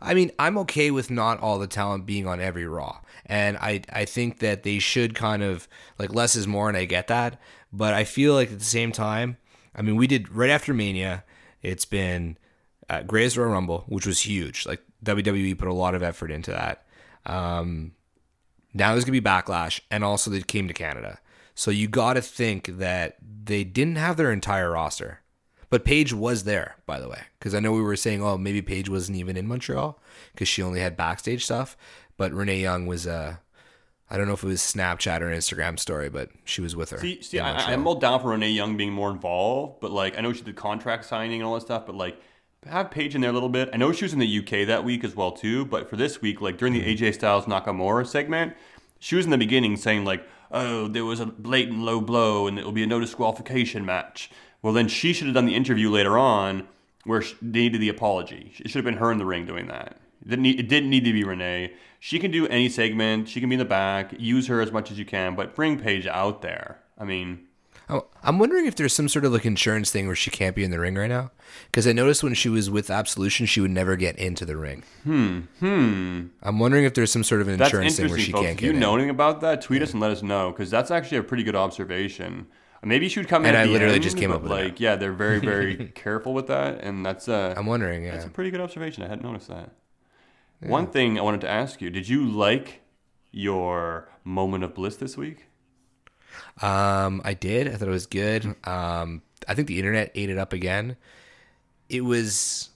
I 0.00 0.14
mean, 0.14 0.32
I'm 0.38 0.58
okay 0.58 0.90
with 0.90 1.10
not 1.10 1.40
all 1.40 1.58
the 1.58 1.66
talent 1.66 2.06
being 2.06 2.26
on 2.26 2.40
every 2.40 2.66
Raw, 2.66 3.00
and 3.26 3.56
I 3.58 3.82
I 3.92 4.04
think 4.04 4.38
that 4.40 4.62
they 4.62 4.78
should 4.78 5.14
kind 5.14 5.42
of 5.42 5.68
like 5.98 6.12
less 6.12 6.36
is 6.36 6.46
more, 6.46 6.68
and 6.68 6.76
I 6.76 6.84
get 6.84 7.08
that, 7.08 7.40
but 7.72 7.94
I 7.94 8.04
feel 8.04 8.34
like 8.34 8.50
at 8.52 8.58
the 8.58 8.64
same 8.64 8.92
time, 8.92 9.36
I 9.74 9.82
mean, 9.82 9.96
we 9.96 10.06
did 10.06 10.28
right 10.30 10.50
after 10.50 10.74
Mania, 10.74 11.24
it's 11.62 11.84
been 11.84 12.38
uh, 12.90 13.02
Greatest 13.02 13.36
Royal 13.36 13.52
Rumble, 13.52 13.84
which 13.88 14.06
was 14.06 14.20
huge. 14.20 14.66
Like 14.66 14.82
WWE 15.04 15.54
put 15.58 15.68
a 15.68 15.74
lot 15.74 15.94
of 15.94 16.02
effort 16.02 16.30
into 16.30 16.50
that. 16.50 16.84
Um, 17.26 17.92
now 18.74 18.92
there's 18.92 19.04
gonna 19.04 19.20
be 19.20 19.26
backlash, 19.26 19.80
and 19.90 20.04
also 20.04 20.30
they 20.30 20.40
came 20.42 20.68
to 20.68 20.74
Canada, 20.74 21.18
so 21.54 21.70
you 21.70 21.88
got 21.88 22.14
to 22.14 22.22
think 22.22 22.66
that 22.78 23.16
they 23.44 23.64
didn't 23.64 23.96
have 23.96 24.16
their 24.16 24.32
entire 24.32 24.70
roster. 24.72 25.20
But 25.70 25.84
Paige 25.84 26.12
was 26.12 26.44
there, 26.44 26.76
by 26.86 27.00
the 27.00 27.08
way, 27.08 27.22
because 27.38 27.54
I 27.54 27.60
know 27.60 27.72
we 27.72 27.82
were 27.82 27.96
saying, 27.96 28.22
oh, 28.22 28.38
maybe 28.38 28.62
Paige 28.62 28.88
wasn't 28.88 29.18
even 29.18 29.36
in 29.36 29.48
Montreal 29.48 29.98
because 30.32 30.46
she 30.46 30.62
only 30.62 30.80
had 30.80 30.96
backstage 30.96 31.44
stuff. 31.44 31.76
But 32.16 32.32
Renee 32.32 32.60
Young 32.60 32.86
was, 32.86 33.08
uh, 33.08 33.36
I 34.08 34.16
don't 34.16 34.28
know 34.28 34.34
if 34.34 34.44
it 34.44 34.48
was 34.48 34.60
Snapchat 34.60 35.20
or 35.20 35.26
Instagram 35.26 35.78
story, 35.78 36.08
but 36.08 36.30
she 36.44 36.60
was 36.60 36.76
with 36.76 36.90
her. 36.90 36.98
See, 36.98 37.20
see, 37.22 37.40
I, 37.40 37.72
I'm 37.72 37.86
all 37.86 37.96
down 37.96 38.20
for 38.20 38.28
Renee 38.28 38.50
Young 38.50 38.76
being 38.76 38.92
more 38.92 39.10
involved, 39.10 39.80
but 39.80 39.90
like 39.90 40.16
I 40.16 40.20
know 40.20 40.32
she 40.32 40.42
did 40.42 40.54
contract 40.54 41.06
signing 41.06 41.40
and 41.40 41.46
all 41.46 41.54
that 41.54 41.62
stuff, 41.62 41.86
but 41.86 41.96
like 41.96 42.20
have 42.66 42.90
Paige 42.90 43.14
in 43.14 43.20
there 43.20 43.30
a 43.30 43.34
little 43.34 43.48
bit. 43.48 43.70
I 43.72 43.76
know 43.76 43.92
she 43.92 44.04
was 44.04 44.12
in 44.12 44.18
the 44.18 44.38
UK 44.38 44.66
that 44.66 44.84
week 44.84 45.04
as 45.04 45.16
well 45.16 45.32
too, 45.32 45.64
but 45.66 45.88
for 45.90 45.96
this 45.96 46.22
week, 46.22 46.40
like 46.40 46.56
during 46.58 46.72
the. 46.72 46.82
AJ 46.82 47.14
Styles 47.14 47.46
Nakamura 47.46 48.06
segment, 48.06 48.54
she 48.98 49.16
was 49.16 49.24
in 49.24 49.30
the 49.30 49.38
beginning 49.38 49.76
saying 49.76 50.04
like, 50.04 50.26
"Oh, 50.54 50.88
there 50.88 51.04
was 51.04 51.20
a 51.20 51.26
blatant 51.26 51.80
low 51.80 52.00
blow, 52.00 52.46
and 52.46 52.58
it 52.58 52.64
will 52.64 52.72
be 52.72 52.82
a 52.82 52.86
no 52.86 53.00
disqualification 53.00 53.84
match." 53.84 54.30
Well, 54.62 54.72
then 54.72 54.88
she 54.88 55.12
should 55.12 55.26
have 55.26 55.34
done 55.34 55.44
the 55.44 55.54
interview 55.54 55.90
later 55.90 56.16
on 56.16 56.66
where 57.04 57.20
she 57.20 57.34
needed 57.42 57.82
the 57.82 57.90
apology. 57.90 58.52
It 58.58 58.70
should 58.70 58.76
have 58.76 58.84
been 58.84 58.96
her 58.96 59.12
in 59.12 59.18
the 59.18 59.26
ring 59.26 59.44
doing 59.44 59.66
that. 59.68 59.98
It 60.22 60.30
didn't 60.30 60.42
need, 60.42 60.58
it 60.58 60.68
didn't 60.68 60.88
need 60.88 61.04
to 61.04 61.12
be 61.12 61.22
Renee. 61.22 61.74
She 62.00 62.18
can 62.18 62.30
do 62.30 62.46
any 62.46 62.68
segment. 62.68 63.28
She 63.28 63.40
can 63.40 63.50
be 63.50 63.56
in 63.56 63.58
the 63.58 63.66
back. 63.66 64.14
Use 64.18 64.46
her 64.46 64.60
as 64.60 64.72
much 64.72 64.90
as 64.90 64.98
you 64.98 65.04
can, 65.04 65.34
but 65.34 65.54
bring 65.54 65.78
Paige 65.78 66.06
out 66.06 66.40
there. 66.40 66.80
I 66.98 67.04
mean, 67.04 67.43
I'm 67.88 68.38
wondering 68.38 68.66
if 68.66 68.76
there's 68.76 68.94
some 68.94 69.08
sort 69.08 69.24
of 69.24 69.32
like 69.32 69.44
insurance 69.44 69.90
thing 69.90 70.06
where 70.06 70.16
she 70.16 70.30
can't 70.30 70.56
be 70.56 70.64
in 70.64 70.70
the 70.70 70.80
ring 70.80 70.94
right 70.94 71.08
now. 71.08 71.30
Because 71.66 71.86
I 71.86 71.92
noticed 71.92 72.22
when 72.22 72.34
she 72.34 72.48
was 72.48 72.70
with 72.70 72.90
Absolution, 72.90 73.46
she 73.46 73.60
would 73.60 73.70
never 73.70 73.96
get 73.96 74.18
into 74.18 74.44
the 74.44 74.56
ring. 74.56 74.82
Hmm. 75.04 75.40
Hmm. 75.60 76.26
I'm 76.42 76.58
wondering 76.58 76.84
if 76.84 76.94
there's 76.94 77.12
some 77.12 77.24
sort 77.24 77.42
of 77.42 77.48
an 77.48 77.60
insurance 77.60 77.96
thing 77.96 78.08
where 78.08 78.18
she 78.18 78.32
folks. 78.32 78.44
can't 78.44 78.58
get. 78.58 78.64
If 78.66 78.68
you 78.68 78.74
in. 78.74 78.80
know 78.80 78.94
anything 78.94 79.10
about 79.10 79.40
that, 79.42 79.60
tweet 79.60 79.82
us 79.82 79.92
and 79.92 80.00
let 80.00 80.10
us 80.10 80.22
know 80.22 80.50
because 80.50 80.70
that's 80.70 80.90
actually 80.90 81.18
a 81.18 81.22
pretty 81.22 81.42
good 81.42 81.56
observation. 81.56 82.46
Maybe 82.82 83.08
she 83.08 83.20
would 83.20 83.28
come 83.28 83.44
in. 83.44 83.54
And 83.54 83.56
I 83.56 83.64
literally 83.64 83.94
end, 83.94 84.02
just 84.02 84.18
came 84.18 84.30
up 84.30 84.42
with 84.42 84.52
it 84.52 84.54
like, 84.54 84.80
yeah, 84.80 84.96
they're 84.96 85.12
very, 85.12 85.38
very 85.38 85.76
careful 85.94 86.34
with 86.34 86.48
that, 86.48 86.82
and 86.82 87.04
that's 87.04 87.28
uh, 87.28 87.54
I'm 87.56 87.66
wondering. 87.66 88.04
Yeah. 88.04 88.12
That's 88.12 88.26
a 88.26 88.30
pretty 88.30 88.50
good 88.50 88.60
observation. 88.60 89.02
I 89.02 89.08
hadn't 89.08 89.24
noticed 89.24 89.48
that. 89.48 89.70
One 90.60 90.86
thing 90.86 91.18
I 91.18 91.22
wanted 91.22 91.42
to 91.42 91.48
ask 91.48 91.80
you: 91.80 91.90
Did 91.90 92.08
you 92.08 92.24
like 92.26 92.82
your 93.30 94.08
moment 94.22 94.64
of 94.64 94.74
bliss 94.74 94.96
this 94.96 95.16
week? 95.16 95.46
Um, 96.62 97.20
I 97.24 97.34
did. 97.34 97.68
I 97.68 97.72
thought 97.76 97.88
it 97.88 97.92
was 97.92 98.06
good. 98.06 98.44
Um, 98.64 99.22
I 99.48 99.54
think 99.54 99.68
the 99.68 99.78
internet 99.78 100.12
ate 100.14 100.30
it 100.30 100.38
up 100.38 100.52
again. 100.52 100.96
It 101.88 102.02
was. 102.02 102.70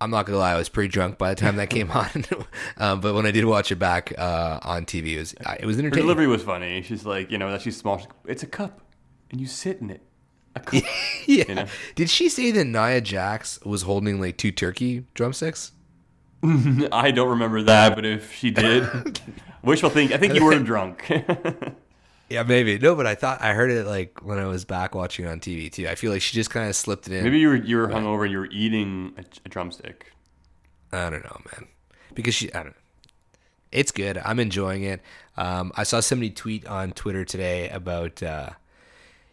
I'm 0.00 0.10
not 0.10 0.24
gonna 0.24 0.38
lie. 0.38 0.52
I 0.52 0.56
was 0.56 0.70
pretty 0.70 0.88
drunk 0.88 1.18
by 1.18 1.34
the 1.34 1.40
time 1.40 1.56
that 1.56 1.68
came 1.68 1.90
on. 1.90 2.24
um, 2.78 3.00
but 3.00 3.14
when 3.14 3.26
I 3.26 3.30
did 3.30 3.44
watch 3.44 3.70
it 3.70 3.76
back 3.76 4.12
uh, 4.18 4.60
on 4.62 4.86
TV, 4.86 5.14
it 5.14 5.18
was 5.18 5.34
it 5.60 5.66
was 5.66 5.76
Her 5.78 5.90
delivery 5.90 6.26
was 6.26 6.42
funny. 6.42 6.82
She's 6.82 7.04
like, 7.04 7.30
you 7.30 7.38
know, 7.38 7.50
that 7.50 7.62
she's 7.62 7.76
small. 7.76 7.98
She's, 7.98 8.08
it's 8.26 8.42
a 8.42 8.46
cup, 8.46 8.80
and 9.30 9.40
you 9.40 9.46
sit 9.46 9.80
in 9.80 9.90
it. 9.90 10.02
A 10.56 10.60
cup. 10.60 10.82
yeah. 11.26 11.44
you 11.48 11.54
know? 11.54 11.66
Did 11.94 12.08
she 12.10 12.28
say 12.28 12.50
that 12.50 12.64
Nia 12.64 13.00
Jax 13.00 13.60
was 13.64 13.82
holding 13.82 14.20
like 14.20 14.36
two 14.38 14.50
turkey 14.50 15.04
drumsticks? 15.14 15.72
I 16.42 17.10
don't 17.10 17.28
remember 17.28 17.62
that, 17.64 17.94
but 17.94 18.06
if 18.06 18.34
she 18.34 18.50
did, 18.50 19.20
wishful 19.62 19.90
think. 19.90 20.12
I 20.12 20.16
think 20.16 20.34
you 20.34 20.42
were 20.42 20.58
drunk. 20.58 21.06
Yeah, 22.30 22.44
maybe. 22.44 22.78
No, 22.78 22.94
but 22.94 23.06
I 23.06 23.16
thought 23.16 23.42
I 23.42 23.54
heard 23.54 23.72
it 23.72 23.86
like 23.86 24.24
when 24.24 24.38
I 24.38 24.46
was 24.46 24.64
back 24.64 24.94
watching 24.94 25.26
on 25.26 25.40
TV 25.40 25.70
too. 25.70 25.88
I 25.88 25.96
feel 25.96 26.12
like 26.12 26.22
she 26.22 26.34
just 26.34 26.50
kind 26.50 26.68
of 26.68 26.76
slipped 26.76 27.08
it 27.08 27.12
in. 27.12 27.24
Maybe 27.24 27.40
you 27.40 27.48
were 27.48 27.56
you 27.56 27.76
were 27.76 27.88
hungover 27.88 28.22
and 28.22 28.30
you 28.30 28.38
were 28.38 28.48
eating 28.52 29.12
a, 29.18 29.24
a 29.44 29.48
drumstick. 29.48 30.12
I 30.92 31.10
don't 31.10 31.24
know, 31.24 31.40
man. 31.52 31.68
Because 32.14 32.34
she, 32.34 32.52
I 32.52 32.58
don't 32.58 32.66
know. 32.68 32.72
It's 33.72 33.92
good. 33.92 34.18
I'm 34.18 34.40
enjoying 34.40 34.84
it. 34.84 35.00
Um, 35.36 35.72
I 35.76 35.82
saw 35.82 36.00
somebody 36.00 36.30
tweet 36.30 36.66
on 36.66 36.92
Twitter 36.92 37.24
today 37.24 37.68
about, 37.68 38.22
uh, 38.22 38.50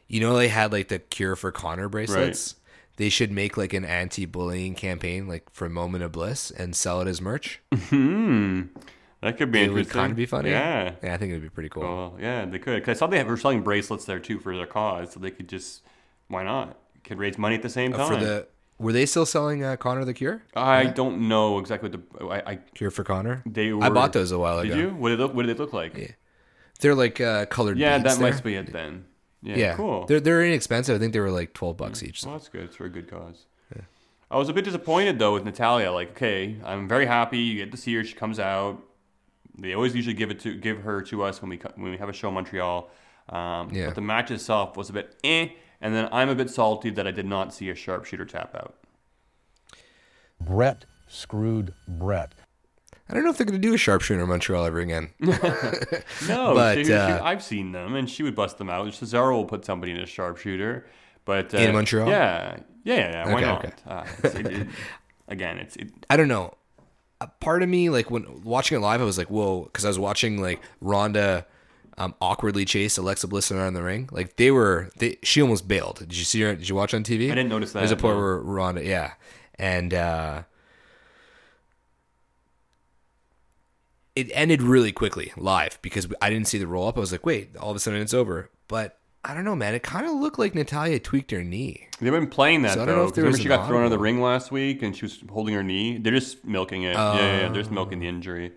you 0.08 0.20
know, 0.20 0.36
they 0.36 0.48
had 0.48 0.72
like 0.72 0.88
the 0.90 1.00
cure 1.00 1.36
for 1.36 1.52
Connor 1.52 1.90
bracelets. 1.90 2.56
They 2.98 3.10
should 3.10 3.32
make 3.32 3.58
like 3.58 3.74
an 3.74 3.86
anti-bullying 3.86 4.76
campaign, 4.76 5.28
like 5.28 5.52
for 5.52 5.70
Moment 5.70 6.04
of 6.04 6.12
Bliss, 6.12 6.50
and 6.52 6.76
sell 6.76 7.02
it 7.02 7.08
as 7.08 7.22
merch. 7.22 7.60
Hmm. 7.74 8.64
That 9.22 9.38
could 9.38 9.52
be 9.52 9.60
It 9.60 9.70
would 9.70 9.80
interesting. 9.80 10.00
kind 10.00 10.12
of 10.12 10.18
be 10.18 10.26
funny. 10.28 10.52
Yeah. 10.52 10.92
yeah, 11.04 11.14
I 11.14 11.18
think 11.18 11.32
it'd 11.32 11.42
be 11.42 11.50
pretty 11.50 11.70
cool. 11.70 12.18
Yeah, 12.20 12.46
they 12.46 12.60
could. 12.60 12.84
Cause 12.84 12.98
I 12.98 13.00
saw 13.00 13.08
they 13.08 13.24
were 13.24 13.38
selling 13.38 13.62
bracelets 13.62 14.06
there 14.06 14.20
too 14.20 14.40
for 14.40 14.56
their 14.56 14.68
cause, 14.68 15.12
so 15.14 15.20
they 15.20 15.32
could 15.32 15.50
just 15.50 15.82
why 16.28 16.44
not? 16.44 16.78
Could 17.04 17.18
raise 17.18 17.38
money 17.38 17.56
at 17.56 17.62
the 17.62 17.70
same 17.70 17.92
time. 17.94 18.02
Uh, 18.02 18.08
for 18.08 18.16
the, 18.18 18.48
were 18.80 18.92
they 18.92 19.06
still 19.06 19.26
selling 19.26 19.64
uh, 19.64 19.76
Connor 19.78 20.06
the 20.06 20.14
Cure? 20.14 20.44
I 20.56 20.86
don't 20.86 21.28
know 21.28 21.58
exactly 21.58 21.90
what 21.90 22.20
the 22.20 22.26
I, 22.28 22.52
I 22.52 22.56
Cure 22.76 22.92
for 22.92 23.04
Connor. 23.04 23.42
they 23.46 23.74
were. 23.74 23.84
I 23.84 23.90
bought 23.90 24.14
those 24.14 24.32
a 24.32 24.38
while 24.38 24.60
ago. 24.60 24.70
Did 24.76 24.78
you? 24.80 24.90
What 24.92 25.10
did 25.10 25.20
they 25.20 25.24
look, 25.24 25.34
what 25.34 25.46
did 25.46 25.58
they 25.58 25.60
look 25.60 25.74
like? 25.74 26.18
They're 26.80 26.94
like 26.96 27.20
uh, 27.20 27.48
colored. 27.48 27.80
Yeah, 27.80 27.98
that 27.98 28.20
there. 28.20 28.30
must 28.30 28.44
be 28.44 28.54
it 28.56 28.72
then. 28.72 29.06
Yeah, 29.42 29.56
Yeah, 29.56 29.76
cool. 29.76 30.06
They're 30.06 30.20
they're 30.20 30.46
inexpensive. 30.46 30.96
I 30.96 31.00
think 31.00 31.14
they 31.14 31.20
were 31.20 31.32
like 31.32 31.54
twelve 31.54 31.78
bucks 31.78 32.04
each. 32.04 32.24
Well, 32.24 32.34
that's 32.34 32.50
good. 32.50 32.66
It's 32.66 32.76
for 32.76 32.86
a 32.86 32.90
good 32.90 33.10
cause. 33.10 33.46
I 34.30 34.38
was 34.38 34.50
a 34.50 34.54
bit 34.54 34.66
disappointed 34.66 35.20
though 35.20 35.34
with 35.34 35.46
Natalya. 35.46 35.92
Like, 35.92 36.10
okay, 36.12 36.58
I'm 36.66 36.88
very 36.88 37.06
happy 37.06 37.38
you 37.38 37.56
get 37.56 37.72
to 37.72 37.78
see 37.78 37.96
her. 37.96 38.04
She 38.04 38.14
comes 38.14 38.40
out. 38.40 38.84
They 39.58 39.74
always 39.74 39.96
usually 39.96 40.14
give 40.14 40.30
it 40.32 40.40
to 40.42 40.56
give 40.56 40.82
her 40.84 41.02
to 41.04 41.24
us 41.24 41.42
when 41.42 41.50
we 41.50 41.58
when 41.76 41.92
we 41.92 41.98
have 41.98 42.10
a 42.10 42.14
show 42.14 42.28
in 42.30 42.34
Montreal. 42.36 42.90
Um, 43.30 43.70
Yeah. 43.72 43.88
But 43.88 43.96
the 43.96 44.02
match 44.02 44.32
itself 44.32 44.78
was 44.78 44.90
a 44.90 44.94
bit 44.94 45.16
eh, 45.24 45.50
and 45.82 45.94
then 45.96 46.08
I'm 46.12 46.30
a 46.30 46.36
bit 46.36 46.50
salty 46.50 46.90
that 46.92 47.06
I 47.08 47.12
did 47.12 47.26
not 47.26 47.54
see 47.54 47.70
a 47.70 47.76
sharpshooter 47.76 48.26
tap 48.26 48.56
out. 48.56 48.76
Brett 50.40 50.86
screwed 51.08 51.74
Brett. 51.88 52.34
I 53.10 53.14
don't 53.14 53.24
know 53.24 53.30
if 53.30 53.38
they're 53.38 53.46
gonna 53.46 53.58
do 53.58 53.74
a 53.74 53.78
sharpshooter 53.78 54.22
in 54.22 54.30
Montreal 54.30 54.66
ever 54.66 54.80
again. 54.80 55.10
No, 56.28 56.54
But, 56.54 56.76
she- 56.78 56.84
she- 56.86 56.94
uh, 56.94 57.24
I've 57.24 57.42
seen 57.44 57.72
them, 57.72 57.96
and 57.96 58.10
she 58.10 58.22
would 58.24 58.36
bust 58.36 58.58
them 58.58 58.70
out. 58.70 58.86
Cesaro 58.88 59.32
will 59.34 59.46
put 59.46 59.64
somebody 59.66 59.92
in 59.94 59.98
a 60.00 60.06
sharpshooter, 60.06 60.86
but 61.26 61.54
uh, 61.54 61.58
In 61.58 61.74
Montreal? 61.74 62.10
yeah, 62.10 62.58
yeah, 62.84 62.96
yeah. 62.96 63.12
yeah, 63.12 63.26
Why 63.34 63.34
Okay, 63.34 63.46
not? 63.46 63.66
okay. 63.66 63.74
Uh, 63.88 64.04
it's- 64.24 64.36
it- 64.36 64.46
it- 64.62 64.68
again, 65.30 65.58
it's 65.58 65.76
it, 65.78 65.90
I 66.10 66.18
don't 66.18 66.28
know. 66.28 66.54
A 67.20 67.28
part 67.28 67.64
of 67.64 67.70
me, 67.70 67.90
like 67.90 68.12
when 68.12 68.44
watching 68.44 68.78
it 68.78 68.82
live, 68.82 69.02
I 69.02 69.04
was 69.06 69.18
like, 69.18 69.30
"Whoa!" 69.30 69.64
Because 69.64 69.86
I 69.86 69.88
was 69.88 69.98
watching 69.98 70.40
like 70.42 70.62
Ronda 70.82 71.48
um, 71.98 72.14
awkwardly 72.22 72.64
chase 72.64 72.98
Alexa 72.98 73.28
Bliss 73.28 73.52
around 73.52 73.74
the 73.74 73.82
ring. 73.82 74.08
Like 74.12 74.36
they 74.36 74.52
were, 74.52 74.92
they 74.98 75.18
she 75.24 75.42
almost 75.42 75.68
bailed. 75.68 76.00
Did 76.00 76.16
you 76.16 76.24
see 76.24 76.42
her? 76.42 76.54
Did 76.56 76.70
you 76.70 76.76
watch 76.76 76.94
on 76.94 77.04
TV? 77.04 77.26
I 77.32 77.36
didn't 77.36 77.50
notice 77.50 77.72
that, 77.74 77.80
There's 77.80 77.92
a 77.92 77.96
point 77.96 78.16
no. 78.18 78.22
where 78.22 78.38
Ronda, 78.38 78.86
yeah, 78.86 79.14
and 79.56 79.94
uh, 79.96 80.44
it 84.16 84.30
ended 84.34 84.62
really 84.62 84.92
quickly 84.92 85.32
live 85.38 85.80
because 85.82 86.08
I 86.22 86.30
didn't 86.30 86.48
see 86.48 86.58
the 86.58 86.68
roll 86.68 86.88
up. 86.88 86.98
I 86.98 87.00
was 87.00 87.12
like, 87.12 87.26
"Wait!" 87.26 87.56
All 87.58 87.72
of 87.72 87.76
a 87.76 87.80
sudden, 87.80 88.02
it's 88.02 88.14
over. 88.14 88.50
But 88.68 89.00
I 89.24 89.34
don't 89.34 89.44
know, 89.44 89.56
man. 89.56 89.74
It 89.76 89.84
kind 89.84 90.06
of 90.06 90.14
looked 90.14 90.40
like 90.40 90.56
Natalya 90.56 91.00
tweaked 91.00 91.32
her 91.32 91.44
knee. 91.44 91.88
They've 92.00 92.12
been 92.14 92.28
playing 92.28 92.62
that 92.62 92.76
So 92.76 92.84
I 92.84 92.86
don't 92.86 92.96
though. 92.96 93.02
know 93.02 93.04
if 93.04 93.10
'cause 93.10 93.16
there 93.16 93.24
remember 93.26 93.42
she 93.44 93.50
got 93.50 93.68
thrown 93.68 93.82
out 93.82 93.86
of 93.86 93.92
the 93.92 94.00
ring 94.00 94.22
last 94.22 94.52
week, 94.52 94.82
and 94.84 94.96
she 94.96 95.04
was 95.06 95.22
holding 95.30 95.54
her 95.56 95.64
knee. 95.64 95.98
They're 95.98 96.14
just 96.14 96.46
milking 96.46 96.84
it. 96.84 96.94
yeah, 96.94 97.16
yeah, 97.16 97.20
yeah, 97.20 97.40
they're 97.50 97.62
just 97.62 97.72
milking 97.72 98.00
the 98.00 98.08
injury. 98.08 98.54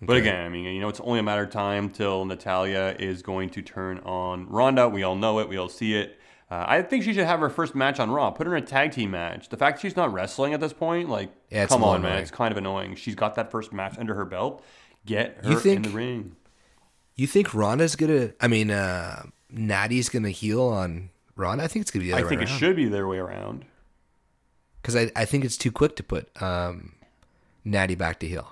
But 0.00 0.16
again, 0.18 0.44
I 0.44 0.48
mean, 0.50 0.64
you 0.64 0.80
know, 0.80 0.88
it's 0.88 1.00
only 1.00 1.18
a 1.20 1.22
matter 1.22 1.42
of 1.44 1.50
time 1.50 1.88
till 1.90 2.24
Natalya 2.26 2.96
is 2.98 3.22
going 3.22 3.48
to 3.50 3.62
turn 3.62 3.98
on 4.00 4.46
Ronda. 4.48 4.88
We 4.88 5.02
all 5.02 5.16
know 5.16 5.38
it. 5.40 5.48
We 5.48 5.56
all 5.56 5.68
see 5.70 5.94
it. 5.94 6.18
Uh, 6.50 6.64
I 6.68 6.82
think 6.82 7.02
she 7.02 7.12
should 7.12 7.24
have 7.26 7.40
her 7.40 7.48
first 7.50 7.74
match 7.74 7.98
on 7.98 8.10
Raw. 8.10 8.30
Put 8.30 8.46
her 8.46 8.54
in 8.56 8.62
a 8.62 8.66
tag 8.66 8.92
team 8.92 9.10
match. 9.10 9.48
The 9.48 9.56
fact 9.56 9.80
she's 9.80 9.96
not 9.96 10.12
wrestling 10.12 10.52
at 10.54 10.60
this 10.60 10.72
point, 10.72 11.08
like, 11.08 11.30
Yeah, 11.50 11.66
come 11.66 11.82
on, 11.82 12.02
man, 12.02 12.18
it's 12.18 12.30
kind 12.30 12.52
of 12.52 12.58
annoying. 12.58 12.94
She's 12.94 13.14
got 13.16 13.34
that 13.34 13.50
first 13.50 13.72
match 13.72 13.96
under 13.98 14.14
her 14.14 14.24
belt. 14.24 14.62
Get 15.06 15.38
her 15.42 15.50
You 15.52 15.58
think- 15.58 15.76
in 15.76 15.82
the 15.90 15.96
ring. 15.96 16.36
You 17.16 17.26
think 17.26 17.54
Ronda's 17.54 17.96
gonna? 17.96 18.32
I 18.40 18.46
mean, 18.48 18.70
uh, 18.70 19.22
Natty's 19.50 20.08
gonna 20.08 20.30
heel 20.30 20.62
on 20.62 21.10
Ronda. 21.36 21.64
I 21.64 21.68
think 21.68 21.82
it's 21.82 21.90
gonna 21.90 22.04
be 22.04 22.10
the 22.10 22.16
I 22.16 22.22
think 22.22 22.42
it 22.42 22.48
around. 22.48 22.58
should 22.58 22.76
be 22.76 22.86
their 22.88 23.06
way 23.06 23.18
around. 23.18 23.64
because 24.82 24.96
I, 24.96 25.10
I 25.16 25.24
think 25.24 25.44
it's 25.44 25.56
too 25.56 25.70
quick 25.72 25.96
to 25.96 26.02
put 26.02 26.28
um, 26.42 26.92
Natty 27.64 27.94
back 27.94 28.18
to 28.20 28.26
heel. 28.28 28.48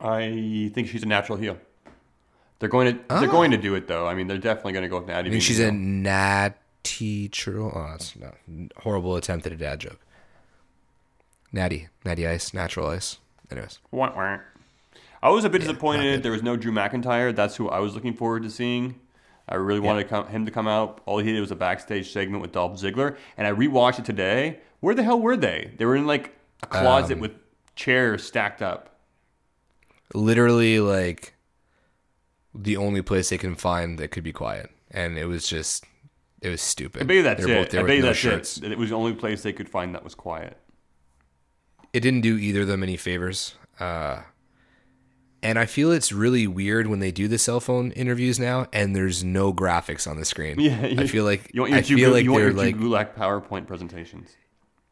I 0.00 0.70
think 0.74 0.88
she's 0.88 1.02
a 1.02 1.06
natural 1.06 1.38
heel. 1.38 1.58
They're 2.60 2.68
going 2.68 2.92
to 2.94 3.00
they're 3.08 3.28
Oh. 3.28 3.32
going 3.32 3.50
to 3.52 3.56
do 3.56 3.74
it 3.74 3.86
though. 3.88 4.06
I 4.06 4.14
mean, 4.14 4.26
they're 4.28 4.38
definitely 4.38 4.72
going 4.72 4.82
to 4.84 4.88
go 4.88 4.98
with 4.98 5.08
Natty. 5.08 5.28
I 5.28 5.32
mean, 5.32 5.40
she's 5.40 5.60
a 5.60 5.70
natty 5.72 7.28
churl. 7.28 7.72
Oh, 7.74 7.96
not 8.18 8.34
horrible 8.78 9.16
attempt 9.16 9.46
at 9.46 9.52
a 9.52 9.56
dad 9.56 9.80
joke. 9.80 9.98
Natty, 11.52 11.88
natty 12.04 12.26
ice, 12.26 12.52
natural 12.52 12.88
ice. 12.88 13.18
Anyways. 13.50 13.78
I 15.20 15.30
was 15.30 15.44
a 15.44 15.48
bit 15.48 15.62
not 15.62 15.68
disappointed 15.68 16.22
there 16.22 16.32
was 16.32 16.42
no 16.42 16.56
Drew 16.56 16.72
McIntyre. 16.72 17.34
That's 17.34 17.56
who 17.56 17.68
I 17.68 17.78
was 17.80 17.94
looking 17.94 18.12
forward 18.14 18.42
to 18.42 18.50
seeing. 18.50 18.96
I 19.48 19.54
really 19.56 19.80
wanted 19.80 20.02
to 20.04 20.08
come, 20.08 20.26
him 20.28 20.44
to 20.46 20.50
come 20.50 20.68
out. 20.68 21.00
All 21.06 21.18
he 21.18 21.32
did 21.32 21.40
was 21.40 21.50
a 21.50 21.56
backstage 21.56 22.12
segment 22.12 22.42
with 22.42 22.52
Dolph 22.52 22.78
Ziggler, 22.80 23.16
and 23.36 23.46
I 23.46 23.52
rewatched 23.52 23.98
it 24.00 24.04
today. 24.04 24.60
Where 24.80 24.94
the 24.94 25.02
hell 25.02 25.18
were 25.20 25.36
they? 25.36 25.72
They 25.78 25.84
were 25.86 25.96
in 25.96 26.06
like 26.06 26.36
a 26.62 26.66
closet 26.66 27.14
Um, 27.14 27.20
with 27.20 27.32
chairs 27.74 28.24
stacked 28.24 28.60
up. 28.62 28.98
literally 30.14 30.80
like 30.80 31.34
the 32.54 32.76
only 32.76 33.02
place 33.02 33.28
they 33.30 33.38
can 33.38 33.54
find 33.54 33.98
that 33.98 34.08
could 34.08 34.24
be 34.24 34.32
quiet, 34.32 34.70
and 34.90 35.16
it 35.18 35.26
was 35.26 35.48
just 35.48 35.84
it 36.40 36.48
was 36.50 36.60
stupid. 36.62 37.02
I 37.02 37.04
bet 37.04 37.16
you 37.16 37.22
that's 37.22 37.44
They 37.44 37.50
were 37.52 37.58
both 37.60 37.66
it. 37.66 37.70
there 37.72 37.80
I 37.80 37.86
bet 37.86 37.96
you 37.96 38.02
no 38.02 38.06
that's 38.08 38.18
shirts. 38.18 38.58
it. 38.58 38.70
It 38.72 38.78
was 38.78 38.90
the 38.90 38.96
only 38.96 39.14
place 39.14 39.42
they 39.42 39.52
could 39.52 39.68
find 39.68 39.94
that 39.94 40.04
was 40.04 40.14
quiet. 40.14 40.56
it 41.92 42.00
didn't 42.00 42.20
do 42.20 42.36
either 42.36 42.62
of 42.62 42.68
them 42.68 42.82
any 42.82 42.96
favors. 42.96 43.54
Uh, 43.80 44.22
and 45.42 45.58
I 45.58 45.66
feel 45.66 45.92
it's 45.92 46.12
really 46.12 46.46
weird 46.46 46.86
when 46.86 47.00
they 47.00 47.10
do 47.10 47.28
the 47.28 47.38
cell 47.38 47.60
phone 47.60 47.92
interviews 47.92 48.38
now, 48.38 48.66
and 48.72 48.94
there's 48.96 49.22
no 49.22 49.52
graphics 49.52 50.08
on 50.10 50.16
the 50.16 50.24
screen. 50.24 50.58
Yeah, 50.60 50.80
I 50.98 51.06
feel 51.06 51.24
like 51.24 51.50
you 51.54 51.62
want 51.62 51.70
your 51.72 51.78
I 51.78 51.82
feel 51.82 52.10
like 52.10 52.24
you 52.24 52.32
want 52.32 52.40
they're 52.42 52.50
your 52.50 52.56
like 52.56 52.76
Gulak 52.76 53.14
PowerPoint 53.14 53.66
presentations. 53.66 54.36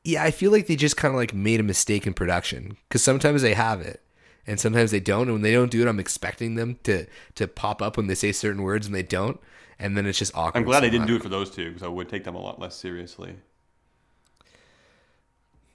yeah, 0.05 0.23
I 0.23 0.31
feel 0.31 0.51
like 0.53 0.67
they 0.67 0.77
just 0.77 0.97
kind 0.97 1.13
of 1.13 1.19
like 1.19 1.35
made 1.35 1.61
a 1.61 1.65
mistake 1.65 2.07
in 2.07 2.15
production 2.15 2.77
because 2.89 3.03
sometimes 3.03 3.43
they 3.43 3.55
have 3.55 3.81
it 3.81 4.01
and 4.47 4.61
sometimes 4.61 4.91
they 4.93 5.01
don't. 5.01 5.23
And 5.23 5.33
when 5.33 5.43
they 5.43 5.53
don't 5.53 5.71
do 5.71 5.83
it, 5.83 5.89
I'm 5.89 5.99
expecting 6.01 6.55
them 6.55 6.79
to 6.85 7.07
to 7.35 7.49
pop 7.49 7.83
up 7.83 7.97
when 7.97 8.07
they 8.07 8.15
say 8.15 8.33
certain 8.33 8.63
words 8.63 8.87
and 8.87 8.95
they 8.95 9.03
don't, 9.03 9.41
and 9.79 9.97
then 9.97 10.07
it's 10.07 10.19
just 10.19 10.35
awkward. 10.37 10.61
I'm 10.61 10.65
glad 10.65 10.83
they 10.85 10.91
didn't 10.91 11.09
do 11.09 11.17
it 11.17 11.23
for 11.23 11.29
those 11.29 11.51
two 11.51 11.69
because 11.69 11.83
I 11.83 11.89
would 11.89 12.09
take 12.09 12.25
them 12.25 12.37
a 12.37 12.41
lot 12.41 12.61
less 12.61 12.77
seriously. 12.77 13.35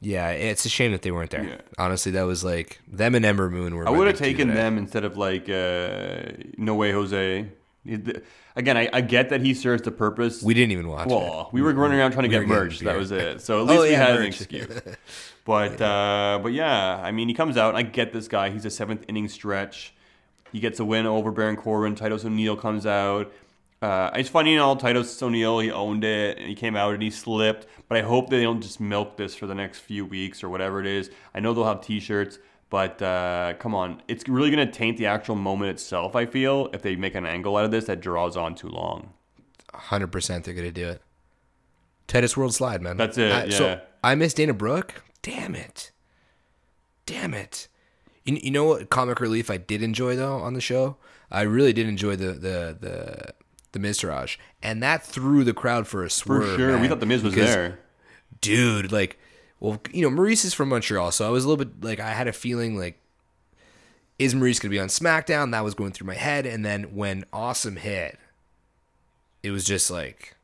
Yeah, 0.03 0.29
it's 0.31 0.65
a 0.65 0.69
shame 0.69 0.91
that 0.93 1.03
they 1.03 1.11
weren't 1.11 1.29
there. 1.29 1.43
Yeah. 1.43 1.61
Honestly, 1.77 2.11
that 2.13 2.23
was 2.23 2.43
like 2.43 2.81
them 2.91 3.13
and 3.13 3.23
Ember 3.23 3.49
Moon 3.51 3.75
were. 3.75 3.87
I 3.87 3.91
would 3.91 4.07
have 4.07 4.17
taken 4.17 4.47
them 4.47 4.77
instead 4.79 5.03
of 5.05 5.15
like 5.15 5.47
uh, 5.47 6.23
No 6.57 6.73
Way 6.75 6.91
Jose. 6.91 7.47
Again, 8.55 8.77
I, 8.77 8.89
I 8.91 9.01
get 9.01 9.29
that 9.29 9.41
he 9.41 9.53
serves 9.53 9.81
the 9.83 9.91
purpose. 9.91 10.43
We 10.43 10.53
didn't 10.53 10.71
even 10.71 10.87
watch 10.87 11.07
well, 11.07 11.47
it. 11.47 11.53
we 11.53 11.61
were 11.61 11.73
running 11.73 11.99
around 11.99 12.11
trying 12.11 12.29
to 12.29 12.35
we 12.37 12.45
get 12.45 12.47
merch. 12.47 12.79
That 12.79 12.97
was 12.97 13.11
it. 13.11 13.41
So 13.41 13.61
at 13.61 13.67
least 13.67 13.79
Oh, 13.79 13.83
we 13.83 13.91
yeah, 13.91 13.97
had 14.07 14.15
an 14.17 14.23
excuse. 14.23 14.81
But 15.43 15.81
uh, 15.81 16.39
but 16.43 16.53
yeah, 16.53 17.01
I 17.03 17.11
mean, 17.11 17.27
he 17.27 17.33
comes 17.33 17.57
out. 17.57 17.69
and 17.69 17.77
I 17.77 17.81
get 17.81 18.13
this 18.13 18.27
guy. 18.27 18.51
He's 18.51 18.63
a 18.65 18.69
seventh 18.69 19.05
inning 19.07 19.27
stretch. 19.27 19.91
He 20.51 20.59
gets 20.59 20.79
a 20.79 20.85
win 20.85 21.07
over 21.07 21.31
Baron 21.31 21.55
Corbin. 21.55 21.95
Titus 21.95 22.23
O'Neil 22.23 22.55
comes 22.55 22.85
out. 22.85 23.31
Uh, 23.81 24.11
it's 24.13 24.29
funny, 24.29 24.51
you 24.51 24.57
know, 24.57 24.75
Titus 24.75 25.21
O'Neil, 25.23 25.59
he 25.59 25.71
owned 25.71 26.03
it 26.03 26.37
and 26.37 26.47
he 26.47 26.53
came 26.53 26.75
out 26.75 26.93
and 26.93 27.01
he 27.01 27.09
slipped. 27.09 27.65
But 27.87 27.97
I 27.97 28.01
hope 28.01 28.29
they 28.29 28.43
don't 28.43 28.61
just 28.61 28.79
milk 28.79 29.17
this 29.17 29.33
for 29.33 29.47
the 29.47 29.55
next 29.55 29.79
few 29.79 30.05
weeks 30.05 30.43
or 30.43 30.49
whatever 30.49 30.79
it 30.79 30.85
is. 30.85 31.09
I 31.33 31.39
know 31.39 31.53
they'll 31.53 31.65
have 31.65 31.81
T-shirts, 31.81 32.37
but 32.69 33.01
uh, 33.01 33.53
come 33.59 33.73
on, 33.73 34.03
it's 34.07 34.27
really 34.29 34.51
gonna 34.51 34.71
taint 34.71 34.97
the 34.97 35.07
actual 35.07 35.35
moment 35.35 35.71
itself. 35.71 36.15
I 36.15 36.27
feel 36.27 36.69
if 36.73 36.83
they 36.83 36.95
make 36.95 37.15
an 37.15 37.25
angle 37.25 37.57
out 37.57 37.65
of 37.65 37.71
this 37.71 37.85
that 37.85 38.01
draws 38.01 38.37
on 38.37 38.53
too 38.53 38.69
long. 38.69 39.13
hundred 39.73 40.11
percent 40.11 40.45
they're 40.45 40.53
gonna 40.53 40.71
do 40.71 40.87
it. 40.87 41.01
Titus 42.07 42.37
World 42.37 42.53
Slide, 42.53 42.81
man. 42.81 42.97
That's 42.97 43.17
it, 43.17 43.31
I, 43.31 43.43
yeah. 43.45 43.57
So 43.57 43.81
I 44.03 44.13
miss 44.15 44.33
Dana 44.33 44.53
Brooke. 44.53 45.03
Damn 45.23 45.55
it. 45.55 45.91
Damn 47.05 47.33
it. 47.33 47.67
You, 48.25 48.39
you 48.43 48.51
know 48.51 48.65
what 48.65 48.89
comic 48.89 49.19
relief 49.19 49.49
I 49.49 49.57
did 49.57 49.81
enjoy 49.81 50.15
though 50.15 50.37
on 50.37 50.53
the 50.53 50.61
show? 50.61 50.97
I 51.31 51.41
really 51.41 51.73
did 51.73 51.87
enjoy 51.87 52.15
the 52.15 52.33
the 52.33 52.77
the 52.79 53.33
the 53.73 53.79
Mizraj, 53.79 54.37
and 54.61 54.81
that 54.83 55.03
threw 55.03 55.43
the 55.43 55.53
crowd 55.53 55.87
for 55.87 56.03
a 56.03 56.09
swerve. 56.09 56.49
For 56.51 56.57
sure, 56.57 56.77
we 56.77 56.87
thought 56.87 56.99
the 56.99 57.05
Miz 57.05 57.23
was 57.23 57.33
because- 57.33 57.53
there. 57.53 57.79
dude. 58.41 58.91
Like, 58.91 59.17
well, 59.59 59.79
you 59.91 60.07
know, 60.09 60.15
Maryse 60.15 60.43
is 60.45 60.53
from 60.53 60.69
Montreal, 60.69 61.11
so 61.11 61.25
I 61.27 61.29
was 61.29 61.45
a 61.45 61.49
little 61.49 61.63
bit 61.65 61.83
like 61.83 61.99
I 61.99 62.11
had 62.11 62.27
a 62.27 62.33
feeling 62.33 62.77
like, 62.77 62.97
is 64.19 64.33
Maryse 64.35 64.59
gonna 64.61 64.69
be 64.71 64.79
on 64.79 64.87
SmackDown? 64.87 65.51
That 65.51 65.63
was 65.63 65.73
going 65.73 65.91
through 65.91 66.07
my 66.07 66.15
head, 66.15 66.45
and 66.45 66.65
then 66.65 66.95
when 66.95 67.25
Awesome 67.33 67.75
hit, 67.77 68.19
it 69.43 69.51
was 69.51 69.63
just 69.65 69.89
like. 69.91 70.35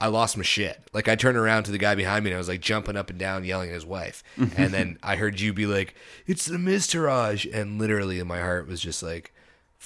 I 0.00 0.06
lost 0.06 0.36
my 0.36 0.44
shit. 0.44 0.80
Like 0.92 1.08
I 1.08 1.16
turned 1.16 1.36
around 1.36 1.64
to 1.64 1.72
the 1.72 1.76
guy 1.78 1.96
behind 1.96 2.24
me 2.24 2.30
and 2.30 2.36
I 2.36 2.38
was 2.38 2.46
like 2.46 2.60
jumping 2.60 2.96
up 2.96 3.10
and 3.10 3.18
down, 3.18 3.42
yelling 3.44 3.70
at 3.70 3.74
his 3.74 3.84
wife. 3.84 4.22
and 4.36 4.72
then 4.72 4.96
I 5.02 5.16
heard 5.16 5.40
you 5.40 5.52
be 5.52 5.66
like, 5.66 5.96
"It's 6.24 6.46
the 6.46 6.56
Miztourage," 6.56 7.52
and 7.52 7.80
literally 7.80 8.22
my 8.22 8.38
heart 8.38 8.68
was 8.68 8.80
just 8.80 9.02
like, 9.02 9.32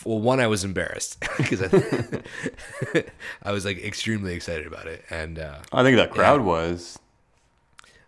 well, 0.04 0.18
one, 0.20 0.40
I 0.40 0.46
was 0.46 0.64
embarrassed 0.64 1.18
because 1.36 1.62
I, 1.62 3.02
I 3.42 3.52
was 3.52 3.64
like 3.64 3.82
extremely 3.82 4.34
excited 4.34 4.66
about 4.66 4.86
it, 4.86 5.04
and 5.10 5.38
uh, 5.38 5.58
I 5.72 5.82
think 5.82 5.96
that 5.96 6.10
crowd 6.10 6.40
was. 6.42 6.98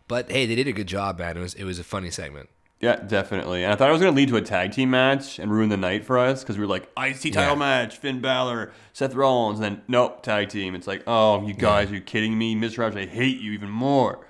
but 0.09 0.31
hey, 0.31 0.47
they 0.47 0.55
did 0.55 0.67
a 0.69 0.73
good 0.73 0.87
job, 0.89 1.19
man. 1.19 1.37
It 1.37 1.41
was 1.41 1.55
it 1.55 1.65
was 1.65 1.79
a 1.79 1.85
funny 1.85 2.11
segment. 2.11 2.49
Yeah, 2.81 2.97
definitely. 2.97 3.65
And 3.65 3.73
I 3.73 3.77
thought 3.77 3.89
it 3.89 3.93
was 3.93 4.03
going 4.03 4.13
to 4.13 4.17
lead 4.17 4.29
to 4.29 4.37
a 4.37 4.43
tag 4.43 4.73
team 4.73 4.91
match 4.91 5.39
and 5.39 5.51
ruin 5.51 5.71
the 5.71 5.77
night 5.77 6.05
for 6.05 6.19
us 6.19 6.43
because 6.43 6.59
we 6.59 6.63
were 6.67 6.69
like, 6.71 6.83
IC 6.99 7.33
title 7.33 7.53
Yeah. 7.53 7.55
match, 7.55 7.97
Finn 7.97 8.21
Balor, 8.21 8.73
Seth 8.93 9.15
Rollins, 9.15 9.59
and 9.61 9.77
then 9.77 9.83
nope, 9.89 10.23
tag 10.23 10.51
team. 10.51 10.75
It's 10.75 10.87
like, 10.87 11.03
oh, 11.07 11.47
you 11.47 11.55
guys, 11.55 11.91
are 11.91 11.95
you 11.95 12.03
kidding 12.03 12.37
me? 12.37 12.55
Mr. 12.55 12.79
Raj, 12.79 12.95
I 12.95 13.07
hate 13.07 13.41
you 13.41 13.53
even 13.53 13.71
more. 13.71 14.27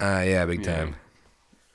Uh, 0.00 0.22
yeah, 0.24 0.44
big 0.46 0.62
time. 0.62 0.94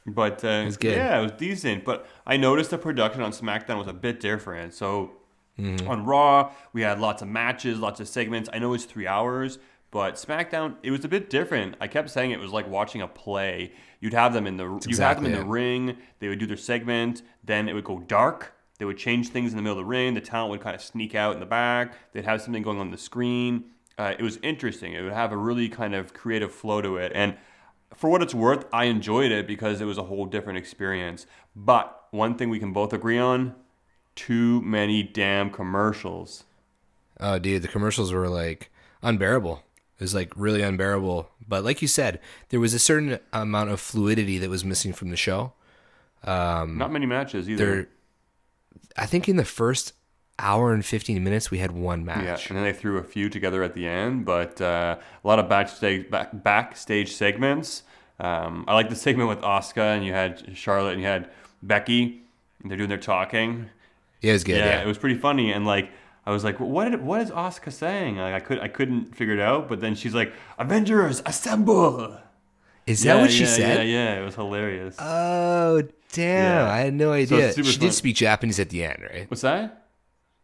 But 0.05 0.43
uh, 0.45 0.69
good. 0.71 0.95
yeah, 0.95 1.19
it 1.19 1.23
was 1.23 1.31
decent. 1.33 1.83
But 1.83 2.07
I 2.25 2.37
noticed 2.37 2.69
the 2.69 2.77
production 2.77 3.21
on 3.23 3.31
SmackDown 3.31 3.77
was 3.77 3.87
a 3.87 3.93
bit 3.93 4.21
different. 4.21 4.73
So 4.73 5.11
Mm-hmm. 5.59 5.87
on 5.87 6.05
Raw, 6.05 6.53
we 6.73 6.81
had 6.81 6.99
lots 6.99 7.21
of 7.21 7.27
matches, 7.27 7.77
lots 7.77 7.99
of 7.99 8.07
segments. 8.07 8.49
I 8.51 8.59
know 8.59 8.73
it's 8.73 8.85
three 8.85 9.05
hours, 9.05 9.59
but 9.91 10.15
SmackDown, 10.15 10.75
it 10.81 10.91
was 10.91 11.03
a 11.03 11.09
bit 11.09 11.29
different. 11.29 11.75
I 11.81 11.87
kept 11.87 12.09
saying 12.09 12.31
it 12.31 12.39
was 12.39 12.51
like 12.51 12.67
watching 12.69 13.01
a 13.01 13.07
play. 13.07 13.73
You'd 13.99 14.13
have 14.13 14.33
them 14.33 14.47
in 14.47 14.57
the 14.57 14.63
you 14.63 14.69
have 14.71 15.17
them 15.17 15.25
in 15.25 15.31
exactly 15.31 15.31
the 15.33 15.45
ring. 15.45 15.97
They 16.19 16.29
would 16.29 16.39
do 16.39 16.47
their 16.47 16.57
segment. 16.57 17.21
Then 17.43 17.67
it 17.67 17.73
would 17.73 17.83
go 17.83 17.99
dark. 17.99 18.53
They 18.79 18.85
would 18.85 18.97
change 18.97 19.29
things 19.29 19.51
in 19.51 19.57
the 19.57 19.61
middle 19.61 19.77
of 19.77 19.83
the 19.83 19.89
ring. 19.89 20.13
The 20.13 20.21
talent 20.21 20.51
would 20.51 20.61
kind 20.61 20.75
of 20.75 20.81
sneak 20.81 21.13
out 21.13 21.33
in 21.33 21.39
the 21.39 21.45
back. 21.45 21.93
They'd 22.13 22.25
have 22.25 22.41
something 22.41 22.63
going 22.63 22.79
on 22.79 22.89
the 22.89 22.97
screen. 22.97 23.65
Uh, 23.97 24.15
it 24.17 24.23
was 24.23 24.39
interesting. 24.41 24.93
It 24.93 25.01
would 25.01 25.13
have 25.13 25.31
a 25.31 25.37
really 25.37 25.69
kind 25.69 25.93
of 25.93 26.13
creative 26.13 26.51
flow 26.51 26.81
to 26.81 26.97
it. 26.97 27.11
And 27.13 27.37
for 27.93 28.09
what 28.09 28.23
it's 28.23 28.33
worth, 28.33 28.65
I 28.73 28.85
enjoyed 28.85 29.31
it 29.31 29.45
because 29.45 29.81
it 29.81 29.85
was 29.85 29.97
a 29.97 30.03
whole 30.03 30.25
different 30.25 30.57
experience. 30.57 31.27
But 31.55 32.05
one 32.11 32.35
thing 32.35 32.49
we 32.49 32.57
can 32.57 32.73
both 32.73 32.93
agree 32.93 33.19
on 33.19 33.55
too 34.27 34.61
many 34.61 35.03
damn 35.03 35.49
commercials. 35.49 36.43
Oh, 37.19 37.39
dude, 37.39 37.61
the 37.61 37.67
commercials 37.67 38.11
were 38.13 38.29
like 38.29 38.69
unbearable. 39.01 39.63
It 39.97 40.03
was 40.03 40.15
like 40.15 40.31
really 40.35 40.61
unbearable. 40.61 41.29
But 41.47 41.63
like 41.63 41.81
you 41.81 41.87
said, 41.87 42.19
there 42.49 42.59
was 42.59 42.73
a 42.73 42.79
certain 42.79 43.19
amount 43.33 43.71
of 43.71 43.79
fluidity 43.79 44.37
that 44.37 44.49
was 44.49 44.63
missing 44.63 44.93
from 44.93 45.09
the 45.09 45.17
show. 45.17 45.53
Not 46.25 46.91
many 46.91 47.05
matches 47.05 47.49
either. 47.49 47.65
There, 47.65 47.87
I 48.95 49.05
think 49.05 49.27
in 49.27 49.37
the 49.37 49.45
first 49.45 49.93
hour 50.39 50.73
and 50.73 50.85
fifteen 50.85 51.23
minutes 51.23 51.51
we 51.51 51.59
had 51.59 51.71
one 51.71 52.05
match. 52.05 52.23
Yeah, 52.23 52.47
and 52.49 52.57
then 52.57 52.63
they 52.63 52.73
threw 52.73 52.97
a 52.97 53.03
few 53.03 53.29
together 53.29 53.63
at 53.63 53.73
the 53.73 53.87
end, 53.87 54.25
but 54.25 54.61
uh, 54.61 54.97
a 55.23 55.27
lot 55.27 55.39
of 55.39 55.49
backstage 55.49 56.09
back, 56.09 56.29
backstage 56.33 57.13
segments. 57.13 57.83
Um, 58.19 58.65
I 58.67 58.73
like 58.75 58.89
the 58.89 58.95
segment 58.95 59.29
with 59.29 59.41
Asuka, 59.41 59.95
and 59.95 60.05
you 60.05 60.13
had 60.13 60.55
Charlotte, 60.55 60.93
and 60.93 61.01
you 61.01 61.07
had 61.07 61.29
Becky. 61.63 62.21
And 62.61 62.69
they're 62.69 62.77
doing 62.77 62.89
their 62.89 62.99
talking. 62.99 63.69
Yeah, 64.21 64.29
it 64.31 64.33
was 64.33 64.43
good. 64.43 64.57
yeah, 64.57 64.65
Yeah, 64.65 64.81
it 64.83 64.87
was 64.87 64.97
pretty 64.97 65.19
funny, 65.19 65.51
and 65.51 65.65
like 65.65 65.91
I 66.25 66.31
was 66.31 66.43
like, 66.43 66.59
what 66.59 66.89
did, 66.89 67.01
what 67.01 67.21
is 67.21 67.31
Asuka 67.31 67.71
saying? 67.71 68.17
Like, 68.17 68.33
I 68.33 68.39
could 68.39 68.59
I 68.59 68.67
couldn't 68.67 69.15
figure 69.15 69.33
it 69.33 69.39
out, 69.39 69.67
but 69.67 69.81
then 69.81 69.95
she's 69.95 70.13
like, 70.13 70.33
Avengers 70.59 71.21
assemble. 71.25 72.17
Is 72.87 73.03
yeah, 73.05 73.15
that 73.15 73.21
what 73.21 73.31
she 73.31 73.43
yeah, 73.43 73.49
said? 73.49 73.87
Yeah, 73.87 74.13
yeah, 74.15 74.21
it 74.21 74.25
was 74.25 74.35
hilarious. 74.35 74.95
Oh, 74.99 75.83
damn! 76.13 76.67
I 76.67 76.79
had 76.79 76.93
no 76.93 77.11
idea. 77.11 77.53
super 77.53 77.67
she 77.69 77.77
fun. 77.77 77.87
did 77.87 77.93
speak 77.93 78.15
Japanese 78.15 78.59
at 78.59 78.69
the 78.69 78.83
end, 78.83 79.03
right? 79.11 79.29
What's 79.29 79.41
that? 79.41 79.77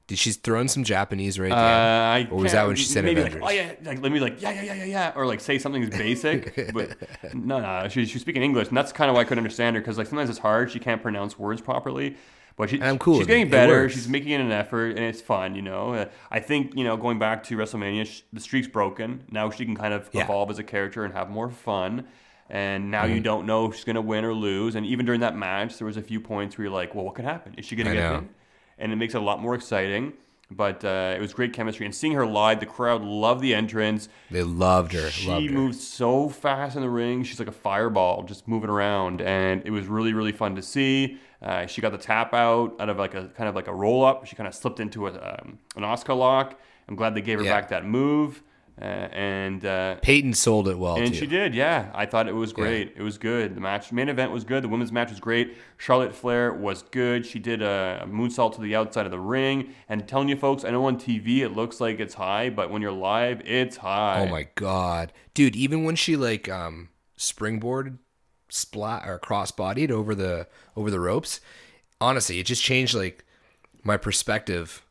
Did 0.07 0.17
she 0.19 0.31
throw 0.31 0.61
in 0.61 0.69
some 0.69 0.85
Japanese 0.85 1.37
right 1.37 1.51
Uh, 1.51 1.55
at 1.55 1.59
I 1.59 2.19
the 2.23 2.23
end? 2.23 2.31
Or 2.31 2.41
was 2.43 2.53
that 2.53 2.65
when 2.65 2.77
she 2.77 2.85
said 2.85 3.03
maybe 3.03 3.19
Avengers? 3.19 3.41
Like, 3.41 3.51
oh 3.51 3.53
yeah, 3.53 3.73
like 3.83 4.01
let 4.01 4.11
me 4.11 4.19
like 4.21 4.41
yeah 4.41 4.51
yeah 4.51 4.61
yeah 4.61 4.73
yeah 4.75 4.83
yeah, 4.85 5.13
or 5.15 5.25
like 5.25 5.41
say 5.41 5.59
something 5.59 5.89
basic. 5.89 6.71
but 6.73 6.95
no, 7.35 7.59
no, 7.59 7.87
she, 7.89 8.05
she's 8.05 8.21
speaking 8.21 8.41
English, 8.41 8.69
and 8.69 8.77
that's 8.77 8.93
kind 8.93 9.09
of 9.09 9.15
why 9.15 9.21
I 9.21 9.23
couldn't 9.25 9.39
understand 9.39 9.75
her 9.75 9.81
because 9.81 9.97
like 9.97 10.07
sometimes 10.07 10.29
it's 10.29 10.39
hard. 10.39 10.71
She 10.71 10.79
can't 10.79 11.01
pronounce 11.01 11.37
words 11.37 11.59
properly. 11.61 12.15
But 12.57 12.71
she, 12.71 12.77
And 12.77 12.85
I'm 12.85 12.97
cool 12.97 13.19
she's 13.19 13.27
getting 13.27 13.43
It 13.47 13.51
better. 13.51 13.71
works. 13.83 13.93
She's 13.93 14.09
making 14.09 14.33
an 14.33 14.51
effort, 14.51 14.89
and 14.97 14.99
it's 15.05 15.21
fun. 15.21 15.55
You 15.55 15.61
know, 15.61 15.93
Uh, 15.93 16.05
I 16.31 16.39
think 16.39 16.75
you 16.75 16.83
know 16.83 16.97
going 16.97 17.19
back 17.19 17.43
to 17.45 17.55
WrestleMania, 17.57 18.05
sh- 18.07 18.21
the 18.33 18.39
streak's 18.41 18.67
broken. 18.67 19.23
Now 19.31 19.49
she 19.51 19.63
can 19.63 19.75
kind 19.75 19.93
of 19.93 20.09
Yeah. 20.11 20.23
evolve 20.23 20.49
as 20.49 20.57
a 20.59 20.63
character 20.63 21.05
and 21.05 21.13
have 21.13 21.29
more 21.29 21.49
fun. 21.51 22.05
And 22.49 22.89
now 22.89 23.03
Mm-hmm. 23.03 23.13
you 23.15 23.19
don't 23.19 23.45
know 23.45 23.65
if 23.67 23.75
she's 23.75 23.83
gonna 23.83 24.01
win 24.01 24.25
or 24.25 24.33
lose. 24.33 24.73
And 24.75 24.85
even 24.85 25.05
during 25.05 25.21
that 25.21 25.35
match, 25.37 25.77
there 25.77 25.85
was 25.85 25.97
a 25.97 26.01
few 26.01 26.19
points 26.19 26.57
where 26.57 26.65
you're 26.65 26.73
like, 26.73 26.95
"Well, 26.95 27.05
what 27.05 27.13
could 27.15 27.25
happen? 27.25 27.53
Is 27.57 27.65
she 27.65 27.75
gonna 27.75 27.91
I 27.91 27.93
get 27.93 28.03
know. 28.09 28.15
pinned?" 28.19 28.29
And 28.79 28.91
it 28.91 28.95
makes 28.95 29.13
it 29.13 29.17
a 29.17 29.23
lot 29.23 29.41
more 29.41 29.53
exciting. 29.53 30.13
But 30.49 30.85
uh, 30.85 31.13
it 31.17 31.19
was 31.19 31.33
great 31.33 31.51
chemistry, 31.51 31.85
and 31.85 31.93
seeing 31.93 32.13
her 32.13 32.25
live, 32.25 32.61
the 32.61 32.65
crowd 32.65 33.01
loved 33.03 33.41
the 33.41 33.53
entrance. 33.53 34.07
They 34.31 34.43
loved 34.43 34.93
her. 34.93 35.09
She 35.09 35.27
loved 35.29 35.45
her. 35.47 35.51
moves 35.51 35.85
so 35.85 36.29
fast 36.29 36.77
in 36.77 36.81
the 36.81 36.89
ring. 36.89 37.23
She's 37.23 37.37
like 37.37 37.49
a 37.49 37.51
fireball, 37.51 38.23
just 38.23 38.47
moving 38.47 38.69
around, 38.69 39.19
and 39.21 39.61
it 39.65 39.71
was 39.71 39.87
really, 39.87 40.13
really 40.13 40.31
fun 40.31 40.55
to 40.55 40.61
see. 40.61 41.17
Uh, 41.41 41.65
she 41.67 41.81
got 41.81 41.91
the 41.91 41.97
tap 41.97 42.33
out 42.33 42.75
out 42.79 42.89
of 42.89 42.97
like 42.97 43.13
a 43.13 43.27
kind 43.37 43.47
of 43.47 43.55
like 43.55 43.67
a 43.67 43.73
roll 43.73 44.03
up. 44.03 44.25
She 44.25 44.35
kind 44.35 44.47
of 44.47 44.55
slipped 44.55 44.79
into 44.79 45.07
a, 45.07 45.11
um, 45.11 45.59
an 45.75 45.83
Asuka 45.83 46.17
lock. 46.17 46.59
I'm 46.87 46.95
glad 46.95 47.13
they 47.15 47.21
gave 47.21 47.39
her 47.39 47.45
Yeah. 47.45 47.51
back 47.59 47.69
that 47.69 47.85
move, 47.85 48.41
uh, 48.81 48.85
and 48.85 49.65
uh, 49.65 49.95
Peyton 50.01 50.33
sold 50.33 50.67
it 50.69 50.77
well 50.79 50.95
and 50.97 51.13
she 51.15 51.25
did, 51.27 51.53
yeah. 51.53 51.91
I 51.93 52.05
thought 52.05 52.27
it 52.27 52.33
was 52.35 52.53
great. 52.53 52.93
It 52.95 53.01
was 53.01 53.17
good. 53.17 53.55
The 53.55 53.59
match, 53.61 53.91
main 53.91 54.07
event 54.07 54.31
was 54.31 54.43
good. 54.43 54.63
The 54.63 54.67
women's 54.69 54.91
match 54.91 55.09
was 55.09 55.19
great. 55.19 55.57
Charlotte 55.77 56.15
Flair 56.15 56.53
was 56.53 56.83
good. 56.83 57.25
She 57.25 57.39
did 57.39 57.61
a, 57.61 58.01
a 58.03 58.07
moonsault 58.07 58.55
to 58.55 58.61
the 58.61 58.75
outside 58.75 59.05
of 59.05 59.11
the 59.11 59.19
ring. 59.19 59.73
And 59.89 60.07
telling 60.07 60.29
you 60.29 60.37
folks, 60.37 60.63
I 60.63 60.69
know 60.69 60.85
on 60.85 60.97
TV 60.97 61.39
it 61.39 61.49
looks 61.49 61.81
like 61.81 61.99
it's 61.99 62.13
high, 62.13 62.49
but 62.49 62.69
when 62.71 62.81
you're 62.81 62.91
live, 62.91 63.41
it's 63.45 63.77
high. 63.77 64.21
Oh 64.21 64.31
my 64.31 64.47
god, 64.55 65.11
dude! 65.33 65.55
Even 65.55 65.83
when 65.83 65.95
she 65.95 66.15
like 66.15 66.47
um 66.47 66.89
springboarded, 67.17 67.97
splat 68.49 69.07
or 69.07 69.19
cross 69.19 69.51
bodied 69.51 69.91
over 69.91 70.15
the 70.15 70.47
over 70.75 70.91
the 70.91 70.99
ropes, 70.99 71.39
honestly, 71.99 72.39
it 72.39 72.45
just 72.45 72.63
changed 72.63 72.93
like 72.93 73.25
my 73.83 73.97
perspective 73.97 74.83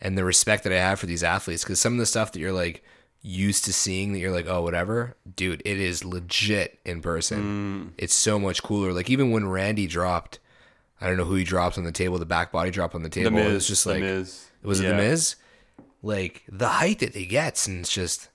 and 0.00 0.16
the 0.16 0.24
respect 0.24 0.64
that 0.64 0.72
I 0.72 0.78
have 0.78 1.00
for 1.00 1.06
these 1.06 1.22
athletes. 1.24 1.64
Because 1.64 1.80
some 1.80 1.94
of 1.94 1.98
the 1.98 2.06
stuff 2.06 2.32
that 2.32 2.40
you're 2.40 2.52
like 2.52 2.84
used 3.22 3.64
to 3.64 3.72
seeing, 3.72 4.12
that 4.12 4.18
you're 4.18 4.32
like, 4.32 4.46
oh, 4.46 4.62
whatever, 4.62 5.16
dude, 5.34 5.62
it 5.64 5.78
is 5.78 6.04
legit 6.04 6.78
in 6.84 7.00
person. 7.02 7.90
Mm. 7.90 7.94
It's 7.98 8.14
so 8.14 8.38
much 8.38 8.62
cooler. 8.62 8.92
Like 8.92 9.10
even 9.10 9.30
when 9.30 9.48
Randy 9.48 9.86
dropped, 9.86 10.38
I 11.00 11.08
don't 11.08 11.16
know 11.16 11.24
who 11.24 11.34
he 11.34 11.44
dropped 11.44 11.76
on 11.76 11.84
the 11.84 11.92
table, 11.92 12.18
the 12.18 12.26
back 12.26 12.52
body 12.52 12.70
drop 12.70 12.94
on 12.94 13.02
the 13.02 13.08
table. 13.08 13.30
The 13.30 13.36
Miz. 13.36 13.50
it 13.50 13.54
was 13.54 13.66
just 13.66 13.86
like 13.86 14.00
Miz. 14.00 14.46
was 14.62 14.80
it 14.80 14.88
the 14.88 14.94
Miz? 14.94 15.36
Like 16.02 16.44
the 16.48 16.68
height 16.68 17.00
that 17.00 17.14
he 17.14 17.26
gets, 17.26 17.66
and 17.66 17.80
it's 17.80 17.92
just 17.92 18.28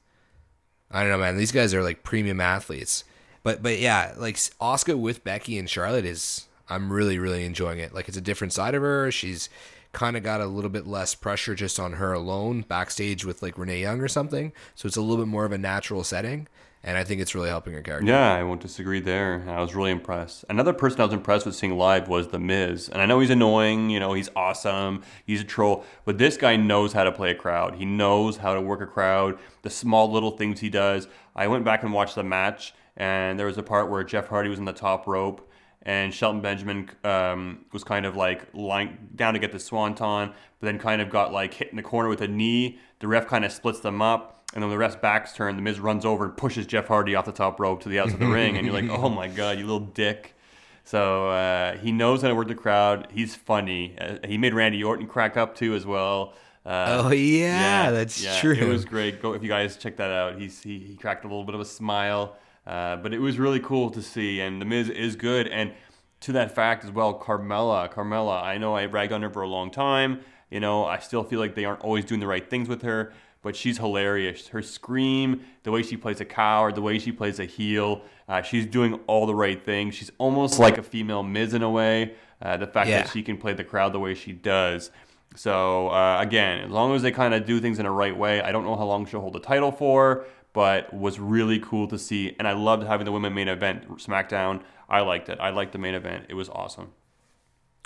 I 0.89 1.01
don't 1.01 1.09
know, 1.09 1.17
man. 1.17 1.37
These 1.37 1.51
guys 1.51 1.73
are 1.73 1.83
like 1.83 2.03
premium 2.03 2.41
athletes. 2.41 3.03
But 3.43 3.63
but 3.63 3.79
yeah, 3.79 4.13
like 4.17 4.35
Asuka 4.35 4.97
with 4.97 5.23
Becky 5.23 5.57
and 5.57 5.69
Charlotte 5.69 6.05
is 6.05 6.47
I'm 6.69 6.91
really 6.91 7.17
really 7.19 7.45
enjoying 7.45 7.79
it. 7.79 7.93
Like 7.93 8.07
it's 8.07 8.17
a 8.17 8.21
different 8.21 8.53
side 8.53 8.75
of 8.75 8.81
her. 8.81 9.11
She's 9.11 9.49
kind 9.93 10.15
of 10.15 10.23
got 10.23 10.41
a 10.41 10.45
little 10.45 10.69
bit 10.69 10.87
less 10.87 11.15
pressure 11.15 11.55
just 11.55 11.79
on 11.79 11.93
her 11.93 12.13
alone 12.13 12.61
backstage 12.61 13.25
with 13.25 13.41
like 13.41 13.57
Renee 13.57 13.81
Young 13.81 13.99
or 14.01 14.07
something. 14.07 14.53
So 14.75 14.87
it's 14.87 14.97
a 14.97 15.01
little 15.01 15.17
bit 15.17 15.27
more 15.27 15.45
of 15.45 15.51
a 15.51 15.57
natural 15.57 16.03
setting, 16.03 16.47
and 16.83 16.97
I 16.97 17.03
think 17.03 17.21
it's 17.21 17.35
really 17.35 17.49
helping 17.49 17.73
her 17.73 17.81
character. 17.81 18.07
Yeah, 18.07 18.33
I 18.33 18.43
won't 18.43 18.61
disagree 18.61 19.01
there. 19.01 19.43
I 19.47 19.59
was 19.59 19.75
really 19.75 19.91
impressed. 19.91 20.45
Another 20.49 20.73
person 20.73 21.01
I 21.01 21.05
was 21.05 21.13
impressed 21.13 21.45
with 21.45 21.55
seeing 21.55 21.77
live 21.77 22.07
was 22.07 22.29
The 22.29 22.39
Miz. 22.39 22.89
And 22.89 23.01
I 23.01 23.05
know 23.05 23.19
he's 23.19 23.29
annoying, 23.29 23.89
you 23.89 23.99
know, 23.99 24.13
he's 24.13 24.29
awesome, 24.35 25.03
he's 25.25 25.41
a 25.41 25.45
troll, 25.45 25.83
but 26.05 26.17
this 26.17 26.37
guy 26.37 26.55
knows 26.55 26.93
how 26.93 27.03
to 27.03 27.11
play 27.11 27.31
a 27.31 27.35
crowd. 27.35 27.75
He 27.75 27.85
knows 27.85 28.37
how 28.37 28.53
to 28.53 28.61
work 28.61 28.81
a 28.81 28.87
crowd, 28.87 29.37
the 29.61 29.69
small 29.69 30.11
little 30.11 30.31
things 30.31 30.59
he 30.59 30.69
does. 30.69 31.07
I 31.35 31.47
went 31.47 31.65
back 31.65 31.83
and 31.83 31.93
watched 31.93 32.15
the 32.15 32.23
match, 32.23 32.73
and 32.97 33.39
there 33.39 33.45
was 33.47 33.57
a 33.57 33.63
part 33.63 33.89
where 33.89 34.03
Jeff 34.03 34.27
Hardy 34.27 34.49
was 34.49 34.59
in 34.59 34.65
the 34.65 34.73
top 34.73 35.07
rope. 35.07 35.47
And 35.83 36.13
Shelton 36.13 36.41
Benjamin 36.41 36.91
um, 37.03 37.65
was 37.73 37.83
kind 37.83 38.05
of 38.05 38.15
like 38.15 38.45
lying 38.53 39.09
down 39.15 39.33
to 39.33 39.39
get 39.39 39.51
the 39.51 39.57
swanton, 39.59 40.29
but 40.29 40.65
then 40.65 40.77
kind 40.77 41.01
of 41.01 41.09
got 41.09 41.33
like 41.33 41.55
hit 41.55 41.69
in 41.71 41.75
the 41.75 41.81
corner 41.81 42.07
with 42.07 42.21
a 42.21 42.27
knee. 42.27 42.77
The 42.99 43.07
ref 43.07 43.25
kind 43.25 43.43
of 43.43 43.51
splits 43.51 43.79
them 43.79 43.99
up, 43.99 44.43
and 44.53 44.61
then 44.61 44.69
the 44.69 44.77
ref's 44.77 44.95
back's 44.95 45.33
turned. 45.33 45.57
The 45.57 45.63
Miz 45.63 45.79
runs 45.79 46.05
over 46.05 46.25
and 46.25 46.37
pushes 46.37 46.67
Jeff 46.67 46.87
Hardy 46.87 47.15
off 47.15 47.25
the 47.25 47.31
top 47.31 47.59
rope 47.59 47.81
to 47.81 47.89
the 47.89 47.99
outside 47.99 48.13
of 48.13 48.19
the 48.19 48.27
ring, 48.27 48.57
and 48.57 48.65
you're 48.67 48.79
like, 48.79 48.91
oh 48.91 49.09
my 49.09 49.27
god, 49.27 49.57
you 49.57 49.63
little 49.65 49.79
dick. 49.79 50.35
So 50.83 51.29
uh, 51.29 51.77
he 51.77 51.91
knows 51.91 52.21
how 52.21 52.27
to 52.27 52.35
work 52.35 52.47
the 52.47 52.53
crowd. 52.53 53.07
He's 53.11 53.35
funny. 53.35 53.95
Uh, 53.99 54.17
he 54.27 54.37
made 54.37 54.53
Randy 54.53 54.83
Orton 54.83 55.07
crack 55.07 55.35
up 55.35 55.55
too 55.55 55.73
as 55.73 55.83
well. 55.85 56.33
Uh, 56.63 57.01
Oh 57.05 57.11
yeah, 57.11 57.89
that's 57.89 58.21
true. 58.39 58.53
It 58.53 58.67
was 58.67 58.85
great. 58.85 59.19
Go 59.19 59.33
if 59.33 59.41
you 59.41 59.49
guys 59.49 59.77
check 59.77 59.97
that 59.97 60.11
out. 60.11 60.39
He's 60.39 60.61
he, 60.61 60.77
he 60.77 60.95
cracked 60.95 61.25
a 61.25 61.27
little 61.27 61.43
bit 61.43 61.55
of 61.55 61.61
a 61.61 61.65
smile, 61.65 62.35
uh, 62.67 62.95
but 62.97 63.13
it 63.13 63.19
was 63.19 63.39
really 63.39 63.59
cool 63.59 63.89
to 63.91 64.01
see. 64.01 64.39
And 64.41 64.61
the 64.61 64.65
Miz 64.65 64.89
is 64.89 65.15
good. 65.15 65.47
And 65.47 65.73
to 66.21 66.31
that 66.33 66.53
fact 66.53 66.83
as 66.85 66.91
well, 66.91 67.17
Carmella, 67.19 67.91
Carmella. 67.91 68.41
I 68.43 68.57
know 68.57 68.75
I 68.75 68.85
ragged 68.85 69.11
on 69.13 69.21
her 69.23 69.29
for 69.29 69.41
a 69.41 69.47
long 69.47 69.71
time. 69.71 70.21
You 70.49 70.59
know, 70.59 70.85
I 70.85 70.99
still 70.99 71.23
feel 71.23 71.39
like 71.39 71.55
they 71.55 71.65
aren't 71.65 71.81
always 71.81 72.05
doing 72.05 72.19
the 72.19 72.27
right 72.27 72.47
things 72.47 72.67
with 72.69 72.81
her. 72.83 73.13
But 73.43 73.55
she's 73.55 73.79
hilarious. 73.79 74.49
Her 74.49 74.61
scream, 74.61 75.41
the 75.63 75.71
way 75.71 75.81
she 75.81 75.97
plays 75.97 76.21
a 76.21 76.25
coward, 76.25 76.75
the 76.75 76.81
way 76.83 76.99
she 76.99 77.11
plays 77.11 77.39
a 77.39 77.45
heel, 77.45 78.03
uh, 78.29 78.43
she's 78.43 78.67
doing 78.67 78.99
all 79.07 79.25
the 79.25 79.33
right 79.33 79.63
things. 79.65 79.95
She's 79.95 80.11
almost 80.19 80.59
like 80.59 80.77
a 80.77 80.83
female 80.83 81.23
Miz 81.23 81.55
in 81.55 81.63
a 81.63 81.69
way. 81.71 82.13
Uh, 82.39 82.57
the 82.57 82.67
fact 82.67 82.89
Yeah. 82.89 83.01
that 83.01 83.11
she 83.11 83.23
can 83.23 83.37
play 83.37 83.53
the 83.53 83.63
crowd 83.63 83.93
the 83.93 83.99
way 83.99 84.13
she 84.13 84.31
does. 84.31 84.91
So 85.35 85.87
uh, 85.89 86.17
again, 86.21 86.59
as 86.65 86.69
long 86.69 86.93
as 86.93 87.01
they 87.01 87.11
kind 87.11 87.33
of 87.33 87.45
do 87.45 87.59
things 87.59 87.79
in 87.79 87.85
a 87.87 87.91
right 87.91 88.15
way, 88.15 88.41
I 88.41 88.51
don't 88.51 88.63
know 88.65 88.75
how 88.75 88.85
long 88.85 89.05
she'll 89.07 89.21
hold 89.21 89.33
the 89.33 89.39
title 89.39 89.71
for, 89.71 90.25
but 90.53 90.93
was 90.93 91.19
really 91.19 91.59
cool 91.59 91.87
to 91.87 91.97
see. 91.97 92.35
And 92.37 92.47
I 92.47 92.53
loved 92.53 92.83
having 92.83 93.05
the 93.05 93.11
women 93.11 93.33
main 93.33 93.47
event 93.47 93.87
SmackDown. 93.97 94.61
I 94.89 95.01
liked 95.01 95.29
it. 95.29 95.39
I 95.39 95.51
liked 95.51 95.71
the 95.71 95.77
main 95.77 95.93
event. 95.93 96.25
It 96.29 96.33
was 96.33 96.49
awesome. 96.49 96.91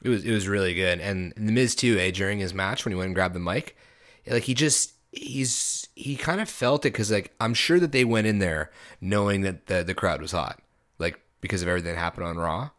It 0.03 0.09
was 0.09 0.25
it 0.25 0.31
was 0.31 0.47
really 0.47 0.73
good, 0.73 0.99
and 0.99 1.33
the 1.37 1.51
Miz 1.51 1.73
too. 1.73 1.97
Eh, 1.97 2.11
during 2.11 2.39
his 2.39 2.53
match 2.53 2.83
when 2.83 2.91
he 2.91 2.97
went 2.97 3.07
and 3.07 3.15
grabbed 3.15 3.33
the 3.33 3.39
mic, 3.39 3.77
like 4.27 4.43
he 4.43 4.53
just 4.53 4.93
he's 5.11 5.87
he 5.95 6.17
kind 6.17 6.41
of 6.41 6.49
felt 6.49 6.85
it 6.85 6.91
because 6.91 7.11
like 7.11 7.33
I'm 7.39 7.53
sure 7.53 7.79
that 7.79 7.93
they 7.93 8.03
went 8.03 8.27
in 8.27 8.39
there 8.39 8.71
knowing 8.99 9.41
that 9.41 9.67
the 9.67 9.83
the 9.83 9.93
crowd 9.93 10.21
was 10.21 10.33
hot, 10.33 10.61
like 10.99 11.19
because 11.39 11.61
of 11.61 11.69
everything 11.69 11.93
that 11.93 11.99
happened 11.99 12.27
on 12.27 12.37
Raw, 12.37 12.71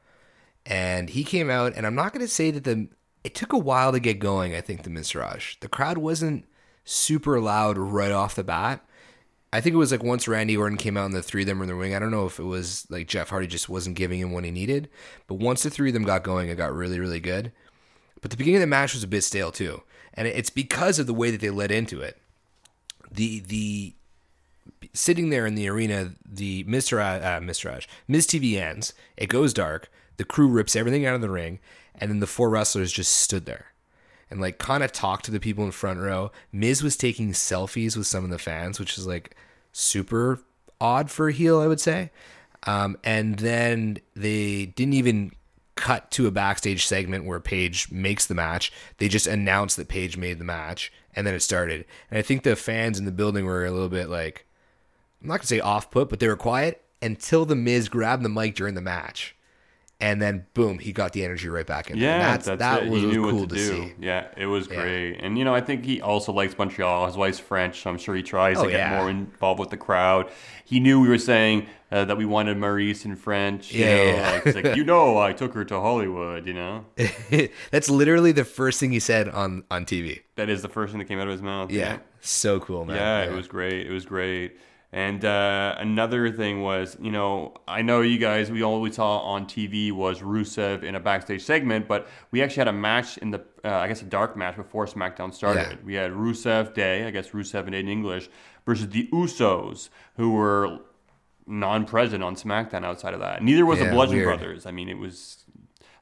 and 0.67 1.09
he 1.09 1.25
came 1.25 1.49
out, 1.49 1.75
and 1.75 1.87
I'm 1.87 1.95
not 1.95 2.13
going 2.13 2.25
to 2.25 2.33
say 2.33 2.51
that 2.51 2.65
the 2.65 2.89
it 3.25 3.35
took 3.35 3.53
a 3.53 3.59
while 3.59 3.93
to 3.93 3.99
get 3.99 4.19
going. 4.19 4.55
I 4.55 4.61
think 4.61 4.83
the 4.83 4.91
Miz 4.91 5.15
Raj, 5.15 5.59
the 5.61 5.69
crowd 5.69 5.99
wasn't 5.99 6.45
super 6.85 7.41
loud 7.41 7.79
right 7.79 8.13
off 8.13 8.35
the 8.35 8.45
bat. 8.45 8.86
I 9.53 9.61
think 9.61 9.75
it 9.75 9.79
was 9.79 9.93
like 9.93 10.03
once 10.03 10.29
Randy 10.29 10.57
Orton 10.57 10.77
came 10.77 10.97
out 10.97 11.07
and 11.07 11.15
the 11.15 11.23
three 11.23 11.43
of 11.43 11.47
them 11.47 11.59
were 11.59 11.65
in 11.65 11.69
the 11.69 11.75
ring. 11.75 11.95
I 11.95 11.99
don't 11.99 12.11
know 12.11 12.27
if 12.27 12.39
it 12.39 12.45
was 12.45 12.87
like 12.91 13.07
Jeff 13.07 13.31
Hardy 13.31 13.47
just 13.47 13.69
wasn't 13.69 13.97
giving 13.97 14.21
him 14.21 14.33
what 14.33 14.45
he 14.45 14.51
needed, 14.51 14.89
but 15.27 15.37
once 15.37 15.63
the 15.63 15.71
three 15.71 15.91
of 15.91 15.95
them 15.95 16.05
got 16.05 16.25
going, 16.25 16.49
it 16.49 16.57
got 16.57 16.75
really, 16.75 16.99
really 16.99 17.21
good. 17.21 17.53
But 18.21 18.31
the 18.31 18.37
beginning 18.37 18.57
of 18.57 18.63
the 18.63 18.67
match 18.67 18.95
was 18.95 19.05
a 19.05 19.09
bit 19.09 19.23
stale 19.23 19.53
too, 19.53 19.83
and 20.15 20.27
it's 20.27 20.51
because 20.51 20.99
of 20.99 21.07
the 21.07 21.15
way 21.15 21.31
that 21.31 21.41
they 21.41 21.51
led 21.51 21.71
into 21.71 22.01
it. 22.01 22.19
The 23.11 23.41
the 23.41 23.95
sitting 24.93 25.31
there 25.31 25.47
in 25.47 25.55
the 25.55 25.69
arena, 25.69 26.13
the 26.25 26.65
Mr. 26.65 26.99
Uh. 26.99 27.69
Raj, 27.69 27.89
Miz 28.09 28.27
TV 28.27 28.61
ends. 28.61 28.95
It 29.17 29.29
goes 29.29 29.55
dark. 29.55 29.91
The 30.17 30.25
crew 30.25 30.49
rips 30.49 30.75
everything 30.75 31.07
out 31.07 31.15
of 31.15 31.21
the 31.21 31.31
ring, 31.31 31.61
and 31.95 32.11
then 32.11 32.21
the 32.21 32.27
four 32.27 32.51
wrestlers 32.51 32.93
just 32.93 33.13
stood 33.13 33.47
there 33.47 33.67
and 34.31 34.41
like 34.41 34.59
kind 34.59 34.83
of 34.83 34.93
talked 34.93 35.25
to 35.27 35.31
the 35.31 35.41
people 35.41 35.65
in 35.65 35.71
front 35.71 36.01
row. 36.01 36.33
Miz 36.53 36.83
was 36.83 36.97
taking 36.97 37.33
selfies 37.33 37.97
with 37.97 38.07
some 38.07 38.25
of 38.25 38.31
the 38.31 38.39
fans, 38.39 38.81
which 38.81 38.99
is 38.99 39.07
like 39.07 39.37
super 39.73 40.41
odd 40.81 41.11
for 41.11 41.29
a 41.29 41.33
heel, 41.33 41.61
I 41.61 41.67
would 41.67 41.81
say. 41.81 42.11
Um, 42.65 42.99
and 43.05 43.39
then 43.39 43.99
they 44.15 44.67
didn't 44.67 44.95
even 44.95 45.33
cut 45.77 46.11
to 46.11 46.27
a 46.27 46.33
backstage 46.33 46.87
segment 46.87 47.25
where 47.25 47.39
Paige 47.39 47.91
makes 47.93 48.27
the 48.27 48.35
match. 48.35 48.73
They 48.99 49.09
just 49.09 49.27
announced 49.27 49.77
that 49.77 49.89
Paige 49.89 50.17
made 50.17 50.39
the 50.39 50.45
match, 50.45 50.93
and 51.15 51.27
then 51.27 51.35
it 51.35 51.41
started. 51.41 51.85
And 52.11 52.19
I 52.19 52.23
think 52.23 52.43
the 52.43 52.57
fans 52.57 52.99
in 52.99 53.05
the 53.05 53.13
building 53.13 53.45
were 53.45 53.65
a 53.65 53.71
little 53.71 53.89
bit 53.89 54.09
like, 54.09 54.47
I'm 55.23 55.29
not 55.29 55.39
gonna 55.39 55.47
say 55.47 55.61
off 55.61 55.91
put, 55.91 56.09
but 56.09 56.19
they 56.19 56.29
were 56.29 56.37
quiet 56.37 56.83
until 57.01 57.45
the 57.45 57.55
Miz 57.55 57.89
grabbed 57.89 58.25
the 58.25 58.29
mic 58.29 58.57
during 58.57 58.75
the 58.75 58.81
match. 58.81 59.36
And 59.99 60.21
then 60.21 60.45
boom, 60.53 60.79
he 60.79 60.93
got 60.93 61.15
the 61.15 61.25
energy 61.25 61.49
right 61.49 61.67
back 61.67 61.89
in. 61.91 61.99
there. 61.99 62.19
Yeah, 62.19 62.37
that 62.37 62.83
it. 62.83 62.91
was 62.91 63.01
he 63.01 63.07
knew 63.09 63.31
cool 63.31 63.41
what 63.41 63.49
to, 63.49 63.55
do. 63.55 63.67
see. 63.67 63.95
Yeah, 63.99 64.27
it 64.37 64.45
was 64.45 64.69
Yeah. 64.69 64.83
great. 64.83 65.15
And 65.21 65.39
you 65.39 65.45
know, 65.47 65.55
I 65.55 65.63
think 65.63 65.87
he 65.87 66.03
also 66.03 66.33
likes 66.33 66.57
Montreal. 66.59 67.07
His 67.07 67.17
wife's 67.17 67.39
French, 67.39 67.81
so 67.81 67.89
I'm 67.89 67.97
sure 67.97 68.15
he 68.15 68.23
tries 68.23 68.59
Oh, 68.59 68.65
to 68.65 68.71
get 68.71 68.77
yeah. 68.77 68.99
more 68.99 69.09
involved 69.09 69.59
with 69.59 69.71
the 69.71 69.79
crowd. 69.79 70.31
He 70.67 70.81
knew 70.81 71.01
we 71.01 71.09
were 71.09 71.17
saying 71.17 71.67
uh, 71.91 72.05
that 72.05 72.19
we 72.19 72.27
wanted 72.27 72.59
Maryse 72.59 73.07
in 73.07 73.17
French. 73.17 73.73
You 73.73 73.85
Yeah, 73.87 73.97
know, 73.97 74.03
yeah, 74.05 74.13
yeah. 74.17 74.31
Like, 74.33 74.47
it's 74.47 74.57
like 74.57 74.77
you 74.81 74.85
know, 74.85 75.17
I 75.19 75.33
took 75.33 75.55
her 75.55 75.65
to 75.65 75.81
Hollywood. 75.81 76.47
You 76.47 76.53
know, 76.53 76.85
That's 77.71 77.89
literally 77.89 78.33
the 78.33 78.45
first 78.45 78.79
thing 78.81 78.91
he 78.93 79.01
said 79.01 79.31
on 79.31 79.65
on 79.71 79.87
TV. 79.87 80.21
that 80.35 80.51
is 80.51 80.61
the 80.61 80.69
first 80.69 80.91
thing 80.93 80.99
that 80.99 81.07
came 81.07 81.19
out 81.21 81.27
of 81.27 81.33
his 81.33 81.43
mouth. 81.43 81.71
Yeah, 81.71 82.01
so 82.21 82.61
cool, 82.61 82.85
man. 82.85 82.97
Yeah, 82.97 83.33
it 83.33 83.35
was 83.35 83.49
great. 83.49 83.87
It 83.87 83.93
was 83.93 84.05
great. 84.05 84.59
And 84.93 85.25
uh, 85.25 85.75
another 85.79 86.31
thing 86.31 86.63
was, 86.63 86.97
you 87.01 87.11
know, 87.11 87.55
I 87.67 87.83
know 87.83 88.01
you 88.01 88.19
guys, 88.19 88.51
we 88.51 88.63
all 88.63 88.81
we 88.81 88.93
saw 88.93 89.19
on 89.19 89.47
TV 89.47 89.93
was 89.93 90.21
Rusev 90.21 90.85
in 90.85 90.95
a 90.95 91.01
backstage 91.01 91.43
segment, 91.43 91.89
but 91.89 92.09
we 92.31 92.41
actually 92.43 92.61
had 92.61 92.69
a 92.69 92.73
match 92.73 93.19
in 93.19 93.31
the, 93.31 93.43
uh, 93.65 93.71
I 93.71 93.89
guess, 93.89 94.01
a 94.03 94.07
dark 94.07 94.37
match 94.37 94.57
before 94.57 94.87
SmackDown 94.87 95.35
started. 95.35 95.71
Yeah. 95.71 95.85
We 95.85 95.95
had 95.95 96.13
Rusev 96.13 96.73
Day, 96.73 97.05
I 97.05 97.11
guess 97.11 97.31
Rusev 97.31 97.71
Day 97.71 97.81
in 97.81 97.89
English, 97.89 98.31
versus 98.65 98.89
the 98.89 99.09
Usos, 99.13 99.89
who 100.17 100.33
were 100.33 100.79
non-present 101.47 102.23
on 102.23 102.37
SmackDown 102.37 102.85
outside 102.85 103.13
of 103.13 103.21
that. 103.21 103.43
Neither 103.43 103.67
was 103.67 103.79
the 103.81 103.87
Bludgeon 103.87 104.17
weird. 104.17 104.29
Brothers. 104.29 104.67
I 104.67 104.71
mean, 104.71 104.89
it 104.89 104.99
was 104.99 105.45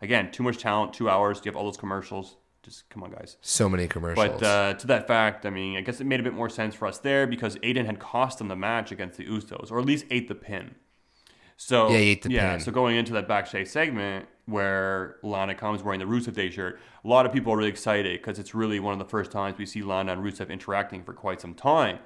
again, 0.00 0.30
too 0.30 0.42
much 0.42 0.58
talent, 0.58 0.92
two 0.92 1.08
hours. 1.08 1.40
You 1.44 1.50
have 1.50 1.56
all 1.56 1.64
those 1.64 1.76
commercials. 1.76 2.36
Just 2.64 2.88
come 2.88 3.02
on, 3.02 3.10
guys. 3.10 3.36
So 3.42 3.68
many 3.68 3.86
commercials. 3.86 4.40
But 4.40 4.42
uh, 4.42 4.74
to 4.74 4.86
that 4.86 5.06
fact, 5.06 5.44
I 5.44 5.50
mean, 5.50 5.76
I 5.76 5.82
guess 5.82 6.00
it 6.00 6.04
made 6.04 6.18
a 6.18 6.22
bit 6.22 6.32
more 6.32 6.48
sense 6.48 6.74
for 6.74 6.86
us 6.88 6.96
there 6.98 7.26
because 7.26 7.56
Aiden 7.56 7.84
had 7.84 7.98
cost 7.98 8.38
them 8.38 8.48
the 8.48 8.56
match 8.56 8.90
against 8.90 9.18
the 9.18 9.26
Usos, 9.26 9.70
or 9.70 9.78
at 9.78 9.84
least 9.84 10.06
ate 10.10 10.28
the 10.28 10.34
pin. 10.34 10.74
So 11.56 11.90
Yeah, 11.90 11.96
ate 11.98 12.22
the 12.22 12.30
yeah, 12.30 12.52
pin. 12.52 12.60
So 12.60 12.72
going 12.72 12.96
into 12.96 13.12
that 13.12 13.28
backstage 13.28 13.68
segment 13.68 14.26
where 14.46 15.16
Lana 15.22 15.54
comes 15.54 15.82
wearing 15.82 16.00
the 16.00 16.06
Rusev 16.06 16.32
Day 16.34 16.50
shirt, 16.50 16.80
a 17.04 17.08
lot 17.08 17.26
of 17.26 17.32
people 17.32 17.52
are 17.52 17.56
really 17.56 17.68
excited 17.70 18.18
because 18.20 18.38
it's 18.38 18.54
really 18.54 18.80
one 18.80 18.92
of 18.94 18.98
the 18.98 19.04
first 19.04 19.30
times 19.30 19.58
we 19.58 19.66
see 19.66 19.82
Lana 19.82 20.12
and 20.12 20.22
Rusev 20.24 20.48
interacting 20.48 21.04
for 21.04 21.12
quite 21.12 21.40
some 21.40 21.54
time. 21.54 21.98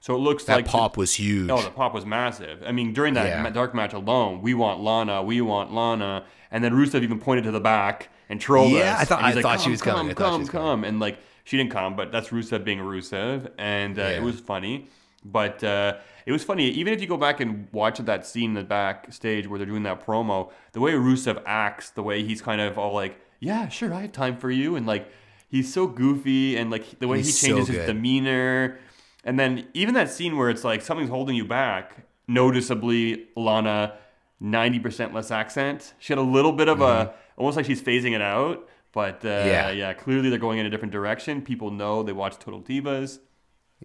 So 0.00 0.14
it 0.14 0.18
looks 0.18 0.44
that 0.44 0.56
like 0.56 0.66
pop 0.66 0.96
was 0.96 1.14
huge. 1.14 1.50
Oh, 1.50 1.60
the 1.62 1.70
pop 1.70 1.94
was 1.94 2.04
massive. 2.06 2.62
I 2.66 2.72
mean, 2.72 2.92
during 2.92 3.14
that 3.14 3.26
Yeah. 3.26 3.50
dark 3.50 3.74
match 3.74 3.92
alone, 3.92 4.40
we 4.40 4.54
want 4.54 4.80
Lana, 4.80 5.22
we 5.22 5.40
want 5.40 5.72
Lana, 5.72 6.24
and 6.50 6.62
then 6.64 6.72
Rusev 6.72 7.02
even 7.02 7.18
pointed 7.18 7.44
to 7.44 7.50
the 7.50 7.60
back 7.60 8.08
and 8.28 8.40
trolled 8.40 8.72
Yeah, 8.72 8.94
us. 8.94 9.00
I 9.02 9.04
thought- 9.04 9.22
I 9.24 9.42
thought 9.42 9.60
she 9.60 9.64
"Come, 9.64 9.70
was 9.72 9.82
coming. 9.82 10.14
Come, 10.14 10.16
come, 10.16 10.32
coming." 10.32 10.48
come, 10.48 10.84
and 10.84 11.00
like 11.00 11.18
she 11.44 11.56
didn't 11.56 11.70
come, 11.70 11.94
but 11.96 12.10
that's 12.12 12.28
Rusev 12.30 12.64
being 12.64 12.78
Rusev, 12.80 13.50
and 13.58 13.98
uh, 13.98 14.02
Yeah. 14.02 14.08
it 14.10 14.22
was 14.22 14.40
funny. 14.40 14.86
But 15.24 15.62
uh, 15.64 15.94
it 16.24 16.30
was 16.32 16.44
funny. 16.44 16.68
Even 16.70 16.92
if 16.92 17.00
you 17.00 17.06
go 17.08 17.16
back 17.16 17.40
and 17.40 17.66
watch 17.72 17.98
that 17.98 18.24
scene 18.26 18.50
in 18.50 18.54
the 18.54 18.62
backstage 18.62 19.48
where 19.48 19.58
they're 19.58 19.66
doing 19.66 19.82
that 19.84 20.04
promo, 20.06 20.52
the 20.72 20.80
way 20.80 20.92
Rusev 20.92 21.42
acts, 21.46 21.90
the 21.90 22.02
way 22.02 22.22
he's 22.22 22.40
kind 22.40 22.60
of 22.60 22.78
all 22.78 22.94
like, 22.94 23.18
"Yeah, 23.40 23.68
sure, 23.68 23.92
I 23.92 24.02
have 24.02 24.12
time 24.12 24.36
for 24.36 24.50
you," 24.50 24.76
and 24.76 24.86
like 24.86 25.08
he's 25.48 25.72
so 25.72 25.86
goofy, 25.88 26.56
and 26.56 26.70
like 26.70 26.98
the 27.00 27.08
way 27.08 27.18
He's 27.18 27.26
he 27.40 27.48
so 27.48 27.56
changes 27.56 27.74
his 27.74 27.86
demeanor. 27.86 28.78
And 29.24 29.36
then 29.40 29.66
even 29.74 29.94
that 29.94 30.10
scene 30.10 30.36
where 30.36 30.48
it's 30.50 30.62
like 30.62 30.80
something's 30.82 31.10
holding 31.10 31.34
you 31.34 31.44
back, 31.44 32.06
noticeably 32.28 33.26
Lana, 33.36 33.94
90% 34.42 35.12
less 35.12 35.30
accent. 35.32 35.94
She 35.98 36.12
had 36.12 36.18
a 36.18 36.22
little 36.22 36.52
bit 36.52 36.68
of 36.68 36.80
a, 36.80 37.14
almost 37.36 37.56
like 37.56 37.66
she's 37.66 37.82
phasing 37.82 38.12
it 38.14 38.22
out. 38.22 38.68
But 38.92 39.24
uh. 39.24 39.28
Yeah. 39.28 39.70
yeah. 39.70 39.92
clearly 39.92 40.30
they're 40.30 40.38
going 40.38 40.58
in 40.58 40.66
a 40.66 40.70
different 40.70 40.92
direction. 40.92 41.42
People 41.42 41.70
know 41.70 42.02
they 42.02 42.12
watch 42.12 42.38
Total 42.38 42.60
Divas. 42.62 43.18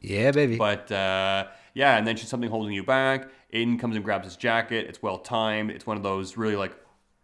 yeah, 0.02 0.32
baby. 0.32 0.58
But 0.58 0.92
uh, 0.92 1.48
yeah, 1.74 1.98
and 1.98 2.08
then 2.08 2.16
she's 2.16 2.30
something 2.30 2.50
holding 2.50 2.74
you 2.74 2.84
back. 2.84 3.30
Aiden 3.54 3.80
comes 3.80 3.96
and 3.96 4.06
grabs 4.06 4.26
his 4.26 4.38
jacket. 4.38 4.88
It's 4.88 5.02
well 5.02 5.18
timed. 5.18 5.72
It's 5.72 5.86
one 5.86 5.98
of 5.98 6.04
those 6.04 6.38
really 6.38 6.56
like, 6.56 6.76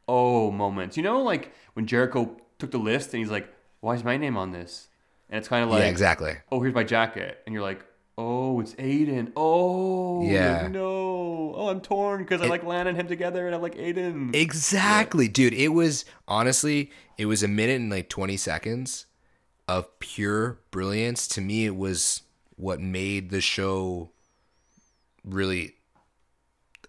oh 0.07 0.51
moments. 0.51 0.97
You 0.97 1.03
know, 1.03 1.21
like 1.21 1.53
when 1.73 1.86
Jericho 1.86 2.36
took 2.59 2.71
the 2.71 2.78
list 2.78 3.13
and 3.13 3.19
he's 3.19 3.32
like, 3.32 3.47
why 3.80 3.93
is 3.93 4.03
my 4.03 4.17
name 4.17 4.36
on 4.36 4.51
this? 4.51 4.89
And 5.30 5.38
it's 5.38 5.47
kind 5.47 5.63
of 5.63 5.69
like, 5.69 5.82
yeah, 5.82 5.88
exactly. 5.89 6.34
oh, 6.51 6.61
here's 6.61 6.73
my 6.73 6.84
jacket. 6.84 7.39
And 7.45 7.53
you're 7.53 7.63
like, 7.63 7.86
oh, 8.18 8.59
it's 8.59 8.74
Aiden. 8.76 9.32
Oh, 9.36 10.24
Yeah. 10.28 10.63
like, 10.63 10.72
no. 10.72 11.53
Oh, 11.55 11.70
I'm 11.70 11.82
torn 11.82 12.22
because 12.24 12.41
I 12.41 12.47
like 12.47 12.63
Lana 12.63 12.89
and 12.89 12.99
him 12.99 13.07
together 13.07 13.45
and 13.45 13.55
I 13.55 13.59
like 13.59 13.76
Aiden. 13.76 14.36
Exactly, 14.36 15.28
dude. 15.28 15.53
It 15.53 15.70
was 15.70 16.05
honestly, 16.28 16.91
it 17.18 17.26
was 17.26 17.43
a 17.43 17.47
minute 17.47 17.80
and 17.82 17.89
like 17.89 18.09
20 18.09 18.38
seconds 18.38 19.05
of 19.68 19.99
pure 19.99 20.59
brilliance. 20.72 21.28
To 21.30 21.41
me, 21.41 21.65
it 21.65 21.76
was 21.76 22.22
what 22.55 22.80
made 22.80 23.30
the 23.30 23.41
show 23.41 24.11
really. 25.24 25.76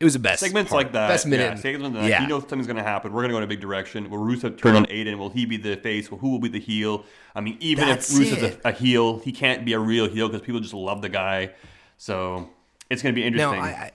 It 0.00 0.04
was 0.04 0.12
the 0.12 0.20
best 0.20 0.40
Segments 0.40 0.70
part. 0.70 0.84
like 0.84 0.92
that. 0.92 1.08
Best 1.08 1.26
minute. 1.26 1.42
Yeah, 1.42 1.54
segments 1.56 1.94
like 1.96 2.02
that. 2.04 2.08
Yeah. 2.08 2.20
He 2.20 2.26
knows 2.28 2.42
something's 2.42 2.66
going 2.68 2.76
to 2.76 2.84
happen. 2.84 3.12
We're 3.12 3.22
going 3.22 3.30
to 3.30 3.34
go 3.34 3.38
in 3.38 3.44
a 3.44 3.48
big 3.48 3.60
direction. 3.60 4.08
Will 4.10 4.18
Rusev 4.18 4.56
turn 4.56 4.76
on 4.76 4.86
Aiden? 4.86 5.18
Will 5.18 5.30
he 5.30 5.44
be 5.44 5.56
the 5.56 5.76
face? 5.76 6.08
Will 6.10 6.18
who 6.18 6.30
will 6.30 6.38
be 6.38 6.48
the 6.48 6.60
heel? 6.60 7.04
I 7.34 7.40
mean, 7.40 7.56
even 7.58 7.88
That's 7.88 8.12
if 8.16 8.20
Rusev's 8.28 8.42
it. 8.42 8.60
a, 8.64 8.68
a 8.68 8.72
heel, 8.72 9.18
he 9.18 9.32
can't 9.32 9.64
be 9.64 9.72
a 9.72 9.78
real 9.80 10.08
heel 10.08 10.28
because 10.28 10.46
people 10.46 10.60
just 10.60 10.74
love 10.74 11.02
the 11.02 11.08
guy. 11.08 11.50
So 11.96 12.48
it's 12.88 13.02
going 13.02 13.12
to 13.14 13.20
be 13.20 13.28
Now, 13.30 13.52
interesting. 13.52 13.60
I, 13.76 13.84
I, 13.86 13.90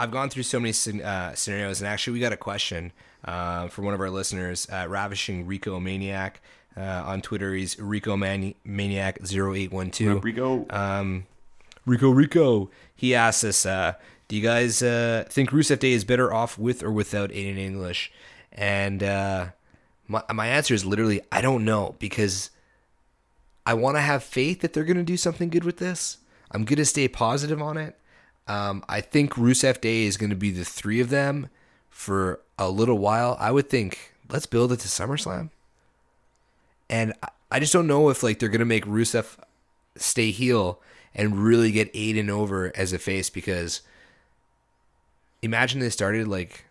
I've 0.00 0.10
gone 0.10 0.30
through 0.30 0.42
so 0.44 0.58
many 0.58 0.72
uh, 1.04 1.34
scenarios, 1.34 1.80
and 1.80 1.86
actually, 1.88 2.14
we 2.14 2.20
got 2.20 2.32
a 2.32 2.36
question 2.36 2.90
uh, 3.24 3.68
from 3.68 3.84
one 3.84 3.94
of 3.94 4.00
our 4.00 4.10
listeners, 4.10 4.66
uh, 4.72 4.86
Ravishing 4.88 5.46
Rico 5.46 5.78
Maniac. 5.78 6.40
Uh, 6.76 7.02
on 7.04 7.20
Twitter, 7.20 7.52
he's 7.54 7.78
Rico 7.78 8.16
Mani- 8.16 8.56
Maniac 8.64 9.18
0812. 9.22 10.24
Rico. 10.24 10.66
Um, 10.70 11.26
Rico 11.84 12.10
Rico. 12.10 12.70
He 12.94 13.14
asks 13.14 13.42
us, 13.44 13.66
uh, 13.66 13.94
do 14.30 14.36
you 14.36 14.42
guys 14.42 14.80
uh, 14.80 15.24
think 15.28 15.50
Rusev 15.50 15.80
Day 15.80 15.90
is 15.90 16.04
better 16.04 16.32
off 16.32 16.56
with 16.56 16.84
or 16.84 16.92
without 16.92 17.30
Aiden 17.30 17.58
English? 17.58 18.12
And 18.52 19.02
uh, 19.02 19.46
my, 20.06 20.22
my 20.32 20.46
answer 20.46 20.72
is 20.72 20.84
literally, 20.84 21.20
I 21.32 21.40
don't 21.40 21.64
know 21.64 21.96
because 21.98 22.50
I 23.66 23.74
want 23.74 23.96
to 23.96 24.00
have 24.00 24.22
faith 24.22 24.60
that 24.60 24.72
they're 24.72 24.84
going 24.84 24.98
to 24.98 25.02
do 25.02 25.16
something 25.16 25.50
good 25.50 25.64
with 25.64 25.78
this. 25.78 26.18
I'm 26.52 26.64
going 26.64 26.76
to 26.76 26.84
stay 26.84 27.08
positive 27.08 27.60
on 27.60 27.76
it. 27.76 27.96
Um, 28.46 28.84
I 28.88 29.00
think 29.00 29.32
Rusev 29.32 29.80
Day 29.80 30.04
is 30.04 30.16
going 30.16 30.30
to 30.30 30.36
be 30.36 30.52
the 30.52 30.64
three 30.64 31.00
of 31.00 31.10
them 31.10 31.48
for 31.88 32.38
a 32.56 32.70
little 32.70 32.98
while. 32.98 33.36
I 33.40 33.50
would 33.50 33.68
think 33.68 34.14
let's 34.28 34.46
build 34.46 34.70
it 34.70 34.78
to 34.78 34.86
SummerSlam. 34.86 35.50
And 36.88 37.14
I- 37.50 37.58
just 37.58 37.72
don't 37.72 37.88
know 37.88 38.10
if 38.10 38.22
like 38.22 38.38
they're 38.38 38.48
going 38.48 38.60
to 38.60 38.64
make 38.64 38.86
Rusev 38.86 39.38
stay 39.96 40.30
heel 40.30 40.78
and 41.16 41.42
really 41.42 41.72
get 41.72 41.92
Aiden 41.94 42.28
over 42.28 42.70
as 42.76 42.92
a 42.92 42.98
face 43.00 43.28
because 43.28 43.80
imagine 45.42 45.80
they 45.80 45.90
started 45.90 46.28
like 46.28 46.64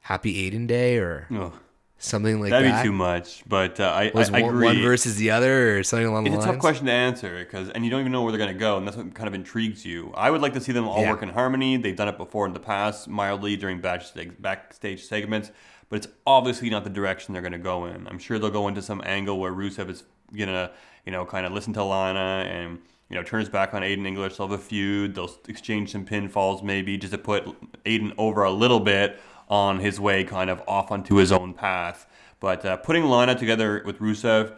Happy 0.00 0.50
Aiden 0.50 0.66
Day 0.66 0.96
or 0.98 1.26
Ugh, 1.34 1.52
something 1.98 2.40
like 2.40 2.50
that'd 2.50 2.70
that. 2.70 2.82
be 2.82 2.88
too 2.88 2.92
much. 2.92 3.42
But 3.46 3.78
uh, 3.78 3.84
I, 3.84 4.10
Was 4.14 4.30
I, 4.30 4.38
I 4.38 4.42
one, 4.42 4.50
agree. 4.54 4.64
one 4.66 4.82
versus 4.82 5.16
the 5.16 5.30
other 5.30 5.78
or 5.78 5.82
something 5.82 6.06
along 6.06 6.26
It's 6.26 6.32
the 6.34 6.38
lines. 6.38 6.44
It's 6.46 6.50
a 6.50 6.52
tough 6.54 6.60
question 6.60 6.86
to 6.86 6.92
answer 6.92 7.38
because, 7.38 7.68
and 7.70 7.84
you 7.84 7.90
don't 7.90 8.00
even 8.00 8.12
know 8.12 8.22
where 8.22 8.32
they're 8.32 8.38
going 8.38 8.52
to 8.54 8.58
go, 8.58 8.78
and 8.78 8.86
that's 8.86 8.96
what 8.96 9.12
kind 9.14 9.28
of 9.28 9.34
intrigues 9.34 9.84
you. 9.84 10.12
I 10.16 10.30
would 10.30 10.40
like 10.40 10.54
to 10.54 10.60
see 10.60 10.72
them 10.72 10.88
all 10.88 11.02
Yeah. 11.02 11.10
work 11.10 11.22
in 11.22 11.28
harmony. 11.28 11.76
They've 11.76 11.96
done 11.96 12.08
it 12.08 12.16
before 12.16 12.46
in 12.46 12.52
the 12.54 12.60
past, 12.60 13.06
mildly 13.08 13.56
during 13.56 13.80
backstage, 13.80 14.32
backstage 14.40 15.04
segments, 15.04 15.50
but 15.90 15.96
it's 15.96 16.08
obviously 16.26 16.70
not 16.70 16.84
the 16.84 16.90
direction 16.90 17.32
they're 17.32 17.42
going 17.42 17.52
to 17.52 17.58
go 17.58 17.84
in. 17.86 18.06
I'm 18.08 18.18
sure 18.18 18.38
they'll 18.38 18.50
go 18.50 18.68
into 18.68 18.82
some 18.82 19.02
angle 19.04 19.38
where 19.38 19.52
Rusev 19.52 19.90
is 19.90 20.04
gonna, 20.36 20.70
you 21.06 21.12
know, 21.12 21.24
kind 21.26 21.44
of 21.46 21.52
listen 21.52 21.72
to 21.74 21.82
Lana 21.84 22.46
and 22.48 22.78
you 23.08 23.16
know 23.16 23.22
turns 23.22 23.48
back 23.48 23.74
on 23.74 23.82
Aiden 23.82 24.06
English. 24.06 24.36
They'll 24.36 24.48
have 24.48 24.58
a 24.58 24.62
feud. 24.62 25.14
They'll 25.14 25.34
exchange 25.48 25.92
some 25.92 26.04
pinfalls 26.04 26.62
maybe 26.62 26.96
just 26.96 27.12
to 27.12 27.18
put 27.18 27.44
Aiden 27.84 28.12
over 28.18 28.42
a 28.42 28.50
little 28.50 28.80
bit 28.80 29.20
on 29.48 29.80
his 29.80 29.98
way, 29.98 30.24
kind 30.24 30.50
of 30.50 30.62
off 30.68 30.90
onto 30.90 31.16
his 31.16 31.32
own 31.32 31.54
path. 31.54 32.06
But 32.40 32.64
uh, 32.64 32.76
putting 32.76 33.04
Lana 33.04 33.34
together 33.34 33.82
with 33.84 33.98
Rusev, 33.98 34.52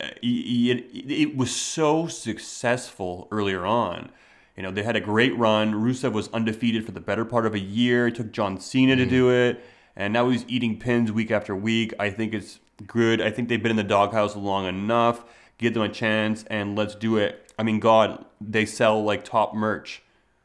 uh, 0.00 0.08
it, 0.22 0.84
it 0.92 1.36
was 1.36 1.54
so 1.54 2.06
successful 2.06 3.26
earlier 3.30 3.64
on. 3.64 4.10
You 4.56 4.62
know, 4.62 4.70
they 4.70 4.84
had 4.84 4.96
a 4.96 5.00
great 5.00 5.36
run. 5.36 5.72
Rusev 5.72 6.12
was 6.12 6.28
undefeated 6.28 6.86
for 6.86 6.92
the 6.92 7.00
better 7.00 7.24
part 7.24 7.44
of 7.44 7.54
a 7.54 7.58
year. 7.58 8.06
It 8.06 8.14
took 8.14 8.30
John 8.30 8.60
Cena 8.60 8.94
to 8.96 9.06
do 9.06 9.30
it. 9.30 9.64
And 9.96 10.12
now 10.12 10.28
he's 10.28 10.44
eating 10.48 10.78
pins 10.78 11.10
week 11.10 11.30
after 11.30 11.56
week. 11.56 11.92
I 11.98 12.10
think 12.10 12.34
it's 12.34 12.60
good. 12.86 13.20
I 13.20 13.30
think 13.30 13.48
they've 13.48 13.62
been 13.62 13.70
in 13.70 13.76
the 13.76 13.82
doghouse 13.82 14.36
long 14.36 14.66
enough. 14.66 15.24
Give 15.58 15.74
them 15.74 15.82
a 15.82 15.88
chance 15.88 16.44
and 16.44 16.76
let's 16.76 16.94
do 16.94 17.16
it. 17.16 17.43
I 17.58 17.62
mean, 17.62 17.80
God, 17.80 18.24
they 18.40 18.66
sell 18.66 19.02
like 19.02 19.24
top 19.24 19.54
merch. 19.54 20.02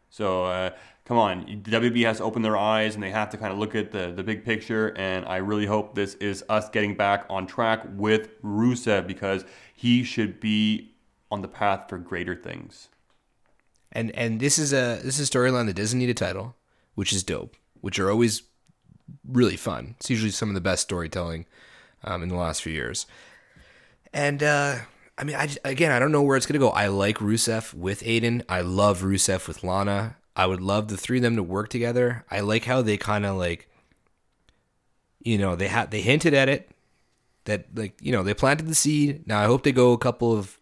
So 0.09 0.45
uh, 0.45 0.71
come 1.05 1.17
on, 1.17 1.45
WB 1.45 2.05
has 2.05 2.17
to 2.17 2.23
open 2.23 2.41
their 2.41 2.57
eyes 2.57 2.95
and 2.95 3.03
they 3.03 3.11
have 3.11 3.29
to 3.31 3.37
kind 3.37 3.51
of 3.51 3.59
look 3.59 3.75
at 3.75 3.91
the, 3.91 4.11
the 4.15 4.23
big 4.23 4.45
picture. 4.45 4.89
And 4.97 5.25
I 5.25 5.37
really 5.37 5.65
hope 5.65 5.95
this 5.95 6.15
is 6.15 6.43
us 6.49 6.69
getting 6.69 6.95
back 6.95 7.25
on 7.29 7.47
track 7.47 7.83
with 7.95 8.41
Rusev 8.43 9.07
because 9.07 9.45
he 9.73 10.03
should 10.03 10.39
be 10.39 10.91
on 11.31 11.41
the 11.41 11.47
path 11.47 11.89
for 11.89 11.97
greater 11.97 12.35
things. 12.35 12.89
and 13.91 14.11
and 14.11 14.39
this 14.39 14.57
is 14.59 14.73
a 14.73 14.99
this 15.03 15.19
is 15.19 15.29
a 15.29 15.31
storyline 15.31 15.65
that 15.67 15.75
doesn't 15.75 15.97
need 15.97 16.09
a 16.09 16.13
title, 16.13 16.55
which 16.95 17.13
is 17.13 17.23
dope. 17.23 17.55
Which 17.81 17.97
are 17.99 18.09
always 18.11 18.43
really 19.27 19.57
fun. 19.57 19.95
It's 19.99 20.09
usually 20.09 20.31
some 20.31 20.49
of 20.49 20.55
the 20.55 20.61
best 20.61 20.83
storytelling 20.83 21.45
um, 22.03 22.21
in 22.23 22.29
the 22.29 22.35
last 22.35 22.61
few 22.61 22.73
years. 22.73 23.05
And 24.13 24.43
uh, 24.43 24.79
I 25.19 25.23
mean, 25.25 25.35
I 25.35 25.47
just- 25.47 25.59
again, 25.65 25.91
I 25.91 25.99
don't 25.99 26.11
know 26.11 26.21
where 26.21 26.37
it's 26.37 26.45
gonna 26.45 26.59
go. 26.59 26.69
I 26.69 26.87
like 26.87 27.17
Rusev 27.17 27.73
with 27.73 28.01
Aiden. 28.03 28.43
I 28.47 28.61
love 28.61 29.01
Rusev 29.01 29.47
with 29.47 29.63
Lana. 29.63 30.15
I 30.35 30.45
would 30.45 30.61
love 30.61 30.87
the 30.87 30.95
three 30.97 31.17
of 31.17 31.23
them 31.23 31.35
to 31.35 31.43
work 31.43 31.67
together. 31.69 32.23
I 32.31 32.39
like 32.39 32.63
how 32.65 32.81
they 32.81 32.95
kind 32.97 33.25
of 33.25 33.35
like, 33.35 33.67
you 35.21 35.37
know, 35.37 35.55
they 35.55 35.67
had 35.67 35.91
they 35.91 36.01
hinted 36.01 36.33
at 36.33 36.47
it 36.49 36.71
that 37.45 37.65
like 37.75 37.95
you 38.01 38.11
know 38.11 38.23
they 38.23 38.33
planted 38.33 38.67
the 38.67 38.75
seed. 38.75 39.27
Now 39.27 39.41
I 39.41 39.45
hope 39.45 39.63
they 39.63 39.71
go 39.71 39.91
a 39.91 39.97
couple 39.97 40.31
of 40.37 40.57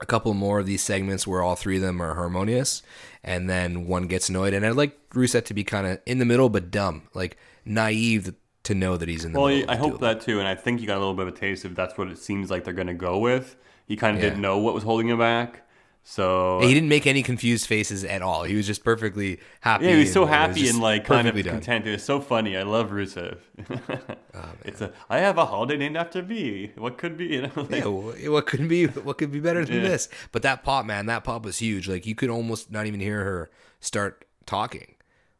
a 0.00 0.06
couple 0.06 0.32
more 0.34 0.58
of 0.58 0.66
these 0.66 0.82
segments 0.82 1.26
where 1.26 1.42
all 1.42 1.56
three 1.56 1.76
of 1.76 1.82
them 1.82 2.00
are 2.02 2.14
harmonious 2.14 2.82
and 3.24 3.48
then 3.48 3.86
one 3.86 4.06
gets 4.06 4.28
annoyed. 4.28 4.54
And 4.54 4.64
I'd 4.64 4.74
like 4.76 4.96
Rusev 5.10 5.44
to 5.46 5.54
be 5.54 5.64
kind 5.64 5.86
of 5.86 6.00
in 6.06 6.18
the 6.18 6.24
middle 6.24 6.48
but 6.48 6.70
dumb, 6.70 7.08
like 7.14 7.36
naive 7.64 8.34
to 8.64 8.74
know 8.74 8.96
that 8.96 9.08
he's 9.08 9.24
in 9.24 9.32
the 9.32 9.40
Well, 9.40 9.48
middle. 9.48 9.70
I 9.70 9.76
hope 9.76 10.00
that 10.00 10.20
too, 10.20 10.38
and 10.38 10.48
I 10.48 10.54
think 10.54 10.80
you 10.80 10.86
got 10.86 10.96
a 10.96 11.00
little 11.00 11.14
bit 11.14 11.28
of 11.28 11.34
a 11.34 11.36
taste 11.36 11.64
if 11.64 11.74
that's 11.74 11.96
what 11.96 12.08
it 12.08 12.18
seems 12.18 12.50
like 12.50 12.64
they're 12.64 12.74
going 12.74 12.86
to 12.88 12.94
go 12.94 13.18
with. 13.18 13.56
He 13.86 13.96
kind 13.96 14.16
of 14.16 14.22
Yeah. 14.22 14.30
didn't 14.30 14.42
know 14.42 14.58
what 14.58 14.74
was 14.74 14.82
holding 14.84 15.08
him 15.08 15.18
back, 15.18 15.62
so 16.02 16.58
them. 16.60 16.68
He 16.68 16.74
didn't 16.74 16.88
make 16.88 17.06
any 17.06 17.22
confused 17.22 17.66
faces 17.66 18.04
at 18.04 18.20
all. 18.22 18.42
He 18.44 18.54
was 18.56 18.66
just 18.66 18.82
perfectly 18.84 19.38
happy. 19.60 19.86
yeah, 19.86 19.92
he 19.92 19.98
was 20.00 20.12
so 20.12 20.22
and 20.22 20.30
happy 20.30 20.60
just 20.60 20.74
and 20.74 20.82
like 20.82 21.04
kind 21.04 21.26
of 21.28 21.34
done. 21.36 21.44
content. 21.54 21.86
It 21.86 21.92
was 21.92 22.04
so 22.04 22.20
funny. 22.20 22.56
I 22.56 22.62
love 22.62 22.90
Rusev. 22.90 23.38
Oh, 24.38 24.50
it's 24.66 24.82
a 24.82 24.92
I 25.08 25.18
have 25.20 25.38
a 25.38 25.46
holiday 25.46 25.78
named 25.78 25.96
after 25.96 26.22
me. 26.22 26.70
What 26.76 26.98
could 26.98 27.16
be? 27.16 27.26
You 27.36 27.42
know, 27.42 27.50
like- 27.56 27.84
Yeah, 28.22 28.28
what 28.28 28.46
could 28.46 28.68
be 28.68 28.84
what 28.86 29.16
could 29.16 29.32
be 29.32 29.40
better 29.40 29.64
than 29.64 29.76
Yeah. 29.82 29.88
this? 29.88 30.08
But 30.30 30.42
that 30.42 30.62
pop, 30.62 30.84
man, 30.84 31.06
that 31.06 31.24
pop 31.24 31.44
was 31.44 31.58
huge. 31.58 31.88
Like 31.88 32.04
you 32.04 32.14
could 32.14 32.28
almost 32.28 32.70
not 32.70 32.86
even 32.86 33.00
hear 33.00 33.24
her 33.24 33.50
start 33.80 34.26
talking. 34.44 34.94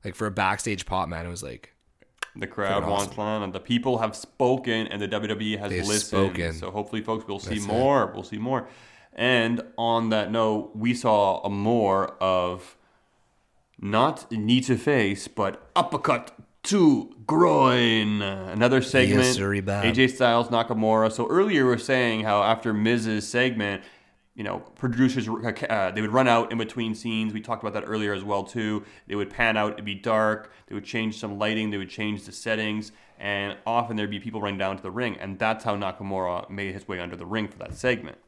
Like 0.04 0.14
for 0.14 0.26
a 0.26 0.30
backstage 0.30 0.86
pop, 0.86 1.08
man, 1.10 1.26
it 1.26 1.28
was 1.28 1.42
like 1.42 1.74
The 2.38 2.46
crowd 2.46 2.86
wants 2.86 3.06
awesome. 3.12 3.16
one, 3.16 3.42
and 3.42 3.52
the 3.52 3.60
people 3.60 3.98
have 3.98 4.14
spoken, 4.14 4.86
and 4.88 5.00
the 5.00 5.08
WWE 5.08 5.58
has 5.58 5.70
They've 5.70 5.86
listened. 5.86 6.02
spoken. 6.34 6.52
So 6.54 6.70
hopefully, 6.70 7.02
folks, 7.02 7.26
we'll 7.26 7.38
see 7.38 7.54
That's 7.54 7.64
it. 7.64 7.68
more. 7.68 8.12
We'll 8.12 8.22
see 8.24 8.38
more. 8.38 8.68
And 9.14 9.62
on 9.78 10.10
that 10.10 10.30
note, 10.30 10.72
we 10.74 10.92
saw 10.92 11.40
a 11.42 11.48
more 11.48 12.08
of 12.22 12.76
not 13.80 14.30
knee 14.30 14.60
to 14.62 14.76
face, 14.76 15.28
but 15.28 15.70
uppercut 15.74 16.32
to 16.64 17.14
groin. 17.26 18.20
Another 18.22 18.82
segment. 18.82 19.38
Yes, 19.38 19.60
Bob. 19.64 19.84
AJ 19.84 20.10
Styles, 20.14 20.48
Nakamura. 20.48 21.12
So 21.12 21.26
earlier 21.28 21.64
we 21.64 21.70
were 21.70 21.78
saying 21.78 22.24
how 22.24 22.42
after 22.42 22.74
Miz's 22.74 23.26
segment, 23.28 23.82
you 24.36 24.44
know, 24.44 24.58
producers 24.58 25.26
uh, 25.26 25.90
they 25.92 26.02
would 26.02 26.12
run 26.12 26.28
out 26.28 26.52
in 26.52 26.58
between 26.58 26.94
scenes. 26.94 27.32
We 27.32 27.40
talked 27.40 27.62
about 27.62 27.72
that 27.72 27.88
earlier 27.88 28.12
as 28.12 28.22
well 28.22 28.44
too. 28.44 28.84
They 29.06 29.14
would 29.14 29.30
pan 29.30 29.56
out, 29.56 29.72
it'd 29.72 29.84
be 29.84 29.94
dark. 29.94 30.52
They 30.66 30.74
would 30.74 30.84
change 30.84 31.18
some 31.18 31.38
lighting. 31.38 31.70
They 31.70 31.78
would 31.78 31.88
change 31.88 32.24
the 32.24 32.32
settings, 32.32 32.92
and 33.18 33.56
often 33.66 33.96
there'd 33.96 34.10
be 34.10 34.20
people 34.20 34.42
running 34.42 34.58
down 34.58 34.76
to 34.76 34.82
the 34.82 34.90
ring, 34.90 35.16
and 35.18 35.38
that's 35.38 35.64
how 35.64 35.74
Nakamura 35.74 36.50
made 36.50 36.74
his 36.74 36.86
way 36.86 37.00
under 37.00 37.16
the 37.16 37.24
ring 37.24 37.48
for 37.48 37.56
that 37.58 37.74
segment. 37.74 38.18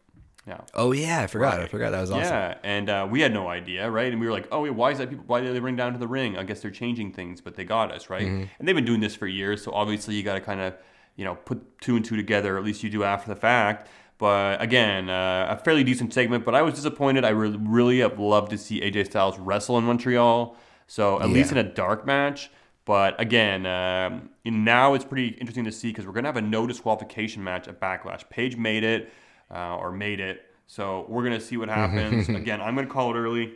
Yeah. 0.47 0.63
Oh 0.73 0.93
yeah, 0.93 1.21
I 1.21 1.27
forgot. 1.27 1.61
I 1.61 1.67
forgot 1.67 1.91
that 1.91 2.01
was 2.01 2.11
awesome. 2.11 2.23
Yeah, 2.23 2.55
and 2.63 2.89
uh, 2.89 3.07
we 3.11 3.21
had 3.21 3.35
no 3.35 3.49
idea, 3.49 3.91
right? 3.91 4.11
And 4.11 4.19
we 4.19 4.27
were 4.27 4.33
like, 4.33 4.49
"Oh, 4.51 4.63
wait, 4.63 4.71
why 4.71 4.93
is 4.93 4.99
that 4.99 5.11
people? 5.11 5.25
Why 5.27 5.43
did 5.43 5.55
they 5.55 5.59
bring 5.59 5.77
down 5.77 5.93
to 5.93 5.99
the 5.99 6.09
ring? 6.09 6.39
I 6.39 6.43
guess 6.43 6.61
they're 6.61 6.71
changing 6.71 7.13
things, 7.13 7.43
but 7.43 7.55
they 7.55 7.65
got 7.65 7.93
us, 7.93 8.09
right?" 8.09 8.27
Mm-hmm. 8.27 8.45
And 8.59 8.67
they've 8.67 8.75
been 8.75 8.87
doing 8.87 9.01
this 9.01 9.15
for 9.15 9.27
years, 9.27 9.63
so 9.63 9.73
obviously 9.73 10.15
you 10.15 10.23
got 10.23 10.35
to 10.35 10.41
kind 10.41 10.63
of, 10.63 10.75
you 11.17 11.27
know, 11.27 11.35
put 11.35 11.79
two 11.83 11.97
and 11.97 12.05
two 12.05 12.17
together. 12.17 12.57
At 12.57 12.65
least 12.65 12.83
you 12.83 12.89
do 12.89 13.05
after 13.05 13.29
the 13.29 13.39
fact. 13.39 13.89
But 14.19 14.61
again, 14.61 15.09
uh, 15.09 15.47
a 15.49 15.57
fairly 15.57 15.85
decent 15.85 16.13
segment. 16.13 16.45
But 16.45 16.55
I 16.55 16.63
was 16.63 16.75
disappointed. 16.75 17.25
I 17.25 17.31
really, 17.31 17.59
really 17.61 18.01
have 18.01 18.19
loved 18.19 18.51
to 18.51 18.59
see 18.59 18.81
AJ 18.81 19.07
Styles 19.07 19.39
wrestle 19.39 19.79
in 19.79 19.85
Montreal. 19.85 20.57
So 20.89 21.21
at 21.21 21.29
least 21.29 21.53
in 21.53 21.59
a 21.59 21.63
dark 21.63 22.07
match. 22.07 22.51
But 22.89 23.21
again, 23.21 23.67
um, 23.67 24.31
now 24.47 24.95
it's 24.95 25.05
pretty 25.05 25.29
interesting 25.29 25.65
to 25.65 25.73
see 25.73 25.89
because 25.89 26.07
we're 26.07 26.15
gonna 26.15 26.29
have 26.29 26.39
a 26.39 26.43
no 26.43 26.67
disqualification 26.67 27.45
match 27.45 27.69
at 27.69 27.79
Backlash. 27.79 28.29
Paige 28.31 28.57
made 28.57 28.83
it, 28.83 29.13
uh, 29.55 29.77
or 29.77 29.93
made 29.93 30.21
it. 30.21 30.41
So 30.67 31.05
we're 31.07 31.23
gonna 31.23 31.39
see 31.39 31.59
what 31.59 31.69
happens. 31.69 32.29
again, 32.31 32.63
I'm 32.63 32.75
gonna 32.75 32.87
call 32.87 33.15
it 33.15 33.19
early. 33.19 33.53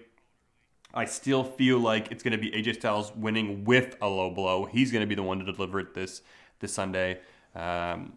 I 0.92 1.06
still 1.06 1.42
feel 1.42 1.78
like 1.78 2.12
it's 2.12 2.22
gonna 2.22 2.36
be 2.36 2.50
AJ 2.50 2.74
Styles 2.74 3.10
winning 3.16 3.64
with 3.64 3.96
a 4.02 4.06
low 4.06 4.30
blow. 4.30 4.66
He's 4.66 4.92
gonna 4.92 5.06
be 5.06 5.14
the 5.14 5.22
one 5.22 5.38
to 5.38 5.50
deliver 5.50 5.80
it 5.80 5.94
this 5.94 6.20
this 6.60 6.74
Sunday. 6.74 7.20
Um, 7.54 8.12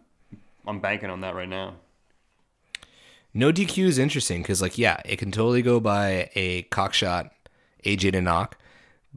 I'm 0.66 0.80
banking 0.80 1.08
on 1.08 1.22
that 1.22 1.34
right 1.34 1.48
now. 1.48 1.76
No 3.36 3.52
DQ 3.52 3.84
is 3.84 3.98
interesting 3.98 4.40
because, 4.40 4.62
like, 4.62 4.78
yeah, 4.78 4.96
it 5.04 5.18
can 5.18 5.30
totally 5.30 5.60
go 5.60 5.78
by 5.78 6.30
a 6.34 6.62
cock 6.62 6.94
shot, 6.94 7.32
AJ 7.84 8.12
to 8.12 8.22
knock, 8.22 8.56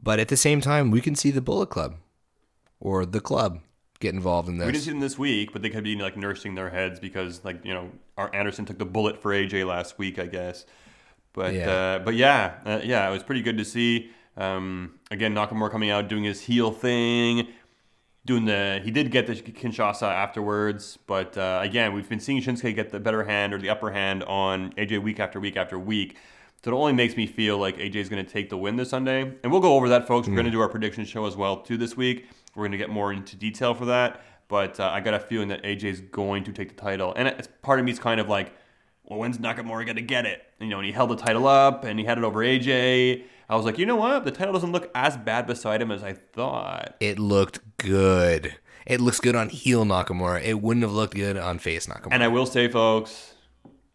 but 0.00 0.20
at 0.20 0.28
the 0.28 0.36
same 0.36 0.60
time, 0.60 0.90
we 0.90 1.00
can 1.00 1.14
see 1.14 1.30
the 1.30 1.40
Bullet 1.40 1.70
Club 1.70 1.96
or 2.80 3.06
the 3.06 3.20
club 3.20 3.60
get 3.98 4.12
involved 4.14 4.46
in 4.48 4.58
this. 4.58 4.66
We 4.66 4.72
didn't 4.72 4.84
see 4.84 4.90
them 4.90 5.00
this 5.00 5.18
week, 5.18 5.54
but 5.54 5.62
they 5.62 5.70
could 5.70 5.84
be 5.84 5.96
like 5.96 6.18
nursing 6.18 6.54
their 6.54 6.68
heads 6.68 7.00
because, 7.00 7.42
like, 7.44 7.64
you 7.64 7.72
know, 7.72 7.90
our 8.18 8.34
Anderson 8.34 8.66
took 8.66 8.76
the 8.78 8.84
bullet 8.84 9.20
for 9.22 9.32
AJ 9.32 9.66
last 9.66 9.98
week, 9.98 10.18
I 10.18 10.26
guess. 10.26 10.66
But 11.32 11.54
Yeah. 11.54 11.70
uh, 11.70 11.98
but 12.00 12.14
yeah, 12.14 12.54
uh, 12.66 12.80
yeah, 12.84 13.08
it 13.08 13.12
was 13.12 13.22
pretty 13.22 13.40
good 13.40 13.56
to 13.56 13.64
see. 13.64 14.10
Um, 14.36 14.98
again, 15.10 15.34
Nakamura 15.34 15.70
coming 15.70 15.88
out 15.88 16.08
doing 16.08 16.24
his 16.24 16.42
heel 16.42 16.72
thing, 16.72 17.48
doing 18.24 18.44
the 18.44 18.80
he 18.84 18.90
did 18.90 19.10
get 19.10 19.26
the 19.26 19.34
Kinshasa 19.34 20.02
afterwards, 20.02 20.98
but 21.06 21.36
uh, 21.36 21.60
again, 21.62 21.94
we've 21.94 22.08
been 22.08 22.20
seeing 22.20 22.40
Shinsuke 22.42 22.74
get 22.74 22.90
the 22.90 23.00
better 23.00 23.24
hand 23.24 23.54
or 23.54 23.58
the 23.58 23.70
upper 23.70 23.90
hand 23.90 24.22
on 24.24 24.72
AJ 24.72 25.02
week 25.02 25.20
after 25.20 25.40
week 25.40 25.56
after 25.56 25.78
week. 25.78 26.16
So 26.62 26.72
it 26.72 26.74
only 26.74 26.92
makes 26.92 27.16
me 27.16 27.26
feel 27.26 27.56
like 27.56 27.78
AJ 27.78 27.96
is 27.96 28.08
going 28.10 28.24
to 28.24 28.30
take 28.30 28.50
the 28.50 28.58
win 28.58 28.76
this 28.76 28.90
Sunday, 28.90 29.22
and 29.22 29.50
we'll 29.50 29.62
go 29.62 29.76
over 29.76 29.88
that, 29.88 30.06
folks. 30.06 30.28
We're 30.28 30.34
going 30.34 30.44
to 30.44 30.52
do 30.52 30.60
our 30.60 30.68
prediction 30.68 31.04
show 31.06 31.24
as 31.24 31.34
well 31.36 31.62
too 31.62 31.78
this 31.78 31.96
week. 31.96 32.26
We're 32.54 32.64
going 32.64 32.72
to 32.72 32.78
get 32.78 32.90
more 32.90 33.12
into 33.12 33.36
detail 33.36 33.72
for 33.72 33.86
that, 33.86 34.22
but 34.48 34.78
uh, 34.78 34.90
I 34.90 35.00
got 35.00 35.14
a 35.14 35.20
feeling 35.20 35.48
that 35.48 35.62
AJ 35.62 35.84
is 35.84 36.00
going 36.00 36.44
to 36.44 36.52
take 36.52 36.68
the 36.68 36.80
title, 36.80 37.14
and 37.16 37.28
it's, 37.28 37.48
part 37.62 37.78
of 37.78 37.86
me 37.86 37.92
is 37.92 37.98
kind 37.98 38.20
of 38.20 38.28
like, 38.28 38.52
well, 39.10 39.18
when's 39.18 39.38
Nakamura 39.38 39.84
going 39.84 39.96
to 39.96 40.02
get 40.02 40.24
it? 40.24 40.42
You 40.60 40.68
know, 40.68 40.78
and 40.78 40.86
he 40.86 40.92
held 40.92 41.10
the 41.10 41.16
title 41.16 41.48
up 41.48 41.84
and 41.84 41.98
he 41.98 42.04
had 42.04 42.16
it 42.16 42.22
over 42.22 42.38
AJ. 42.40 43.24
I 43.50 43.56
was 43.56 43.64
like, 43.66 43.78
you 43.78 43.84
know 43.84 43.96
what? 43.96 44.24
The 44.24 44.30
title 44.30 44.52
doesn't 44.52 44.70
look 44.72 44.90
as 44.94 45.16
bad 45.16 45.46
beside 45.46 45.82
him 45.82 45.90
as 45.90 46.02
I 46.04 46.12
thought. 46.12 46.94
It 47.00 47.18
looked 47.18 47.58
good. 47.78 48.54
It 48.86 49.00
looks 49.00 49.18
good 49.20 49.34
on 49.36 49.48
heel 49.48 49.84
Nakamura. 49.84 50.42
It 50.42 50.62
wouldn't 50.62 50.82
have 50.84 50.92
looked 50.92 51.14
good 51.14 51.36
on 51.36 51.58
face 51.58 51.86
Nakamura. 51.86 52.08
And 52.12 52.22
I 52.22 52.28
will 52.28 52.46
say, 52.46 52.68
folks, 52.68 53.34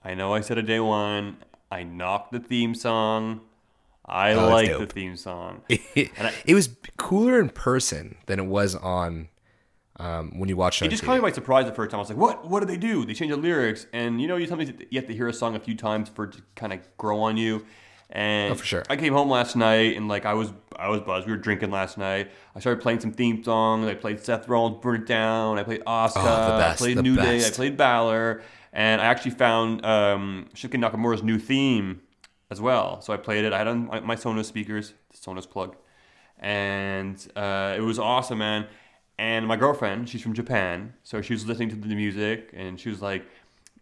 I 0.03 0.13
know 0.13 0.33
I 0.33 0.41
said 0.41 0.57
it 0.57 0.63
day 0.63 0.79
one. 0.81 1.37
I 1.71 1.83
knocked 1.83 2.31
the 2.33 2.39
theme 2.39 2.75
song. 2.75 3.41
I 4.05 4.33
Oh, 4.33 4.49
like 4.49 4.77
the 4.77 4.85
theme 4.85 5.15
song. 5.17 5.61
it, 5.69 6.11
And 6.17 6.27
I- 6.27 6.33
it 6.45 6.53
was 6.53 6.69
cooler 6.97 7.39
in 7.39 7.49
person 7.49 8.17
than 8.27 8.39
it 8.39 8.45
was 8.45 8.75
on 8.75 9.29
um, 9.97 10.37
when 10.37 10.49
you 10.49 10.57
watched 10.57 10.81
it. 10.81 10.85
It 10.85 10.89
just 10.89 11.03
caught 11.03 11.15
me 11.15 11.21
by 11.21 11.31
surprise 11.31 11.65
the 11.65 11.71
first 11.73 11.91
time. 11.91 11.99
I 11.99 12.01
was 12.01 12.09
like, 12.09 12.17
"What? 12.17 12.47
What 12.49 12.59
did 12.59 12.67
they 12.67 12.75
do? 12.77 13.05
They 13.05 13.13
changed 13.13 13.33
the 13.33 13.37
lyrics." 13.37 13.87
And 13.93 14.21
you 14.21 14.27
know, 14.27 14.35
you 14.35 14.45
sometimes 14.45 14.73
you 14.89 14.99
have 14.99 15.07
to 15.07 15.15
hear 15.15 15.29
a 15.29 15.33
song 15.33 15.55
a 15.55 15.59
few 15.59 15.73
times 15.75 16.09
for 16.09 16.25
it 16.25 16.33
to 16.33 16.41
kind 16.55 16.73
of 16.73 16.79
grow 16.97 17.21
on 17.21 17.37
you. 17.37 17.65
And 18.09 18.53
Oh, 18.53 18.55
for 18.55 18.65
sure. 18.65 18.83
I 18.89 18.95
came 18.95 19.13
home 19.13 19.29
last 19.29 19.55
night 19.55 19.97
and 19.97 20.07
like 20.07 20.25
I 20.25 20.33
was 20.33 20.51
I 20.77 20.89
was 20.89 21.01
buzzed. 21.01 21.25
We 21.27 21.33
were 21.33 21.37
drinking 21.39 21.71
last 21.71 21.97
night. 21.97 22.31
I 22.55 22.59
started 22.59 22.81
playing 22.81 22.99
some 22.99 23.11
theme 23.11 23.43
songs. 23.43 23.87
I 23.87 23.95
played 23.95 24.19
Seth 24.19 24.47
Rollins, 24.47 24.77
"Burn 24.81 25.01
It 25.01 25.07
Down." 25.07 25.57
I 25.57 25.63
played 25.63 25.81
Asuka. 25.81 26.11
Oh, 26.17 26.51
the 26.51 26.57
best, 26.57 26.81
I 26.81 26.85
played 26.85 26.97
the 26.97 27.03
New 27.03 27.15
Day. 27.15 27.45
I 27.45 27.49
played 27.49 27.77
Balor. 27.77 28.41
And 28.73 28.99
I 29.01 29.05
actually 29.05 29.31
found 29.31 29.85
um, 29.85 30.47
Shinsuke 30.53 30.77
Nakamura's 30.81 31.23
new 31.23 31.39
theme 31.39 32.01
as 32.51 32.59
well. 32.59 32.99
So 33.01 33.13
I 33.13 33.17
played 33.17 33.45
it. 33.45 33.53
I 33.53 33.57
had 33.57 33.67
on 33.67 33.87
my, 33.87 33.99
my 34.01 34.15
Sonos 34.17 34.45
speakers. 34.45 34.93
Sonos 35.13 35.49
plug 35.49 35.77
and 36.39 37.27
uh, 37.35 37.73
it 37.77 37.81
was 37.81 37.99
awesome, 37.99 38.39
man. 38.39 38.67
And 39.17 39.47
my 39.47 39.55
girlfriend, 39.55 40.09
she's 40.09 40.21
from 40.21 40.33
Japan, 40.33 40.93
so 41.03 41.21
she 41.21 41.33
was 41.33 41.45
listening 41.47 41.69
to 41.69 41.75
the 41.75 41.95
music 41.95 42.49
and 42.53 42.77
she 42.79 42.89
was 42.89 43.01
like 43.01 43.25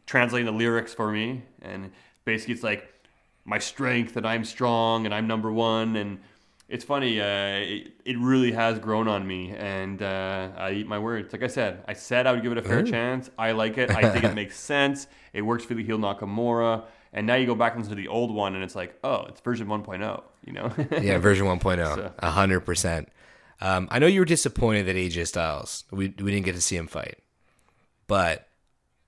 translating 0.06 0.46
the 0.46 0.52
lyrics 0.52 0.94
for 0.94 1.12
me. 1.12 1.44
And 1.62 1.92
basically, 2.24 2.54
it's 2.54 2.64
like 2.64 2.93
my 3.46 3.60
strength 3.60 4.16
and 4.18 4.26
I'm 4.28 4.44
strong 4.44 5.06
and 5.06 5.14
I'm 5.14 5.28
number 5.28 5.52
one. 5.52 5.96
And 5.96 6.20
it's 6.70 6.84
funny, 6.86 7.20
uh, 7.20 7.26
it, 7.26 7.94
it 8.06 8.18
really 8.18 8.52
has 8.54 8.80
grown 8.80 9.08
on 9.08 9.28
me, 9.28 9.52
and 9.52 10.02
uh, 10.02 10.50
I 10.58 10.72
eat 10.72 10.88
my 10.88 10.98
words. 10.98 11.32
Like 11.34 11.44
I 11.44 11.48
said, 11.48 11.84
I 11.88 11.94
said 11.94 12.26
I 12.26 12.32
would 12.32 12.42
give 12.42 12.52
it 12.52 12.58
a 12.58 12.62
fair 12.64 12.82
chance. 12.82 13.30
I 13.38 13.52
like 13.52 13.78
it. 13.78 13.92
I 13.96 14.10
think 14.10 14.24
it 14.24 14.34
makes 14.34 14.58
sense. 14.58 15.08
It 15.34 15.42
works 15.44 15.66
for 15.66 15.74
the 15.76 15.84
heel 15.84 15.98
Nakamura. 16.00 16.86
And 17.12 17.28
now 17.28 17.36
you 17.36 17.46
go 17.46 17.54
back 17.54 17.74
and 17.74 17.84
listen 17.84 17.96
to 17.96 18.02
the 18.02 18.08
old 18.08 18.34
one, 18.34 18.56
and 18.56 18.64
it's 18.64 18.76
like, 18.76 18.98
oh, 19.04 19.26
it's 19.28 19.40
version 19.42 19.68
1.0, 19.68 20.24
you 20.48 20.54
know? 20.54 20.74
yeah, 21.00 21.20
version 21.20 21.46
1.0, 21.46 21.96
So- 21.96 22.12
a 22.18 22.32
hundred 22.32 22.62
percent. 22.62 23.10
Um, 23.62 23.88
I 23.92 24.00
know 24.00 24.08
you 24.08 24.22
were 24.22 24.26
disappointed 24.26 24.88
that 24.88 24.96
AJ 24.96 25.28
Styles 25.28 25.84
we 25.92 26.08
we 26.18 26.32
didn't 26.32 26.44
get 26.46 26.56
to 26.56 26.62
see 26.62 26.76
him 26.76 26.88
fight, 26.88 27.20
but 28.08 28.48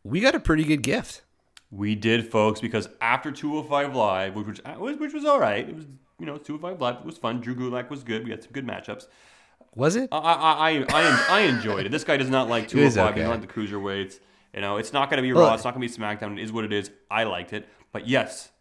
we 0.04 0.20
got 0.20 0.36
a 0.36 0.40
pretty 0.40 0.64
good 0.64 0.84
gift. 0.84 1.24
We 1.72 1.95
did, 1.95 2.32
folks, 2.32 2.61
because 2.61 2.88
after 3.01 3.32
205 3.32 3.95
Live, 3.95 4.36
which 4.36 4.47
was 4.47 4.61
uh, 4.63 4.74
which 4.76 5.13
was 5.13 5.26
all 5.26 5.39
right, 5.39 5.68
it 5.68 5.76
was 5.76 5.86
you 6.20 6.26
know 6.26 6.38
205 6.38 6.80
Live 6.82 6.95
it 7.01 7.05
was 7.05 7.18
fun. 7.18 7.41
Drew 7.41 7.55
Gulak 7.55 7.89
was 7.89 8.03
good. 8.03 8.24
We 8.24 8.32
had 8.32 8.43
some 8.43 8.51
good 8.51 8.66
matchups. 8.66 9.07
Was 9.74 9.95
it? 9.95 10.09
I 10.11 10.18
I 10.18 10.53
I, 10.70 10.86
I, 10.89 11.26
I 11.30 11.39
enjoyed 11.41 11.86
it. 11.86 11.91
This 11.91 12.03
guy 12.03 12.18
does 12.18 12.30
not 12.30 12.47
like 12.47 12.63
was 12.74 12.93
205. 12.93 12.95
He 12.95 13.09
okay. 13.09 13.20
doesn't 13.28 13.41
like 13.41 13.47
the 13.49 13.53
cruiserweights. 13.61 14.20
You 14.53 14.61
know, 14.61 14.78
it's 14.78 14.93
not 14.93 15.09
going 15.09 15.18
to 15.18 15.22
be 15.22 15.34
Well- 15.34 15.47
Raw. 15.49 15.53
It's 15.55 15.66
not 15.66 15.76
going 15.76 15.86
to 15.88 15.97
be 15.97 16.01
SmackDown. 16.03 16.38
It 16.39 16.43
is 16.43 16.51
what 16.53 16.63
it 16.63 16.72
is. 16.72 16.91
I 17.11 17.26
liked 17.26 17.51
it, 17.51 17.68
but 17.91 18.07
yes, 18.07 18.51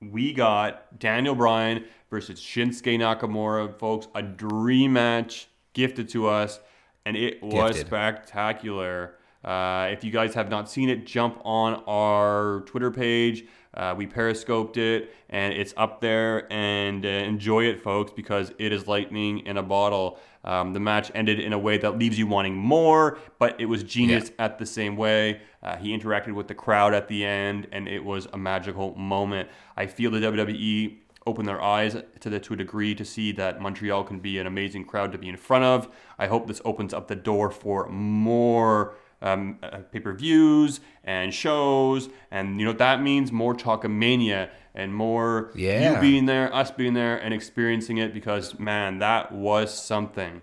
we 0.00 0.32
got 0.32 0.98
Daniel 0.98 1.34
Bryan 1.34 1.84
versus 2.10 2.40
Shinsuke 2.40 2.98
Nakamura, 2.98 3.78
folks. 3.78 4.08
A 4.14 4.22
dream 4.22 4.92
match 4.92 5.48
gifted 5.72 6.08
to 6.10 6.26
us, 6.26 6.60
and 7.06 7.16
it 7.16 7.42
was 7.42 7.76
Gifted. 7.76 7.86
spectacular. 7.86 9.14
Uh, 9.48 9.88
if 9.90 10.04
you 10.04 10.10
guys 10.10 10.34
have 10.34 10.50
not 10.50 10.68
seen 10.68 10.90
it, 10.90 11.06
jump 11.06 11.40
on 11.42 11.82
our 11.86 12.60
Twitter 12.66 12.90
page. 12.90 13.46
Uh, 13.72 13.94
we 13.96 14.06
periscoped 14.06 14.76
it, 14.76 15.14
and 15.30 15.54
it's 15.54 15.72
up 15.78 16.02
there. 16.02 16.52
And 16.52 17.06
uh, 17.06 17.08
enjoy 17.08 17.64
it, 17.64 17.80
folks, 17.80 18.12
because 18.12 18.52
it 18.58 18.72
is 18.72 18.86
lightning 18.86 19.46
in 19.46 19.56
a 19.56 19.62
bottle. 19.62 20.18
Um, 20.44 20.74
the 20.74 20.80
match 20.80 21.10
ended 21.14 21.40
in 21.40 21.54
a 21.54 21.58
way 21.58 21.78
that 21.78 21.98
leaves 21.98 22.18
you 22.18 22.26
wanting 22.26 22.56
more, 22.56 23.16
but 23.38 23.58
it 23.58 23.64
was 23.64 23.82
genius 23.82 24.32
at 24.38 24.58
the 24.58 24.66
same 24.66 24.98
way. 24.98 25.40
Uh, 25.62 25.76
he 25.76 25.96
interacted 25.96 26.34
with 26.34 26.46
the 26.46 26.54
crowd 26.54 26.92
at 26.92 27.08
the 27.08 27.24
end, 27.24 27.68
and 27.72 27.88
it 27.88 28.04
was 28.04 28.26
a 28.34 28.36
magical 28.36 28.94
moment. 28.96 29.48
I 29.78 29.86
feel 29.86 30.10
the 30.10 30.18
WWE 30.18 30.98
open 31.26 31.46
their 31.46 31.62
eyes 31.62 31.96
to 32.20 32.30
the, 32.30 32.40
to 32.40 32.52
a 32.52 32.56
degree 32.56 32.94
to 32.94 33.04
see 33.04 33.32
that 33.32 33.62
Montreal 33.62 34.04
can 34.04 34.18
be 34.18 34.38
an 34.38 34.46
amazing 34.46 34.84
crowd 34.84 35.10
to 35.12 35.18
be 35.18 35.28
in 35.28 35.36
front 35.38 35.64
of. 35.64 35.88
I 36.18 36.26
hope 36.26 36.46
this 36.46 36.60
opens 36.66 36.92
up 36.92 37.08
the 37.08 37.16
door 37.16 37.50
for 37.50 37.88
more 37.88 38.94
um, 39.22 39.58
uh, 39.62 39.78
pay-per-views 39.92 40.80
and 41.04 41.32
shows, 41.34 42.08
and 42.30 42.58
you 42.58 42.64
know 42.64 42.70
what 42.70 42.78
that 42.78 43.02
means 43.02 43.32
more 43.32 43.54
Talkamania 43.54 44.50
and 44.74 44.94
more 44.94 45.50
Yeah. 45.54 45.94
you 45.94 46.00
being 46.00 46.26
there, 46.26 46.54
us 46.54 46.70
being 46.70 46.94
there, 46.94 47.16
and 47.16 47.34
experiencing 47.34 47.98
it 47.98 48.14
because 48.14 48.58
man, 48.58 48.98
that 49.00 49.32
was 49.32 49.74
something. 49.74 50.42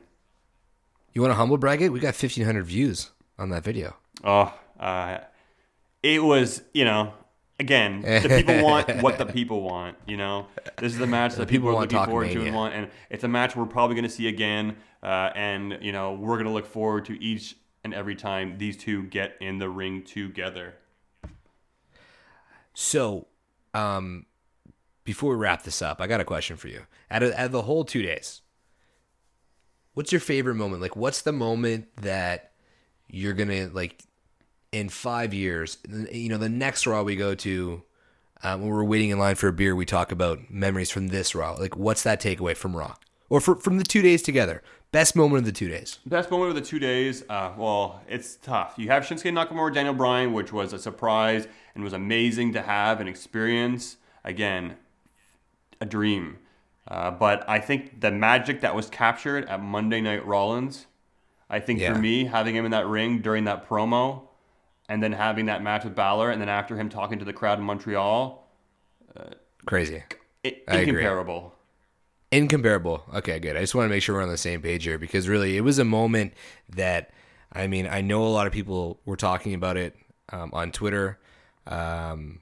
You 1.14 1.22
want 1.22 1.32
to 1.32 1.36
humble 1.36 1.58
brag 1.58 1.82
it? 1.82 1.90
We 1.94 2.00
got 2.02 2.08
1,500 2.16 2.66
views 2.66 3.12
on 3.40 3.50
that 3.50 3.64
video. 3.64 3.96
Oh, 4.24 4.54
uh, 4.80 5.20
it 6.04 6.22
was, 6.22 6.62
you 6.74 6.84
know, 6.84 7.14
again, 7.58 8.02
the 8.02 8.28
people 8.38 8.62
want 8.62 9.02
what 9.02 9.18
the 9.18 9.26
people 9.38 9.62
want. 9.62 9.96
You 10.06 10.18
know, 10.18 10.48
this 10.78 10.92
is 10.92 10.98
the 11.00 11.08
match 11.08 11.36
that 11.36 11.48
people, 11.48 11.70
people 11.70 11.78
are 11.78 11.82
looking 11.82 12.06
forward 12.06 12.32
to 12.32 12.46
and 12.46 12.54
want, 12.56 12.74
and 12.74 12.90
it's 13.10 13.24
a 13.24 13.30
match 13.30 13.56
we're 13.56 13.66
probably 13.66 13.96
going 13.96 14.04
to 14.04 14.10
see 14.14 14.28
again. 14.28 14.76
Uh, 15.02 15.32
and 15.36 15.78
you 15.82 15.92
know 15.92 16.14
we're 16.14 16.36
gonna 16.38 16.52
look 16.52 16.66
forward 16.66 17.06
to 17.06 17.22
each 17.24 17.56
and 17.86 17.94
every 17.94 18.16
time 18.16 18.58
these 18.58 18.76
two 18.76 19.04
get 19.04 19.38
in 19.40 19.60
the 19.60 19.70
ring 19.70 20.02
together. 20.02 20.74
So, 22.74 23.28
um, 23.76 24.26
before 25.04 25.30
we 25.30 25.36
wrap 25.38 25.62
this 25.62 25.84
up, 25.84 26.02
I 26.02 26.08
got 26.08 26.20
a 26.20 26.26
question 26.26 26.58
for 26.58 26.68
you. 26.68 26.82
Out 27.12 27.22
of, 27.22 27.32
out 27.34 27.46
of 27.46 27.52
the 27.52 27.62
whole 27.62 27.86
two 27.86 28.02
days, 28.02 28.42
what's 29.94 30.12
your 30.12 30.20
favorite 30.20 30.56
moment? 30.56 30.82
Like, 30.82 30.96
what's 30.96 31.22
the 31.22 31.32
moment 31.32 31.86
that 31.98 32.54
you're 33.08 33.34
gonna 33.34 33.70
like 33.72 34.04
in 34.72 34.90
five 34.90 35.32
years? 35.32 35.78
You 36.12 36.30
know, 36.30 36.40
the 36.40 36.50
next 36.50 36.88
Raw 36.88 37.04
we 37.04 37.16
go 37.16 37.36
to, 37.36 37.84
um, 38.42 38.62
when 38.62 38.72
we're 38.72 38.84
waiting 38.84 39.12
in 39.12 39.20
line 39.20 39.36
for 39.36 39.48
a 39.48 39.54
beer, 39.54 39.76
we 39.76 39.86
talk 39.86 40.12
about 40.12 40.50
memories 40.50 40.90
from 40.90 41.10
this 41.10 41.36
Raw. 41.36 41.54
Like, 41.54 41.78
what's 41.78 42.02
that 42.02 42.20
takeaway 42.20 42.58
from 42.58 42.76
Raw 42.76 42.96
or 43.30 43.40
for, 43.40 43.56
from 43.56 43.78
the 43.78 43.84
two 43.84 44.02
days 44.02 44.24
together? 44.24 44.64
Best 44.92 45.16
moment 45.16 45.40
of 45.40 45.46
the 45.46 45.52
two 45.52 45.68
days. 45.68 46.00
Best 46.06 46.32
moment 46.32 46.50
of 46.50 46.56
the 46.56 46.62
two 46.62 46.80
days. 46.80 47.24
Uh, 47.30 47.52
well, 47.58 48.02
it's 48.08 48.36
tough. 48.38 48.76
You 48.78 48.88
have 48.90 49.04
Shinsuke 49.04 49.32
Nakamura, 49.34 49.74
Daniel 49.74 49.94
Bryan, 49.94 50.32
which 50.32 50.54
was 50.54 50.72
a 50.72 50.80
surprise 50.80 51.48
and 51.74 51.84
was 51.84 51.92
amazing 51.94 52.54
to 52.54 52.62
have 52.62 53.00
and 53.02 53.10
experience. 53.10 53.98
Again, 54.24 54.78
a 55.82 55.86
dream. 55.86 56.38
Uh, 56.88 57.12
but 57.12 57.48
I 57.50 57.60
think 57.60 58.00
the 58.00 58.12
magic 58.12 58.62
that 58.62 58.74
was 58.74 58.90
captured 58.90 59.46
at 59.50 59.62
Monday 59.62 60.00
Night 60.02 60.26
Rollins, 60.26 60.86
I 61.50 61.60
think 61.60 61.80
Yeah. 61.82 61.94
for 61.94 62.00
me, 62.00 62.26
having 62.26 62.56
him 62.56 62.64
in 62.64 62.72
that 62.72 62.88
ring 62.88 63.20
during 63.20 63.44
that 63.46 63.68
promo, 63.68 64.28
and 64.88 65.04
then 65.04 65.12
having 65.14 65.48
that 65.48 65.62
match 65.62 65.84
with 65.84 65.96
Balor, 65.96 66.30
and 66.32 66.40
then 66.40 66.48
after 66.50 66.78
him 66.78 66.90
talking 66.90 67.20
to 67.20 67.26
the 67.26 67.34
crowd 67.34 67.58
in 67.60 67.66
Montreal, 67.66 68.48
Crazy. 69.66 70.04
it, 70.44 70.64
I 70.68 70.78
agree. 70.78 71.04
Incomparable. 72.32 73.04
Okay, 73.14 73.40
good. 73.40 73.56
I 73.56 73.62
just 73.62 73.76
want 73.76 73.86
to 73.86 73.90
make 73.90 74.04
sure 74.04 74.16
we're 74.16 74.24
on 74.24 74.30
the 74.30 74.38
same 74.38 74.62
page 74.62 74.84
here 74.84 74.98
because 74.98 75.28
really 75.28 75.58
it 75.58 75.62
was 75.62 75.80
a 75.80 75.86
moment 75.86 76.34
that, 76.70 77.12
I 77.52 77.68
mean, 77.68 77.88
I 77.88 78.02
know 78.02 78.24
a 78.24 78.30
lot 78.30 78.48
of 78.48 78.54
people 78.54 79.00
were 79.06 79.16
talking 79.16 79.54
about 79.54 79.78
it 79.78 79.96
um, 80.30 80.50
on 80.54 80.72
Twitter, 80.72 81.20
um, 81.68 82.42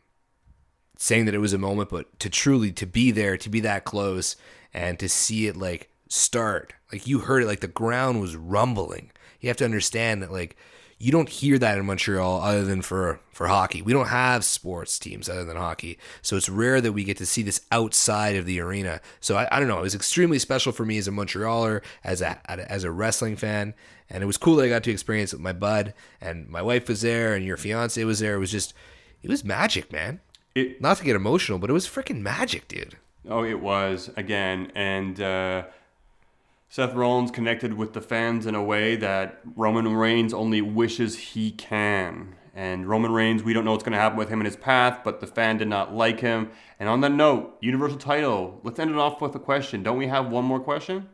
saying 0.98 1.26
that 1.26 1.36
it 1.36 1.40
was 1.40 1.54
a 1.54 1.58
moment, 1.58 1.90
but 1.90 2.20
to 2.20 2.30
truly 2.30 2.72
to 2.72 2.86
be 2.86 3.12
there, 3.12 3.38
to 3.38 3.50
be 3.50 3.60
that 3.62 3.84
close, 3.84 4.36
and 4.74 4.98
to 5.00 5.10
see 5.10 5.48
it 5.48 5.58
like 5.58 5.90
start, 6.08 6.74
like 6.92 7.08
you 7.08 7.20
heard 7.20 7.44
it, 7.44 7.48
like 7.48 7.60
the 7.60 7.68
ground 7.68 8.22
was 8.22 8.36
rumbling. 8.36 9.12
You 9.40 9.50
have 9.50 9.58
to 9.58 9.66
understand 9.66 10.22
that 10.22 10.32
like 10.32 10.56
you 11.04 11.12
don't 11.12 11.28
hear 11.28 11.60
that 11.60 11.78
in 11.78 11.86
Montreal 11.86 12.42
other 12.42 12.64
than 12.64 12.82
for 12.82 13.20
for 13.30 13.48
hockey. 13.48 13.82
We 13.82 13.92
don't 13.92 14.08
have 14.08 14.46
sports 14.46 14.98
teams 14.98 15.28
other 15.28 15.44
than 15.44 15.58
hockey, 15.58 15.98
so 16.22 16.38
it's 16.38 16.48
rare 16.48 16.80
that 16.80 16.94
we 16.94 17.04
get 17.04 17.18
to 17.18 17.26
see 17.26 17.44
this 17.44 17.62
outside 17.74 18.38
of 18.38 18.46
the 18.46 18.62
arena. 18.62 19.02
So 19.20 19.36
I, 19.36 19.48
I 19.52 19.60
don't 19.60 19.68
know. 19.68 19.80
It 19.80 19.84
was 19.84 19.96
extremely 19.96 20.40
special 20.40 20.72
for 20.72 20.86
me 20.86 20.98
as 20.98 21.10
a 21.10 21.12
Montrealer, 21.12 21.82
as 22.06 22.22
a 22.22 22.40
as 22.50 22.86
a 22.86 22.92
wrestling 22.92 23.36
fan, 23.36 23.74
and 24.10 24.24
it 24.24 24.28
was 24.28 24.38
cool 24.38 24.56
that 24.56 24.64
I 24.64 24.70
got 24.70 24.84
to 24.86 24.92
experience 24.92 25.34
it 25.34 25.38
with 25.38 25.44
my 25.44 25.52
bud 25.52 25.94
and 26.22 26.48
my 26.48 26.62
wife 26.62 26.88
was 26.88 27.02
there 27.02 27.36
and 27.36 27.44
your 27.44 27.58
fiance 27.58 28.02
was 28.06 28.20
there. 28.20 28.36
It 28.36 28.40
was 28.40 28.52
just 28.52 28.74
it 29.22 29.30
was 29.30 29.44
magic, 29.44 29.92
man. 29.92 30.22
It, 30.56 30.80
Not 30.80 30.98
to 30.98 31.04
get 31.04 31.18
emotional, 31.18 31.60
but 31.60 31.70
it 31.70 31.74
was 31.74 31.86
freaking 31.86 32.22
magic, 32.22 32.70
dude. 32.70 32.96
Oh, 33.28 33.44
it 33.44 33.60
was 33.60 34.10
again, 34.16 34.72
and 34.74 35.20
uh, 35.20 35.64
Seth 36.74 36.96
Rollins 36.96 37.30
connected 37.30 37.76
with 37.76 37.94
the 37.94 38.02
fans 38.02 38.48
in 38.48 38.56
a 38.56 38.64
way 38.64 38.96
that 38.96 39.42
Roman 39.56 39.96
Reigns 39.96 40.34
only 40.34 40.60
wishes 40.60 41.16
he 41.20 41.52
can. 41.52 42.34
And 42.56 42.90
Roman 42.90 43.12
Reigns, 43.12 43.44
we 43.44 43.54
don't 43.54 43.64
know 43.64 43.74
what's 43.74 43.84
going 43.84 43.94
to 43.94 44.00
happen 44.00 44.18
with 44.18 44.30
him 44.30 44.40
in 44.40 44.46
his 44.46 44.56
path, 44.56 45.02
but 45.04 45.20
the 45.20 45.28
fan 45.28 45.60
did 45.60 45.68
not 45.68 45.94
like 45.94 46.22
him. 46.22 46.50
And 46.80 46.90
on 46.90 47.02
that 47.02 47.12
note, 47.12 47.60
Universal 47.62 48.00
title. 48.00 48.60
Let's 48.64 48.80
end 48.80 48.90
it 48.90 48.98
off 48.98 49.22
with 49.22 49.36
a 49.36 49.40
question. 49.40 49.84
Don't 49.84 50.00
we 50.00 50.08
have 50.08 50.32
one 50.32 50.46
more 50.46 50.60
question? 50.60 51.10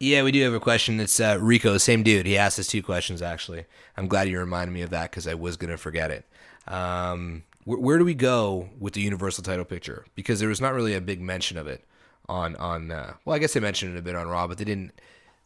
Yeah, 0.00 0.24
we 0.24 0.32
do 0.32 0.42
have 0.42 0.54
a 0.54 0.58
question. 0.58 0.98
It's 0.98 1.20
uh, 1.20 1.38
Rico, 1.40 1.78
same 1.78 2.02
dude. 2.02 2.26
He 2.26 2.36
asked 2.36 2.58
us 2.58 2.66
two 2.66 2.82
questions 2.82 3.22
actually. 3.22 3.66
I'm 3.96 4.08
glad 4.08 4.28
you 4.28 4.40
reminded 4.40 4.72
me 4.72 4.82
of 4.82 4.90
that 4.90 5.12
because 5.12 5.28
I 5.28 5.34
was 5.34 5.56
gonna 5.56 5.76
forget 5.76 6.10
it. 6.10 6.24
Um, 6.66 7.44
where 7.64 7.96
do 7.96 8.04
we 8.04 8.14
go 8.14 8.70
with 8.80 8.94
the 8.94 9.02
Universal 9.02 9.44
title 9.44 9.64
picture? 9.64 10.04
Because 10.16 10.40
there 10.40 10.48
was 10.48 10.60
not 10.60 10.74
really 10.74 10.94
a 10.94 11.00
big 11.00 11.20
mention 11.20 11.58
of 11.58 11.68
it 11.68 11.84
on 12.30 12.56
on. 12.56 12.90
Uh, 12.90 13.14
well, 13.24 13.34
I 13.36 13.38
guess 13.38 13.52
they 13.52 13.60
mentioned 13.60 13.94
it 13.96 13.98
a 13.98 14.02
bit 14.02 14.14
on 14.14 14.28
Raw, 14.28 14.46
but 14.46 14.58
they 14.58 14.64
didn't 14.64 14.92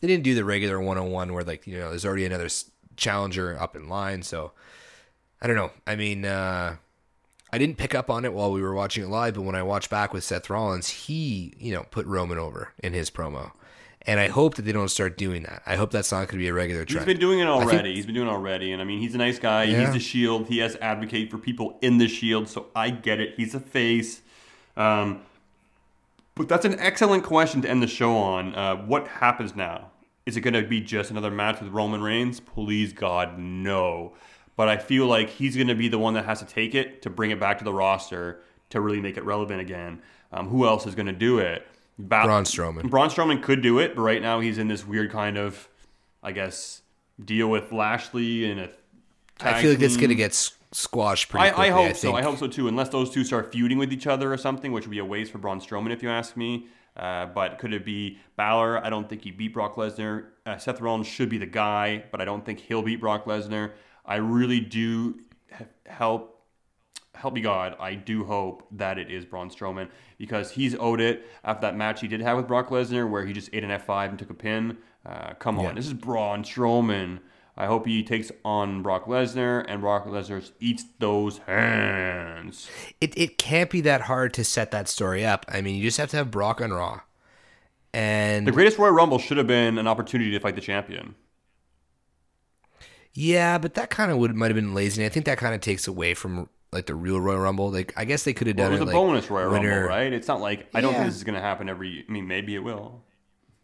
they 0.00 0.06
didn't 0.08 0.24
do 0.24 0.34
the 0.34 0.44
regular 0.44 0.78
one 0.80 0.98
on 0.98 1.10
one 1.10 1.32
where 1.32 1.44
like 1.44 1.66
you 1.66 1.78
know 1.78 1.88
there's 1.90 2.04
already 2.04 2.24
another 2.26 2.48
challenger 2.96 3.58
up 3.60 3.74
in 3.76 3.88
line. 3.88 4.22
So 4.22 4.52
I 5.40 5.46
don't 5.46 5.56
know. 5.56 5.70
I 5.86 5.96
mean. 5.96 6.24
Uh, 6.24 6.76
I 7.52 7.58
didn't 7.58 7.76
pick 7.78 7.94
up 7.94 8.10
on 8.10 8.24
it 8.24 8.32
while 8.32 8.50
we 8.50 8.60
were 8.62 8.74
watching 8.74 9.04
it 9.04 9.06
live, 9.06 9.34
but 9.34 9.42
when 9.42 9.54
I 9.54 9.62
watched 9.62 9.88
back 9.88 10.12
with 10.12 10.24
Seth 10.24 10.50
Rollins, 10.50 10.88
he, 10.88 11.54
you 11.56 11.72
know, 11.72 11.84
put 11.92 12.04
Roman 12.04 12.36
over 12.36 12.72
in 12.82 12.94
his 12.94 13.12
promo. 13.12 13.52
And 14.02 14.18
I 14.18 14.26
hope 14.26 14.56
that 14.56 14.62
they 14.62 14.72
don't 14.72 14.88
start 14.88 15.16
doing 15.16 15.44
that. 15.44 15.62
I 15.64 15.76
hope 15.76 15.92
that's 15.92 16.10
not 16.10 16.26
going 16.26 16.30
to 16.30 16.36
be 16.38 16.48
a 16.48 16.52
regular 16.52 16.84
trend. 16.84 17.06
He's 17.06 17.14
been 17.14 17.20
doing 17.20 17.38
it 17.38 17.46
I 17.46 17.56
think- 17.60 17.70
already. 17.72 17.94
He's 17.94 18.06
been 18.06 18.14
doing 18.16 18.26
it 18.26 18.32
already. 18.32 18.72
And 18.72 18.82
I 18.82 18.84
mean, 18.84 18.98
he's 18.98 19.14
a 19.14 19.18
nice 19.18 19.38
guy. 19.38 19.64
Yeah. 19.64 19.82
He's 19.84 19.92
the 19.92 20.00
shield. 20.00 20.48
He 20.48 20.58
has 20.58 20.74
advocate 20.80 21.30
for 21.30 21.38
people 21.38 21.78
in 21.80 21.98
the 21.98 22.08
shield. 22.08 22.48
So 22.48 22.66
I 22.74 22.90
get 22.90 23.20
it. 23.20 23.34
He's 23.36 23.54
a 23.54 23.60
face. 23.60 24.20
Um, 24.76 25.20
but 26.34 26.48
that's 26.48 26.64
an 26.64 26.78
excellent 26.78 27.24
question 27.24 27.62
to 27.62 27.70
end 27.70 27.82
the 27.82 27.86
show 27.86 28.16
on. 28.16 28.54
Uh, 28.54 28.76
what 28.76 29.06
happens 29.08 29.54
now? 29.54 29.90
Is 30.26 30.36
it 30.36 30.40
going 30.40 30.54
to 30.54 30.62
be 30.62 30.80
just 30.80 31.10
another 31.10 31.30
match 31.30 31.60
with 31.60 31.70
Roman 31.70 32.02
Reigns? 32.02 32.40
Please, 32.40 32.92
God, 32.92 33.38
no. 33.38 34.14
But 34.56 34.68
I 34.68 34.76
feel 34.78 35.06
like 35.06 35.28
he's 35.30 35.54
going 35.56 35.68
to 35.68 35.74
be 35.74 35.88
the 35.88 35.98
one 35.98 36.14
that 36.14 36.24
has 36.24 36.38
to 36.40 36.46
take 36.46 36.74
it 36.74 37.02
to 37.02 37.10
bring 37.10 37.30
it 37.30 37.38
back 37.40 37.58
to 37.58 37.64
the 37.64 37.72
roster 37.72 38.40
to 38.70 38.80
really 38.80 39.00
make 39.00 39.16
it 39.16 39.24
relevant 39.24 39.60
again. 39.60 40.00
Um, 40.32 40.48
who 40.48 40.66
else 40.66 40.86
is 40.86 40.94
going 40.94 41.06
to 41.06 41.12
do 41.12 41.38
it? 41.38 41.66
Ba- 41.98 42.22
Braun 42.24 42.44
Strowman. 42.44 42.88
Braun 42.90 43.08
Strowman 43.10 43.42
could 43.42 43.62
do 43.62 43.78
it, 43.78 43.94
but 43.94 44.02
right 44.02 44.22
now 44.22 44.40
he's 44.40 44.58
in 44.58 44.66
this 44.68 44.86
weird 44.86 45.10
kind 45.12 45.36
of, 45.36 45.68
I 46.22 46.32
guess, 46.32 46.82
deal 47.22 47.48
with 47.48 47.70
Lashley 47.70 48.50
and 48.50 48.60
a. 48.60 48.70
I 49.40 49.50
tag 49.50 49.62
feel 49.62 49.70
like 49.72 49.82
it's 49.82 49.94
team. 49.94 50.00
going 50.00 50.08
to 50.10 50.14
get 50.16 50.30
s- 50.30 50.52
squashed 50.74 51.28
pretty 51.28 51.46
I, 51.46 51.50
quickly. 51.50 51.68
I 51.68 51.72
hope 51.72 51.84
think. 51.86 51.96
so. 51.96 52.14
I 52.14 52.22
hope 52.22 52.38
so 52.38 52.46
too. 52.46 52.68
Unless 52.68 52.88
those 52.90 53.10
two 53.10 53.24
start 53.24 53.52
feuding 53.52 53.78
with 53.78 53.92
each 53.92 54.06
other 54.06 54.32
or 54.32 54.36
something, 54.36 54.72
which 54.72 54.84
would 54.84 54.90
be 54.90 54.98
a 54.98 55.04
waste 55.04 55.32
for 55.32 55.38
Braun 55.38 55.60
Strowman, 55.60 55.92
if 55.92 56.02
you 56.02 56.10
ask 56.10 56.36
me. 56.36 56.66
Uh, 56.96 57.26
but 57.26 57.58
could 57.58 57.72
it 57.72 57.84
be 57.84 58.18
Balor? 58.36 58.84
I 58.84 58.88
don't 58.88 59.08
think 59.08 59.22
he 59.22 59.30
beat 59.32 59.52
Brock 59.52 59.74
Lesnar. 59.74 60.26
Uh, 60.46 60.56
Seth 60.58 60.80
Rollins 60.80 61.06
should 61.08 61.28
be 61.28 61.38
the 61.38 61.46
guy, 61.46 62.04
but 62.12 62.20
I 62.20 62.24
don't 62.24 62.44
think 62.46 62.60
he'll 62.60 62.82
beat 62.82 63.00
Brock 63.00 63.24
Lesnar. 63.24 63.72
I 64.06 64.16
really 64.16 64.60
do 64.60 65.20
help 65.86 66.30
help 67.14 67.32
me 67.34 67.40
God, 67.40 67.76
I 67.80 67.94
do 67.94 68.24
hope 68.24 68.66
that 68.72 68.98
it 68.98 69.10
is 69.10 69.24
Braun 69.24 69.48
Strowman 69.48 69.88
because 70.18 70.50
he's 70.50 70.74
owed 70.74 71.00
it 71.00 71.24
after 71.44 71.62
that 71.62 71.76
match 71.76 72.00
he 72.00 72.08
did 72.08 72.20
have 72.20 72.36
with 72.36 72.48
Brock 72.48 72.68
Lesnar 72.68 73.08
where 73.08 73.24
he 73.24 73.32
just 73.32 73.48
ate 73.52 73.62
an 73.64 73.70
F5 73.70 74.10
and 74.10 74.18
took 74.18 74.30
a 74.30 74.34
pin. 74.34 74.76
Uh, 75.06 75.32
come 75.34 75.58
on, 75.58 75.64
Yeah. 75.64 75.72
this 75.72 75.86
is 75.86 75.94
Braun 75.94 76.42
Strowman. 76.42 77.20
I 77.56 77.66
hope 77.66 77.86
he 77.86 78.02
takes 78.02 78.32
on 78.44 78.82
Brock 78.82 79.04
Lesnar 79.06 79.64
and 79.68 79.80
Brock 79.80 80.06
Lesnar 80.06 80.50
eats 80.58 80.84
those 80.98 81.38
hands. 81.38 82.68
it, 83.00 83.16
it 83.16 83.38
can't 83.38 83.70
be 83.70 83.80
that 83.82 84.02
hard 84.02 84.34
to 84.34 84.44
set 84.44 84.72
that 84.72 84.88
story 84.88 85.24
up. 85.24 85.46
I 85.48 85.60
mean, 85.60 85.76
you 85.76 85.82
just 85.84 85.98
have 85.98 86.10
to 86.10 86.16
have 86.16 86.30
Brock 86.32 86.60
on 86.60 86.72
Raw. 86.72 87.00
And 87.92 88.44
The 88.44 88.50
greatest 88.52 88.76
Royal 88.76 88.90
Rumble 88.92 89.18
should 89.20 89.36
have 89.36 89.46
been 89.46 89.78
an 89.78 89.86
opportunity 89.86 90.32
to 90.32 90.40
fight 90.40 90.56
the 90.56 90.60
champion. 90.60 91.14
yeah, 93.12 93.58
but 93.58 93.74
that 93.74 93.90
kind 93.90 94.10
of 94.10 94.18
would 94.18 94.34
might 94.34 94.48
have 94.48 94.56
been 94.56 94.74
lazy. 94.74 95.04
I 95.04 95.08
think 95.08 95.26
that 95.26 95.38
kind 95.38 95.54
of 95.54 95.60
takes 95.60 95.86
away 95.86 96.14
from 96.14 96.48
like 96.72 96.86
the 96.86 96.94
real 96.96 97.20
Royal 97.20 97.38
Rumble. 97.38 97.70
Like 97.70 97.92
I 97.96 98.04
guess 98.04 98.24
they 98.24 98.32
could 98.32 98.48
have 98.48 98.56
Well, 98.56 98.66
done 98.70 98.72
it 98.78 98.80
was 98.80 98.82
a 98.82 98.84
like, 98.86 98.94
bonus 98.94 99.30
Royal 99.30 99.52
winner- 99.52 99.70
Rumble, 99.82 99.88
right? 99.88 100.12
It's 100.12 100.26
not 100.26 100.40
like 100.40 100.66
I 100.74 100.80
don't 100.80 100.92
Yeah. 100.92 100.98
think 100.98 101.10
this 101.10 101.16
is 101.16 101.24
going 101.24 101.36
to 101.36 101.40
happen 101.40 101.68
every. 101.68 102.04
I 102.08 102.10
mean, 102.12 102.26
maybe 102.26 102.54
it 102.56 102.64
will. 102.64 103.02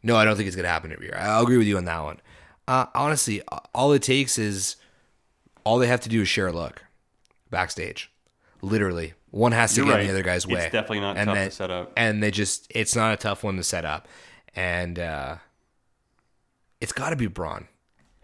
No, 0.03 0.14
I 0.16 0.24
don't 0.24 0.36
think 0.36 0.47
it's 0.47 0.57
going 0.57 0.64
to 0.64 0.70
happen 0.70 0.93
every 0.93 1.07
year. 1.07 1.16
I'll 1.18 1.43
agree 1.43 1.59
with 1.59 1.66
you 1.66 1.76
on 1.76 1.84
that 1.86 2.03
one. 2.05 2.20
Uh, 2.69 2.87
honestly, 2.95 3.43
all 3.75 3.93
it 3.93 4.03
takes 4.03 4.39
is 4.39 4.77
all 5.65 5.79
they 5.79 5.87
have 5.87 6.01
to 6.01 6.09
do 6.09 6.23
is 6.23 6.29
share 6.29 6.49
a 6.49 6.53
look 6.53 6.85
backstage. 7.51 8.11
Literally, 8.63 9.15
one 9.31 9.53
has 9.53 9.75
to 9.75 9.81
You're 9.81 9.87
get 9.87 10.01
in 10.01 10.07
the 10.07 10.13
other 10.13 10.23
guy's 10.23 10.47
way. 10.47 10.65
It's 10.65 10.73
definitely 10.73 11.01
not 11.01 11.17
and 11.17 11.29
tough 11.29 11.37
to 11.37 11.51
set 11.51 11.71
up. 11.71 11.93
And 11.97 12.23
they 12.23 12.31
just, 12.31 12.71
it's 12.71 12.95
not 12.95 13.13
a 13.13 13.17
tough 13.17 13.43
one 13.43 13.57
to 13.57 13.65
set 13.65 13.85
up. 13.85 14.07
And 14.55 14.99
uh, 14.99 15.37
it's 16.81 16.93
got 16.93 17.11
to 17.11 17.17
be 17.17 17.27
Braun 17.27 17.69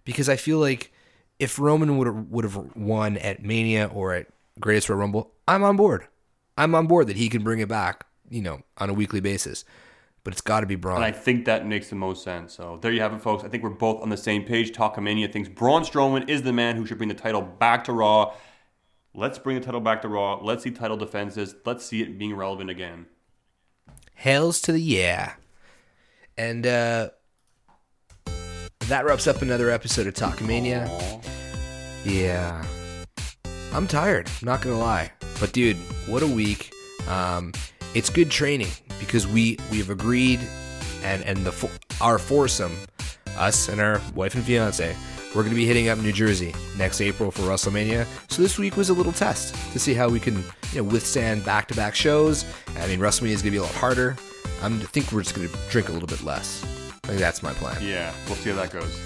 because 0.04 0.28
I 0.28 0.36
feel 0.36 0.58
like 0.58 0.92
if 1.38 1.58
Roman 1.58 1.98
would 1.98 2.06
have 2.06 2.28
would 2.30 2.44
have 2.44 2.56
won 2.74 3.16
at 3.18 3.42
Mania 3.42 3.86
or 3.92 4.14
at 4.14 4.26
Greatest 4.58 4.88
Royal 4.88 5.00
Rumble, 5.00 5.32
I'm 5.46 5.62
on 5.62 5.76
board. 5.76 6.06
I'm 6.58 6.74
on 6.74 6.86
board 6.86 7.06
that 7.08 7.16
he 7.16 7.28
can 7.28 7.42
bring 7.42 7.60
it 7.60 7.68
back, 7.68 8.06
you 8.30 8.40
know, 8.40 8.62
on 8.78 8.88
a 8.88 8.94
weekly 8.94 9.20
basis. 9.20 9.64
But 10.26 10.32
it's 10.32 10.40
got 10.40 10.62
to 10.62 10.66
be 10.66 10.74
Braun. 10.74 10.96
And 10.96 11.04
I 11.04 11.12
think 11.12 11.44
that 11.44 11.68
makes 11.68 11.88
the 11.88 11.94
most 11.94 12.24
sense. 12.24 12.52
So 12.52 12.80
there 12.82 12.90
you 12.90 13.00
have 13.00 13.12
it, 13.12 13.20
folks. 13.20 13.44
I 13.44 13.48
think 13.48 13.62
we're 13.62 13.70
both 13.70 14.02
on 14.02 14.08
the 14.08 14.16
same 14.16 14.42
page. 14.42 14.72
Talkamania 14.72 15.32
thinks 15.32 15.48
Braun 15.48 15.84
Strowman 15.84 16.28
is 16.28 16.42
the 16.42 16.52
man 16.52 16.74
who 16.74 16.84
should 16.84 16.98
bring 16.98 17.08
the 17.08 17.14
title 17.14 17.42
back 17.42 17.84
to 17.84 17.92
Raw. 17.92 18.34
Let's 19.14 19.38
bring 19.38 19.56
the 19.56 19.64
title 19.64 19.80
back 19.80 20.02
to 20.02 20.08
Raw. 20.08 20.40
Let's 20.42 20.64
see 20.64 20.72
title 20.72 20.96
defenses. 20.96 21.54
Let's 21.64 21.86
see 21.86 22.02
it 22.02 22.18
being 22.18 22.34
relevant 22.34 22.70
again. 22.70 23.06
Hails 24.14 24.60
to 24.62 24.72
the 24.72 24.80
yeah. 24.80 25.34
And 26.36 26.66
uh 26.66 27.10
that 28.88 29.04
wraps 29.04 29.28
up 29.28 29.42
another 29.42 29.70
episode 29.70 30.08
of 30.08 30.14
Talkamania. 30.14 31.22
Yeah. 32.04 32.64
I'm 33.72 33.86
tired, 33.86 34.28
not 34.42 34.60
gonna 34.60 34.80
lie. 34.80 35.12
But 35.38 35.52
dude, 35.52 35.76
what 36.08 36.24
a 36.24 36.26
week. 36.26 36.72
Um 37.08 37.52
it's 37.94 38.10
good 38.10 38.32
training 38.32 38.72
because 38.98 39.26
we 39.26 39.58
we've 39.70 39.90
agreed 39.90 40.40
and 41.02 41.22
and 41.24 41.38
the 41.44 41.70
our 42.00 42.18
foursome 42.18 42.76
us 43.36 43.68
and 43.68 43.80
our 43.80 44.00
wife 44.14 44.34
and 44.34 44.44
fiance, 44.44 44.96
we're 45.34 45.42
going 45.42 45.50
to 45.50 45.56
be 45.56 45.66
hitting 45.66 45.88
up 45.88 45.98
New 45.98 46.12
Jersey 46.12 46.54
next 46.78 47.00
April 47.00 47.30
for 47.30 47.42
WrestleMania. 47.42 48.06
So 48.30 48.42
this 48.42 48.58
week 48.58 48.76
was 48.76 48.88
a 48.88 48.94
little 48.94 49.12
test 49.12 49.54
to 49.72 49.78
see 49.78 49.94
how 49.94 50.08
we 50.08 50.18
can 50.18 50.36
you 50.72 50.82
know, 50.82 50.84
withstand 50.84 51.44
back-to-back 51.44 51.94
shows. 51.94 52.44
I 52.78 52.86
mean, 52.86 53.00
WrestleMania 53.00 53.32
is 53.32 53.42
going 53.42 53.52
to 53.52 53.58
be 53.58 53.58
a 53.58 53.62
lot 53.62 53.74
harder. 53.74 54.16
I'm, 54.62 54.80
I 54.80 54.84
think 54.84 55.12
we're 55.12 55.22
just 55.22 55.34
going 55.34 55.48
to 55.48 55.54
drink 55.68 55.88
a 55.88 55.92
little 55.92 56.08
bit 56.08 56.22
less. 56.22 56.64
I 57.04 57.08
think 57.08 57.20
that's 57.20 57.42
my 57.42 57.52
plan. 57.52 57.76
Yeah, 57.82 58.12
we'll 58.26 58.36
see 58.36 58.50
how 58.50 58.56
that 58.56 58.70
goes. 58.70 58.98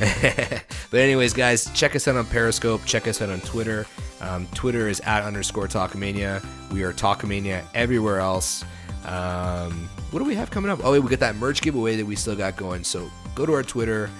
but 0.90 1.00
anyways, 1.00 1.32
guys, 1.32 1.70
check 1.74 1.94
us 1.94 2.08
out 2.08 2.16
on 2.16 2.26
Periscope. 2.26 2.84
Check 2.84 3.06
us 3.06 3.22
out 3.22 3.28
on 3.28 3.40
Twitter. 3.42 3.86
Um, 4.20 4.46
Twitter 4.54 4.88
is 4.88 5.00
at 5.00 5.22
underscore 5.22 5.68
Talkamania. 5.68 6.44
We 6.72 6.82
are 6.82 6.92
Talkamania 6.92 7.62
everywhere 7.74 8.18
else. 8.18 8.64
Um, 9.04 9.88
what 10.10 10.20
do 10.20 10.24
we 10.24 10.34
have 10.34 10.50
coming 10.50 10.70
up? 10.70 10.80
Oh, 10.84 10.92
wait, 10.92 11.00
we 11.00 11.08
got 11.10 11.20
that 11.20 11.36
merch 11.36 11.62
giveaway 11.62 11.96
that 11.96 12.06
we 12.06 12.16
still 12.16 12.36
got 12.36 12.56
going. 12.56 12.84
So 12.84 13.10
go 13.34 13.46
to 13.46 13.52
our 13.54 13.62
Twitter, 13.62 14.10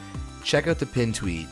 check 0.44 0.66
out 0.66 0.78
the 0.78 0.86
pin 0.86 1.12
tweet. 1.12 1.46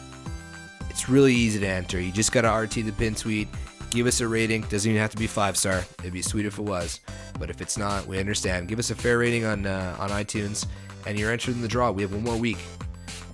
It's 0.89 1.09
really 1.09 1.35
easy 1.35 1.61
to 1.61 1.69
enter. 1.69 2.01
You 2.01 2.13
just 2.13 2.33
got 2.33 2.43
to 2.43 2.51
RT 2.51 2.87
the 2.87 2.93
pin 2.93 3.15
tweet. 3.15 3.49
Give 3.91 4.07
us 4.07 4.21
a 4.21 4.29
rating. 4.29 4.63
Doesn't 4.63 4.89
even 4.89 5.01
have 5.01 5.11
to 5.11 5.17
be 5.17 5.27
five 5.27 5.57
star. 5.57 5.85
It'd 6.01 6.13
be 6.13 6.23
sweet 6.23 6.47
if 6.47 6.59
it 6.59 6.63
was. 6.63 7.01
But 7.39 7.51
if 7.51 7.61
it's 7.61 7.79
not, 7.79 8.07
we 8.07 8.19
understand. 8.19 8.69
Give 8.69 8.79
us 8.79 8.91
a 8.91 8.95
fair 8.95 9.19
rating 9.19 9.45
on 9.45 9.67
uh, 9.67 9.97
on 9.99 10.11
iTunes, 10.11 10.67
and 11.07 11.19
you're 11.19 11.33
entered 11.33 11.55
in 11.55 11.63
the 11.63 11.69
draw. 11.69 11.91
We 11.91 12.03
have 12.03 12.13
one 12.13 12.23
more 12.23 12.37
week 12.37 12.59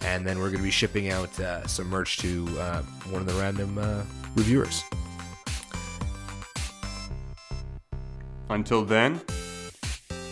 and 0.06 0.24
then 0.24 0.38
we're 0.38 0.46
going 0.46 0.58
to 0.58 0.62
be 0.62 0.70
shipping 0.70 1.10
out 1.10 1.38
uh, 1.40 1.66
some 1.66 1.88
merch 1.88 2.18
to 2.18 2.46
uh, 2.60 2.82
one 3.10 3.20
of 3.20 3.26
the 3.26 3.34
random 3.34 3.76
uh, 3.76 4.02
reviewers. 4.34 4.84
Until 8.48 8.84
then, 8.84 9.20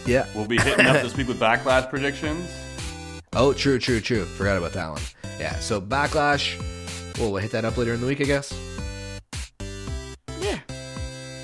Yeah. 0.06 0.26
we'll 0.34 0.46
be 0.46 0.58
hitting 0.58 0.86
up 0.86 0.94
this 1.02 1.16
week 1.16 1.28
with 1.28 1.40
backlash 1.40 1.88
predictions. 1.88 2.50
Oh, 3.32 3.52
true, 3.52 3.78
true, 3.78 4.00
true. 4.00 4.24
Forgot 4.24 4.58
about 4.58 4.72
that 4.74 4.90
one. 4.90 5.02
Yeah. 5.40 5.58
So 5.58 5.80
backlash. 5.80 6.58
Well, 7.18 7.32
we'll 7.32 7.42
hit 7.42 7.50
that 7.52 7.64
up 7.64 7.76
later 7.76 7.94
in 7.94 8.00
the 8.00 8.06
week, 8.06 8.20
I 8.20 8.24
guess. 8.24 8.52
Yeah. 10.40 10.58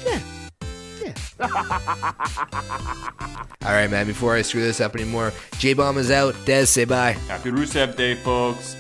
Yeah. 0.07 0.21
Yeah. 1.03 1.15
All 3.63 3.73
right, 3.73 3.91
man. 3.91 4.07
Before 4.07 4.35
I 4.35 4.43
screw 4.43 4.63
this 4.63 4.81
up 4.81 4.95
anymore, 4.95 5.33
J 5.59 5.75
Bomb 5.75 5.99
is 5.99 6.11
out. 6.11 6.35
Dez, 6.47 6.69
say 6.69 6.85
bye. 6.85 7.13
Happy 7.29 7.51
Rusev 7.51 7.97
Day, 7.97 8.15
folks. 8.15 8.77